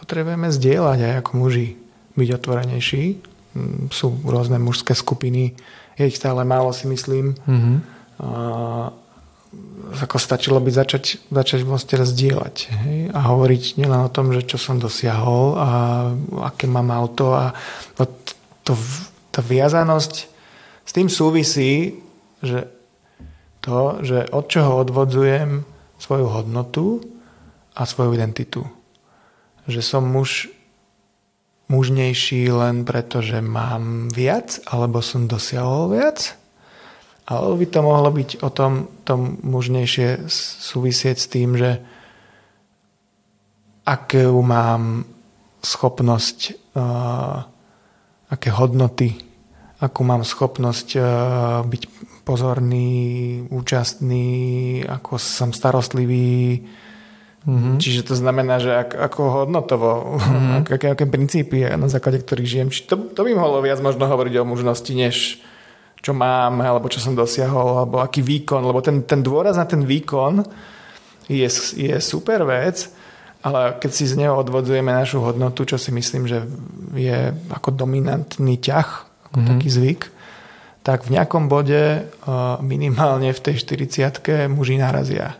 potrebujeme 0.00 0.48
zdieľať 0.48 0.98
aj 1.04 1.14
ako 1.20 1.30
muži, 1.36 1.76
byť 2.16 2.28
otvorenejší. 2.40 3.04
Mm, 3.52 3.92
Sú 3.92 4.16
rôzne 4.24 4.56
mužské 4.56 4.96
skupiny, 4.96 5.52
je 6.00 6.08
ich 6.08 6.16
stále 6.16 6.40
málo 6.48 6.72
si 6.72 6.88
myslím. 6.88 7.36
Mhm. 7.44 7.72
A, 8.24 8.28
ako 9.88 10.20
stačilo 10.20 10.60
by 10.60 10.68
začať, 10.68 11.32
začať 11.32 11.64
vlastne 11.64 12.04
zdieľať 12.04 12.56
hej? 12.68 12.98
a 13.16 13.18
hovoriť 13.32 13.80
nielen 13.80 14.04
o 14.04 14.12
tom, 14.12 14.36
že 14.36 14.44
čo 14.44 14.60
som 14.60 14.76
dosiahol 14.76 15.56
a 15.56 15.70
aké 16.52 16.68
mám 16.68 16.92
auto 16.92 17.32
a 17.32 17.56
to, 17.96 18.04
to, 18.64 18.72
tá 19.32 19.40
viazanosť 19.40 20.14
s 20.84 20.90
tým 20.92 21.08
súvisí, 21.08 22.00
že 22.44 22.68
to, 23.64 24.00
že 24.04 24.28
od 24.32 24.48
čoho 24.48 24.80
odvodzujem 24.80 25.64
svoju 26.00 26.26
hodnotu 26.30 27.02
a 27.76 27.84
svoju 27.84 28.16
identitu. 28.16 28.64
Že 29.68 29.80
som 29.84 30.04
muž 30.08 30.48
mužnejší 31.68 32.48
len 32.48 32.88
preto, 32.88 33.20
že 33.20 33.44
mám 33.44 34.08
viac, 34.08 34.56
alebo 34.64 35.04
som 35.04 35.28
dosiahol 35.28 35.92
viac. 35.92 36.37
Ale 37.28 37.60
by 37.60 37.66
to 37.68 37.80
mohlo 37.84 38.08
byť 38.08 38.40
o 38.40 38.48
tom, 38.48 38.88
tom 39.04 39.36
mužnejšie 39.44 40.32
súvisieť 40.64 41.16
s 41.20 41.28
tým, 41.28 41.60
že 41.60 41.76
akú 43.84 44.40
mám 44.40 45.04
schopnosť, 45.60 46.56
uh, 46.72 47.44
aké 48.32 48.48
hodnoty, 48.48 49.20
akú 49.76 50.08
mám 50.08 50.24
schopnosť 50.24 50.88
uh, 50.96 51.04
byť 51.68 51.82
pozorný, 52.24 53.44
účastný, 53.52 54.28
ako 54.88 55.20
som 55.20 55.52
starostlivý. 55.52 56.64
Mm-hmm. 57.44 57.76
Čiže 57.80 58.08
to 58.08 58.14
znamená, 58.16 58.60
že 58.60 58.72
ak, 58.72 58.92
ako 58.92 59.44
hodnotovo, 59.44 60.20
mm-hmm. 60.20 60.68
aké, 60.68 60.86
aké 60.92 61.04
princípy, 61.04 61.64
na 61.64 61.88
základe 61.92 62.20
ktorých 62.20 62.48
žijem. 62.48 62.68
Či 62.68 62.88
to, 62.88 62.96
to 63.12 63.20
by 63.20 63.32
mohlo 63.32 63.60
viac 63.64 63.80
možno 63.80 64.04
hovoriť 64.04 64.34
o 64.40 64.48
mužnosti, 64.48 64.92
než 64.92 65.40
čo 65.98 66.14
mám, 66.14 66.62
alebo 66.62 66.86
čo 66.86 67.02
som 67.02 67.14
dosiahol, 67.14 67.84
alebo 67.84 67.98
aký 67.98 68.22
výkon, 68.22 68.62
lebo 68.62 68.78
ten, 68.78 69.02
ten 69.02 69.22
dôraz 69.22 69.58
na 69.58 69.66
ten 69.66 69.82
výkon 69.82 70.42
je, 71.26 71.48
je 71.74 71.94
super 71.98 72.46
vec, 72.46 72.88
ale 73.42 73.78
keď 73.78 73.90
si 73.90 74.04
z 74.06 74.18
neho 74.18 74.34
odvodzujeme 74.34 74.90
našu 74.90 75.22
hodnotu, 75.22 75.62
čo 75.62 75.78
si 75.78 75.94
myslím, 75.94 76.26
že 76.26 76.42
je 76.94 77.34
ako 77.54 77.70
dominantný 77.74 78.58
ťah, 78.58 78.88
ako 79.30 79.38
mm-hmm. 79.38 79.50
taký 79.54 79.68
zvyk, 79.70 80.02
tak 80.82 81.04
v 81.04 81.20
nejakom 81.20 81.52
bode 81.52 82.08
minimálne 82.64 83.28
v 83.30 83.40
tej 83.44 83.60
40 83.60 84.48
muži 84.48 84.80
narazia. 84.80 85.36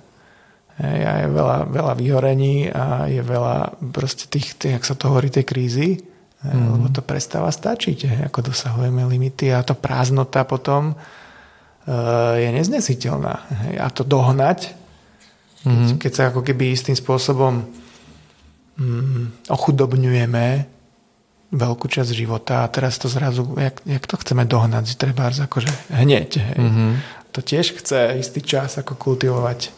Hej, 0.78 1.00
a 1.02 1.12
je 1.24 1.28
veľa, 1.34 1.58
veľa 1.74 1.94
vyhorení 1.98 2.70
a 2.70 3.10
je 3.10 3.18
veľa 3.18 3.82
proste 3.90 4.30
tých, 4.30 4.54
tých, 4.54 4.78
jak 4.78 4.84
sa 4.86 4.94
to 4.94 5.10
hovorí, 5.10 5.26
tej 5.26 5.42
krízy, 5.42 5.98
Mm. 6.38 6.78
Lebo 6.78 6.86
to 6.94 7.02
prestáva 7.02 7.50
stačiť, 7.50 7.98
hej, 8.06 8.20
ako 8.30 8.54
dosahujeme 8.54 9.02
limity 9.10 9.50
a 9.50 9.66
to 9.66 9.74
prázdnota 9.74 10.46
potom 10.46 10.94
uh, 10.94 12.34
je 12.38 12.48
neznesiteľná. 12.54 13.34
Hej, 13.66 13.74
a 13.82 13.86
to 13.90 14.06
dohnať, 14.06 14.70
mm. 15.66 15.66
keď, 15.66 15.86
keď 15.98 16.12
sa 16.14 16.22
ako 16.30 16.46
keby 16.46 16.70
istým 16.70 16.94
spôsobom 16.94 17.66
um, 18.78 19.34
ochudobňujeme 19.50 20.78
veľkú 21.48 21.86
časť 21.88 22.10
života 22.12 22.62
a 22.62 22.70
teraz 22.70 23.00
to 23.00 23.10
zrazu, 23.10 23.42
jak, 23.56 23.80
jak 23.82 24.04
to 24.04 24.16
chceme 24.20 24.44
dohnať, 24.44 24.94
treba 25.00 25.32
akože 25.32 25.90
hneď. 25.90 26.30
Hej. 26.38 26.58
Mm-hmm. 26.60 26.90
To 27.34 27.40
tiež 27.40 27.72
chce 27.80 28.20
istý 28.20 28.44
čas 28.44 28.76
ako 28.76 28.94
kultivovať 28.94 29.72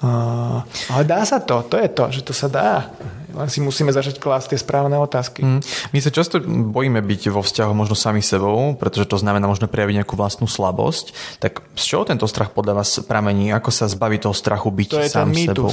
Uh, 0.00 0.64
ale 0.88 1.04
dá 1.04 1.20
sa 1.28 1.44
to, 1.44 1.60
to 1.68 1.76
je 1.76 1.88
to, 1.92 2.04
že 2.08 2.20
to 2.24 2.32
sa 2.32 2.48
dá. 2.48 2.88
Len 3.30 3.46
si 3.46 3.62
musíme 3.62 3.92
začať 3.94 4.18
klásť 4.18 4.56
tie 4.56 4.58
správne 4.58 4.96
otázky. 4.98 5.44
Mm. 5.44 5.60
My 5.92 5.98
sa 6.02 6.10
často 6.10 6.42
bojíme 6.42 6.98
byť 6.98 7.30
vo 7.30 7.44
vzťahu 7.44 7.72
možno 7.76 7.94
sami 7.94 8.24
sebou, 8.24 8.74
pretože 8.74 9.06
to 9.06 9.20
znamená 9.20 9.46
možno 9.46 9.70
prejaviť 9.70 10.02
nejakú 10.02 10.18
vlastnú 10.18 10.50
slabosť. 10.50 11.38
Tak 11.38 11.62
z 11.78 11.84
čoho 11.84 12.08
tento 12.08 12.26
strach 12.26 12.50
podľa 12.50 12.82
vás 12.82 12.98
pramení? 13.06 13.54
Ako 13.54 13.70
sa 13.70 13.86
zbaviť 13.86 14.26
toho 14.26 14.34
strachu 14.34 14.68
byť 14.72 14.88
to 14.90 14.98
je 15.04 15.10
sám 15.12 15.30
ten 15.30 15.52
sebou? 15.52 15.70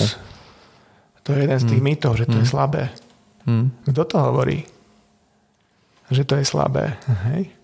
To 1.25 1.29
je 1.33 1.39
jeden 1.43 1.59
z 1.59 1.65
tých 1.65 1.81
mm. 1.81 1.87
mýtov, 1.87 2.11
že 2.19 2.25
to 2.29 2.37
mm. 2.37 2.41
je 2.43 2.47
slabé. 2.47 2.83
Mm. 3.49 3.67
Kto 3.89 4.03
to 4.05 4.17
hovorí? 4.21 4.59
Že 6.13 6.23
to 6.23 6.33
je 6.39 6.45
slabé. 6.45 6.99
Hej? 7.31 7.56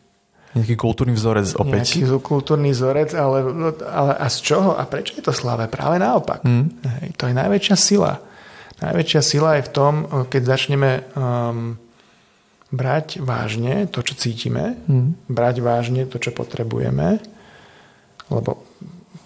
Nejaký 0.54 0.76
kultúrny 0.78 1.18
vzorec 1.18 1.58
opäť. 1.58 1.98
Nejaký 1.98 2.22
kultúrny 2.22 2.70
vzorec, 2.78 3.18
ale, 3.18 3.42
ale 3.90 4.12
a 4.22 4.28
z 4.30 4.38
čoho? 4.46 4.78
A 4.78 4.86
prečo 4.86 5.18
je 5.18 5.26
to 5.26 5.34
slabé? 5.34 5.66
Práve 5.66 5.98
naopak. 5.98 6.46
Mm. 6.46 6.70
Hej, 7.02 7.08
to 7.18 7.26
je 7.26 7.34
najväčšia 7.34 7.76
sila. 7.78 8.22
Najväčšia 8.86 9.22
sila 9.26 9.58
je 9.58 9.66
v 9.66 9.72
tom, 9.74 9.94
keď 10.30 10.42
začneme 10.44 10.92
um, 11.18 11.82
brať 12.74 13.22
vážne 13.22 13.86
to, 13.90 14.02
čo 14.02 14.14
cítime, 14.18 14.78
mm. 14.90 15.30
brať 15.30 15.62
vážne 15.62 16.06
to, 16.10 16.18
čo 16.18 16.34
potrebujeme, 16.34 17.22
lebo 18.34 18.66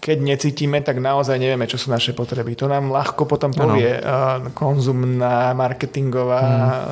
keď 0.07 0.23
necítime, 0.23 0.79
tak 0.79 1.03
naozaj 1.03 1.35
nevieme, 1.35 1.67
čo 1.67 1.75
sú 1.75 1.91
naše 1.91 2.15
potreby. 2.15 2.55
To 2.55 2.71
nám 2.71 2.95
ľahko 2.95 3.27
potom 3.27 3.51
povie 3.51 3.99
ano. 3.99 4.55
konzumná, 4.55 5.51
marketingová, 5.51 6.43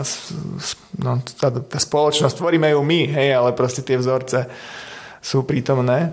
hmm. 0.03 0.99
no, 0.99 1.23
tá, 1.23 1.47
tá 1.47 1.79
spoločnosť, 1.79 2.35
tvoríme 2.35 2.75
ju 2.75 2.83
my, 2.83 3.01
hej, 3.15 3.39
ale 3.39 3.55
proste 3.55 3.87
tie 3.87 3.95
vzorce 3.95 4.51
sú 5.23 5.47
prítomné, 5.47 6.11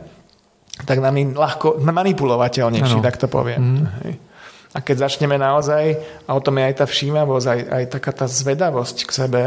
tak 0.86 1.02
nám 1.02 1.18
je 1.18 1.34
ľahko 1.34 1.82
manipulovateľnejší, 1.82 3.02
ano. 3.02 3.06
tak 3.10 3.18
to 3.18 3.26
poviem. 3.26 3.82
Hmm. 3.82 3.90
Hej. 4.06 4.22
A 4.72 4.78
keď 4.78 5.10
začneme 5.10 5.34
naozaj, 5.34 5.98
a 6.22 6.30
o 6.38 6.40
tom 6.40 6.62
je 6.62 6.70
aj 6.70 6.74
tá 6.78 6.86
všímavosť, 6.86 7.46
aj, 7.50 7.60
aj 7.66 7.84
taká 7.98 8.12
tá 8.14 8.30
zvedavosť 8.30 8.96
k 9.02 9.10
sebe, 9.10 9.44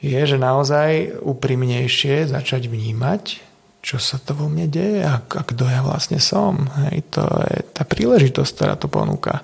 je, 0.00 0.16
že 0.24 0.40
naozaj 0.40 1.20
úprimnejšie 1.20 2.32
začať 2.32 2.72
vnímať 2.72 3.49
čo 3.80 3.96
sa 3.96 4.20
to 4.20 4.36
vo 4.36 4.46
mne 4.46 4.68
deje 4.68 5.00
a, 5.00 5.24
a 5.24 5.42
kto 5.44 5.64
ja 5.64 5.80
vlastne 5.80 6.20
som. 6.20 6.68
Hej, 6.88 7.16
to 7.16 7.24
je 7.24 7.56
tá 7.72 7.82
príležitosť, 7.88 8.50
ktorá 8.52 8.74
to 8.76 8.92
ponúka. 8.92 9.40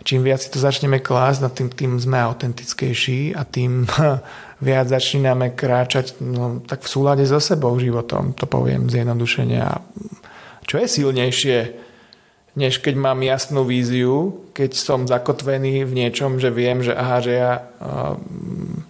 Čím 0.00 0.26
viac 0.26 0.40
si 0.40 0.48
to 0.50 0.58
začneme 0.58 0.98
klásť, 0.98 1.46
tým, 1.54 1.68
tým 1.70 1.92
sme 2.00 2.18
autentickejší 2.18 3.36
a 3.36 3.46
tým 3.46 3.86
viac 4.66 4.86
začíname 4.90 5.54
kráčať 5.54 6.18
no, 6.24 6.64
tak 6.66 6.82
v 6.82 6.90
súlade 6.90 7.24
so 7.28 7.38
sebou 7.38 7.76
životom, 7.78 8.34
to 8.34 8.50
poviem 8.50 8.90
zjednodušene. 8.90 9.58
A 9.62 9.78
čo 10.66 10.82
je 10.82 10.88
silnejšie, 10.90 11.58
než 12.58 12.82
keď 12.82 12.94
mám 12.98 13.22
jasnú 13.22 13.62
víziu, 13.62 14.42
keď 14.56 14.74
som 14.74 15.06
zakotvený 15.06 15.86
v 15.86 15.92
niečom, 15.94 16.42
že 16.42 16.50
viem, 16.50 16.82
že 16.82 16.96
aha, 16.98 17.18
že 17.22 17.32
ja 17.38 17.52
Mm, 17.80 18.84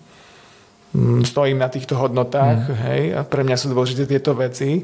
stojím 1.22 1.58
na 1.62 1.70
týchto 1.70 1.94
hodnotách, 1.94 2.66
mm. 2.66 2.76
hej, 2.90 3.02
a 3.14 3.20
pre 3.22 3.46
mňa 3.46 3.56
sú 3.56 3.70
dôležité 3.70 4.10
tieto 4.10 4.34
veci. 4.34 4.82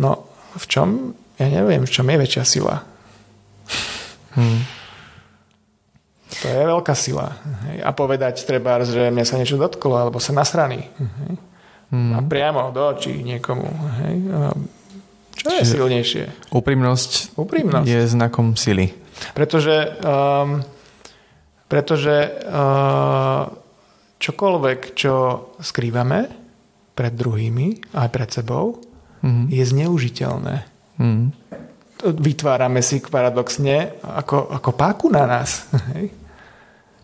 No, 0.00 0.24
v 0.56 0.64
čom, 0.64 1.12
ja 1.36 1.46
neviem, 1.48 1.84
v 1.84 1.92
čom 1.92 2.08
je 2.08 2.16
väčšia 2.16 2.44
sila. 2.48 2.80
Mm. 4.36 4.60
To 6.26 6.46
je 6.48 6.64
veľká 6.68 6.94
sila. 6.96 7.36
Hej. 7.68 7.76
A 7.84 7.90
povedať 7.96 8.44
treba, 8.44 8.80
že 8.84 9.08
mňa 9.08 9.24
sa 9.24 9.36
niečo 9.40 9.56
dotklo, 9.60 9.96
alebo 9.96 10.20
sa 10.20 10.36
nasraný. 10.36 10.88
Hej. 10.96 11.32
Mm. 11.92 12.12
A 12.12 12.18
priamo 12.24 12.72
do 12.72 12.82
očí 12.82 13.20
niekomu. 13.20 13.68
Hej. 14.04 14.16
Čo 15.36 15.48
je 15.52 15.62
Čiže 15.62 15.74
silnejšie? 15.76 16.24
Úprimnosť, 16.50 17.36
úprimnosť 17.36 17.86
je 17.86 18.00
znakom 18.08 18.56
sily. 18.56 18.90
Pretože 19.36 19.96
um, 20.00 20.64
pretože 21.66 22.30
uh, 22.46 23.50
čokoľvek, 24.16 24.80
čo 24.96 25.14
skrývame 25.60 26.20
pred 26.96 27.12
druhými, 27.12 27.92
aj 27.92 28.08
pred 28.08 28.28
sebou, 28.32 28.80
mm-hmm. 29.20 29.46
je 29.52 29.64
zneužiteľné. 29.64 30.56
Mm-hmm. 30.96 31.28
Vytvárame 32.06 32.80
si 32.80 33.00
paradoxne 33.04 33.96
ako, 34.00 34.52
ako 34.52 34.70
páku 34.72 35.06
na 35.12 35.28
nás. 35.28 35.68
Hej? 35.92 36.12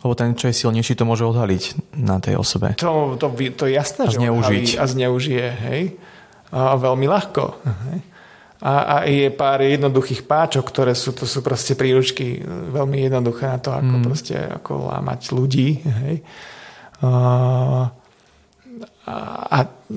Lebo 0.02 0.12
ten, 0.18 0.34
čo 0.34 0.50
je 0.50 0.58
silnejší, 0.58 0.98
to 0.98 1.06
môže 1.06 1.22
odhaliť 1.22 1.94
na 1.94 2.18
tej 2.18 2.34
osobe. 2.34 2.74
To, 2.82 3.14
to, 3.14 3.30
to 3.54 3.70
je 3.70 3.72
jasné, 3.78 4.10
a 4.10 4.10
že 4.10 4.18
zneužiť. 4.18 4.68
a 4.82 4.84
zneužije. 4.90 5.46
Hej? 5.70 5.82
A 6.50 6.74
veľmi 6.74 7.06
ľahko. 7.06 7.44
Hej? 7.62 7.98
A, 8.62 8.74
a 8.82 8.96
je 9.10 9.26
pár 9.30 9.62
jednoduchých 9.62 10.22
páčok, 10.26 10.70
ktoré 10.70 10.94
sú, 10.94 11.14
to 11.14 11.26
sú 11.26 11.42
proste 11.42 11.74
príručky 11.74 12.42
veľmi 12.46 13.10
jednoduché 13.10 13.50
na 13.50 13.58
to, 13.58 13.74
ako 13.74 13.94
mm. 13.98 14.04
proste 14.06 14.34
ako 14.38 14.90
lámať 14.90 15.20
ľudí. 15.34 15.82
Hej? 15.82 16.14
A, 17.02 17.90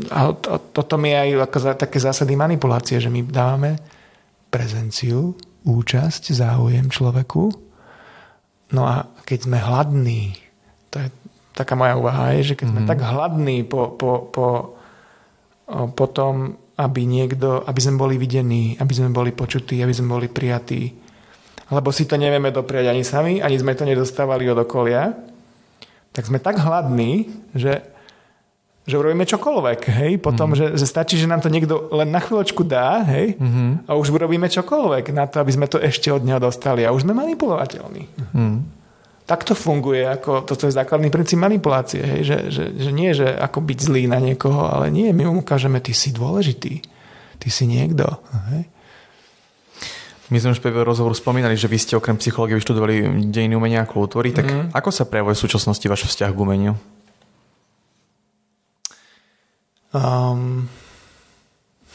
a, 0.09 0.19
to, 0.33 0.49
toto 0.73 0.97
mi 0.97 1.13
aj 1.13 1.45
ako 1.45 1.57
za, 1.61 1.71
také 1.77 2.01
zásady 2.01 2.33
manipulácie, 2.33 2.97
že 2.97 3.13
my 3.13 3.21
dávame 3.21 3.77
prezenciu, 4.49 5.37
účasť, 5.65 6.33
záujem 6.33 6.89
človeku. 6.89 7.53
No 8.73 8.81
a 8.89 9.05
keď 9.25 9.49
sme 9.49 9.57
hladní, 9.61 10.33
to 10.89 11.05
je 11.05 11.09
taká 11.53 11.77
moja 11.77 11.97
úvaha, 11.97 12.33
je, 12.37 12.53
že 12.53 12.57
keď 12.57 12.65
mm. 12.65 12.73
sme 12.73 12.81
mhm. 12.81 12.89
tak 12.89 12.99
hladní 13.01 13.57
po, 13.65 13.93
po, 13.93 14.11
po, 14.29 14.47
po 15.93 16.05
tom, 16.09 16.57
aby 16.75 17.07
niekto, 17.07 17.63
aby 17.63 17.79
sme 17.79 17.95
boli 17.95 18.19
videní, 18.19 18.75
aby 18.81 18.91
sme 18.91 19.13
boli 19.13 19.31
počutí, 19.31 19.79
aby 19.79 19.95
sme 19.95 20.11
boli 20.11 20.27
prijatí. 20.27 20.91
Lebo 21.71 21.89
si 21.89 22.05
to 22.05 22.19
nevieme 22.19 22.53
dopriať 22.53 22.85
ani 22.91 23.01
sami, 23.01 23.33
ani 23.41 23.57
sme 23.57 23.73
to 23.73 23.87
nedostávali 23.87 24.45
od 24.51 24.67
okolia, 24.67 25.34
tak 26.15 26.31
sme 26.31 26.39
tak 26.39 26.63
hladní, 26.63 27.27
že 27.51 27.83
že 28.85 29.01
urobíme 29.01 29.25
čokoľvek, 29.25 29.81
hej, 29.97 30.21
potom, 30.21 30.53
mm. 30.53 30.57
že, 30.61 30.65
že 30.77 30.85
stačí, 30.85 31.17
že 31.17 31.25
nám 31.25 31.41
to 31.41 31.49
niekto 31.49 31.89
len 31.89 32.13
na 32.13 32.21
chvíľočku 32.21 32.61
dá, 32.61 33.01
hej, 33.01 33.33
mm-hmm. 33.33 33.89
a 33.89 33.97
už 33.97 34.13
urobíme 34.13 34.45
čokoľvek 34.45 35.09
na 35.09 35.25
to, 35.25 35.41
aby 35.41 35.51
sme 35.57 35.65
to 35.65 35.81
ešte 35.81 36.13
od 36.13 36.21
neho 36.21 36.37
dostali 36.37 36.85
a 36.85 36.93
už 36.93 37.01
sme 37.01 37.17
manipulovateľní. 37.17 38.05
Mm. 38.37 38.61
Tak 39.25 39.41
to 39.41 39.57
funguje, 39.57 40.05
ako, 40.05 40.45
toto 40.45 40.69
je 40.69 40.77
základný 40.77 41.09
princíp 41.09 41.41
manipulácie, 41.41 42.05
hej, 42.05 42.21
že, 42.29 42.37
že, 42.53 42.63
že 42.77 42.91
nie, 42.93 43.09
že 43.17 43.25
ako 43.25 43.65
byť 43.65 43.77
zlý 43.81 44.05
na 44.05 44.21
niekoho, 44.21 44.69
ale 44.69 44.93
nie, 44.93 45.09
my 45.17 45.33
mu 45.33 45.41
ukážeme, 45.41 45.81
ty 45.81 45.97
si 45.97 46.13
dôležitý, 46.13 46.85
ty 47.41 47.47
si 47.49 47.65
niekto, 47.65 48.05
hej. 48.53 48.69
My 50.33 50.41
sme 50.41 50.57
už 50.57 50.61
v 50.61 50.81
rozhovoru 50.81 51.13
spomínali, 51.13 51.53
že 51.53 51.69
vy 51.69 51.77
ste 51.77 51.93
okrem 51.93 52.17
psychológie 52.17 52.57
vyštudovali 52.57 53.29
dejiny 53.29 53.53
umenia 53.53 53.85
a 53.85 53.89
kultúry, 53.89 54.33
tak 54.33 54.49
mm. 54.49 54.73
ako 54.73 54.89
sa 54.89 55.05
prejavuje 55.05 55.37
v 55.37 55.43
súčasnosti 55.45 55.85
váš 55.85 56.09
vzťah 56.09 56.33
k 56.33 56.41
umeniu? 56.41 56.73
Um, 59.93 60.65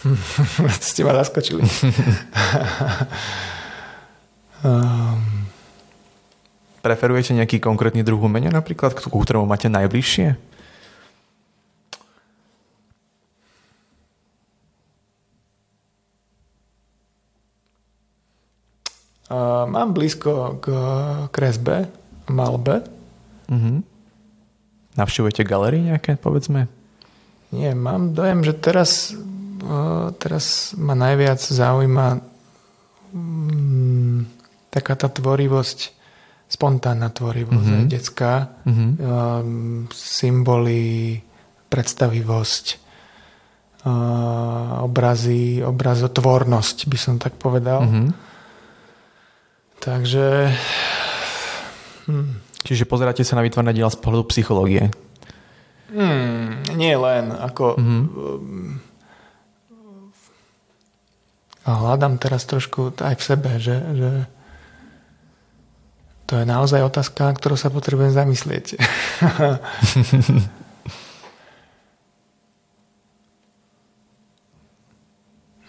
ste 0.78 1.02
ma 1.02 1.12
zaskočili. 1.18 1.66
um, 4.62 5.18
Preferujete 6.80 7.36
nejaký 7.36 7.60
konkrétny 7.60 8.00
druh 8.00 8.16
umenia 8.16 8.48
napríklad, 8.48 8.96
ku 8.96 9.20
ktorému 9.20 9.44
máte 9.44 9.68
najbližšie? 9.68 10.49
Mám 19.66 19.94
blízko 19.94 20.58
k 20.58 20.66
kresbe, 21.30 21.86
malbe. 22.26 22.82
Uh-huh. 23.46 23.82
Navštevujete 24.98 25.46
galerie 25.46 25.94
nejaké, 25.94 26.18
povedzme? 26.18 26.66
Nie, 27.50 27.74
mám 27.74 28.14
dojem, 28.14 28.46
že 28.46 28.54
teraz, 28.54 29.14
teraz 30.22 30.74
ma 30.78 30.94
najviac 30.94 31.42
zaujíma 31.42 32.22
mm, 33.10 34.18
taká 34.70 34.94
tá 34.94 35.10
tvorivosť, 35.10 35.78
spontánna 36.50 37.10
tvorivosť, 37.10 37.70
mm-hmm. 37.70 37.90
detská, 37.90 38.34
mm-hmm. 38.66 38.90
um, 38.98 39.86
symboly, 39.90 41.18
predstavivosť, 41.70 42.64
uh, 43.86 44.82
obrazy, 44.86 45.62
obrazotvornosť, 45.62 46.86
by 46.86 46.98
som 46.98 47.14
tak 47.18 47.38
povedal. 47.38 47.86
Mm-hmm. 47.86 48.29
Takže... 49.80 50.52
Hm. 52.04 52.36
Čiže 52.60 52.84
pozeráte 52.84 53.24
sa 53.24 53.34
na 53.34 53.42
vytvorné 53.42 53.72
diela 53.72 53.88
z 53.88 53.96
pohľadu 53.96 54.28
psychológie. 54.28 54.92
Hmm, 55.90 56.62
nie 56.76 56.94
len, 56.94 57.32
ako... 57.32 57.80
Mm-hmm. 57.80 58.90
A 61.60 61.76
hľadám 61.76 62.16
teraz 62.16 62.48
trošku 62.48 62.96
aj 63.00 63.16
v 63.20 63.22
sebe, 63.22 63.60
že, 63.60 63.76
že 63.96 64.24
to 66.24 66.36
je 66.40 66.46
naozaj 66.46 66.82
otázka, 66.86 67.24
na 67.26 67.34
ktorú 67.36 67.56
sa 67.58 67.70
potrebujem 67.74 68.12
zamyslieť. 68.14 68.78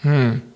hmm. 0.06 0.51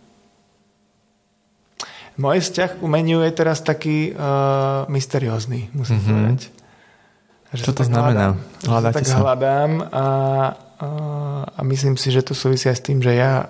Môj 2.16 2.40
vzťah 2.40 2.80
k 2.80 2.84
umeniu 2.84 3.20
je 3.28 3.32
teraz 3.36 3.60
taký 3.60 4.16
uh, 4.16 4.88
mysteriózny, 4.88 5.68
musím 5.76 6.00
mm-hmm. 6.00 6.16
povedať. 6.16 6.40
Že 7.56 7.64
Čo 7.64 7.74
to 7.76 7.84
znamená? 7.88 8.40
Hľadám, 8.68 8.94
tak 8.96 9.06
sa? 9.08 9.18
hľadám 9.20 9.72
a, 9.80 9.88
a, 9.88 10.06
a 11.56 11.62
myslím 11.64 11.96
si, 11.96 12.12
že 12.12 12.24
to 12.24 12.36
súvisí 12.36 12.68
aj 12.68 12.78
s 12.80 12.86
tým, 12.88 13.00
že 13.00 13.16
ja 13.16 13.48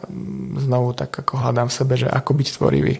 znovu 0.61 0.93
tak 0.93 1.13
ako 1.13 1.41
hľadám 1.41 1.70
v 1.70 1.78
sebe, 1.78 1.93
že 1.97 2.09
ako 2.09 2.32
byť 2.38 2.47
tvorivý. 2.53 2.95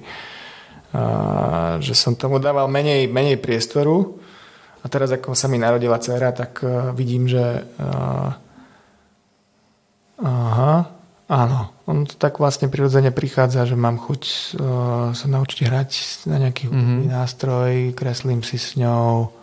A, 0.94 1.78
že 1.82 1.94
som 1.94 2.18
tomu 2.18 2.42
dával 2.42 2.66
menej, 2.70 3.06
menej 3.10 3.38
priestoru 3.38 4.18
a 4.82 4.86
teraz 4.90 5.14
ako 5.14 5.34
sa 5.34 5.50
mi 5.50 5.62
narodila 5.62 5.98
dcera, 6.02 6.34
tak 6.34 6.62
uh, 6.62 6.94
vidím, 6.94 7.26
že 7.26 7.66
uh, 7.82 8.30
aha, 10.22 10.95
áno, 11.26 11.74
on 11.90 12.06
to 12.06 12.16
tak 12.18 12.38
vlastne 12.38 12.70
prirodzene 12.70 13.10
prichádza, 13.10 13.66
že 13.66 13.78
mám 13.78 13.98
chuť 13.98 14.22
uh, 14.22 14.30
sa 15.14 15.26
naučiť 15.26 15.60
hrať 15.66 15.90
na 16.30 16.38
nejaký 16.42 16.70
mm-hmm. 16.70 17.10
nástroj, 17.10 17.94
kreslím 17.98 18.46
si 18.46 18.62
s 18.62 18.78
ňou, 18.78 19.34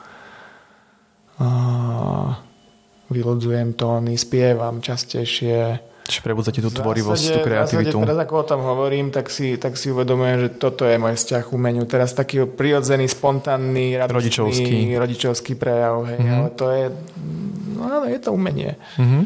vylodzujem 3.12 3.74
tóny, 3.74 4.14
spievam 4.16 4.80
častejšie. 4.80 5.90
Čiže 6.02 6.22
prebudzate 6.26 6.58
tú 6.58 6.70
tvorivosť, 6.70 7.24
tú 7.30 7.40
kreativitu. 7.46 7.94
teraz 8.02 8.18
ako 8.26 8.34
o 8.42 8.46
tom 8.46 8.60
hovorím, 8.66 9.14
tak 9.14 9.30
si, 9.30 9.54
tak 9.54 9.78
si 9.78 9.94
uvedomujem, 9.94 10.36
že 10.42 10.48
toto 10.58 10.82
je 10.82 10.98
môj 10.98 11.14
vzťah 11.14 11.42
k 11.46 11.50
umeniu. 11.54 11.86
Teraz 11.86 12.10
taký 12.10 12.42
prirodzený, 12.42 13.06
spontánny, 13.06 13.94
radostný, 13.94 14.18
rodičovský, 14.18 14.78
rodičovský 14.98 15.52
prejav. 15.54 16.02
Hej, 16.10 16.18
mm-hmm. 16.18 16.36
Ale 16.42 16.48
to 16.58 16.66
je, 16.74 16.84
no 17.78 18.02
je 18.10 18.18
to 18.18 18.30
umenie. 18.34 18.74
Mm-hmm. 18.98 19.22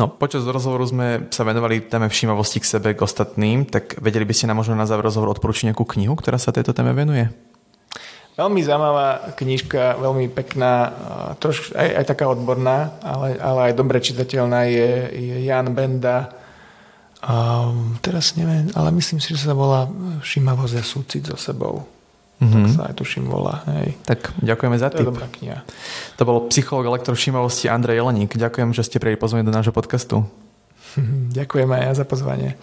No, 0.00 0.08
počas 0.08 0.48
rozhovoru 0.48 0.88
sme 0.88 1.28
sa 1.28 1.44
venovali 1.44 1.84
téme 1.84 2.08
všímavosti 2.08 2.64
k 2.64 2.70
sebe, 2.78 2.88
k 2.96 3.04
ostatným, 3.04 3.68
tak 3.68 4.00
vedeli 4.00 4.24
by 4.24 4.32
ste 4.32 4.48
nám 4.48 4.64
možno 4.64 4.72
na 4.72 4.88
záver 4.88 5.04
rozhovor 5.04 5.36
odporučiť 5.36 5.68
nejakú 5.72 5.84
knihu, 5.96 6.16
ktorá 6.16 6.40
sa 6.40 6.48
tejto 6.48 6.72
téme 6.72 6.96
venuje? 6.96 7.28
Veľmi 8.32 8.64
zaujímavá 8.64 9.36
knižka, 9.36 10.00
veľmi 10.00 10.32
pekná, 10.32 10.96
trošku 11.36 11.76
aj, 11.76 11.88
aj 12.00 12.04
taká 12.08 12.24
odborná, 12.32 12.96
ale, 13.04 13.36
ale 13.36 13.60
aj 13.68 13.76
dobre 13.76 14.00
čitateľná 14.00 14.64
je, 14.72 14.90
je 15.12 15.36
Jan 15.44 15.68
Benda. 15.76 16.32
Um, 17.20 18.00
teraz 18.00 18.32
neviem, 18.40 18.72
ale 18.72 18.88
myslím 18.96 19.20
si, 19.20 19.36
že 19.36 19.44
sa 19.44 19.52
volá 19.52 19.84
Všimavosť 20.24 20.74
a 20.80 20.82
súcit 20.82 21.28
so 21.28 21.36
sebou. 21.36 21.84
Mm-hmm. 22.40 22.64
Tak 22.64 22.74
sa 22.74 22.82
aj 22.90 22.94
tuším 22.98 23.24
volá. 23.28 23.62
Hej. 23.70 23.94
Tak 24.02 24.34
ďakujeme 24.42 24.76
za 24.80 24.88
to 24.90 24.98
tip. 24.98 25.04
To 25.04 25.04
je 25.06 25.12
dobrá 25.14 25.28
kniha. 25.30 25.58
To 26.18 26.22
bol 26.26 26.38
psycholog 26.50 26.84
elektrovšímavosti 26.90 27.70
Andrej 27.70 28.02
Jeleník. 28.02 28.34
Ďakujem, 28.34 28.74
že 28.74 28.82
ste 28.82 28.98
prijeli 28.98 29.20
pozvanie 29.20 29.46
do 29.46 29.54
nášho 29.54 29.70
podcastu. 29.70 30.26
Ďakujem 31.38 31.68
aj 31.72 31.82
ja 31.82 31.92
za 32.02 32.04
pozvanie. 32.04 32.58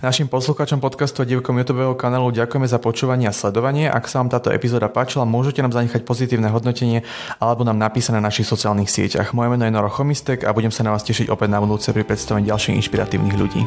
Našim 0.00 0.28
poslucháčom 0.28 0.80
podcastu 0.80 1.24
a 1.24 1.28
divkom 1.28 1.56
YouTube 1.56 1.96
kanálu 1.96 2.32
ďakujeme 2.32 2.68
za 2.68 2.80
počúvanie 2.80 3.28
a 3.28 3.34
sledovanie. 3.34 3.88
Ak 3.88 4.08
sa 4.08 4.20
vám 4.20 4.32
táto 4.32 4.52
epizóda 4.52 4.88
páčila, 4.88 5.28
môžete 5.28 5.60
nám 5.60 5.74
zanechať 5.74 6.04
pozitívne 6.04 6.48
hodnotenie 6.48 7.04
alebo 7.40 7.64
nám 7.66 7.80
napísať 7.80 8.16
na 8.16 8.24
našich 8.24 8.48
sociálnych 8.48 8.88
sieťach. 8.88 9.36
Moje 9.36 9.52
meno 9.52 9.64
je 9.66 9.72
Noro 9.74 9.90
Chomistek 9.92 10.44
a 10.44 10.54
budem 10.54 10.72
sa 10.72 10.84
na 10.84 10.92
vás 10.92 11.04
tešiť 11.04 11.28
opäť 11.28 11.48
na 11.52 11.60
budúce 11.60 11.92
pri 11.92 12.04
predstavení 12.04 12.48
ďalších 12.48 12.76
inšpiratívnych 12.80 13.36
ľudí. 13.36 13.62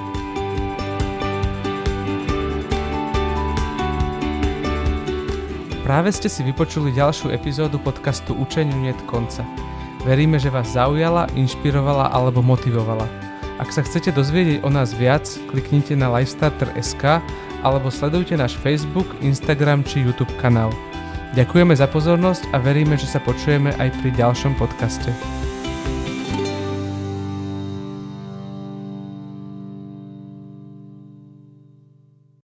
Práve 5.87 6.11
ste 6.11 6.27
si 6.27 6.43
vypočuli 6.43 6.91
ďalšiu 6.91 7.31
epizódu 7.31 7.79
podcastu 7.79 8.35
Učeniu 8.35 8.75
niet 8.75 8.99
konca. 9.07 9.47
Veríme, 10.03 10.35
že 10.35 10.51
vás 10.51 10.75
zaujala, 10.75 11.31
inšpirovala 11.31 12.11
alebo 12.11 12.43
motivovala. 12.43 13.07
Ak 13.55 13.71
sa 13.71 13.87
chcete 13.87 14.11
dozvedieť 14.11 14.67
o 14.67 14.69
nás 14.69 14.91
viac, 14.91 15.23
kliknite 15.47 15.95
na 15.95 16.11
lifestarter.sk 16.11 17.23
alebo 17.63 17.87
sledujte 17.87 18.35
náš 18.35 18.59
Facebook, 18.59 19.07
Instagram 19.23 19.87
či 19.87 20.03
YouTube 20.03 20.35
kanál. 20.43 20.75
Ďakujeme 21.39 21.71
za 21.71 21.87
pozornosť 21.87 22.51
a 22.51 22.59
veríme, 22.59 22.99
že 22.99 23.07
sa 23.07 23.23
počujeme 23.23 23.71
aj 23.79 23.87
pri 24.03 24.11
ďalšom 24.11 24.59
podcaste. 24.59 25.15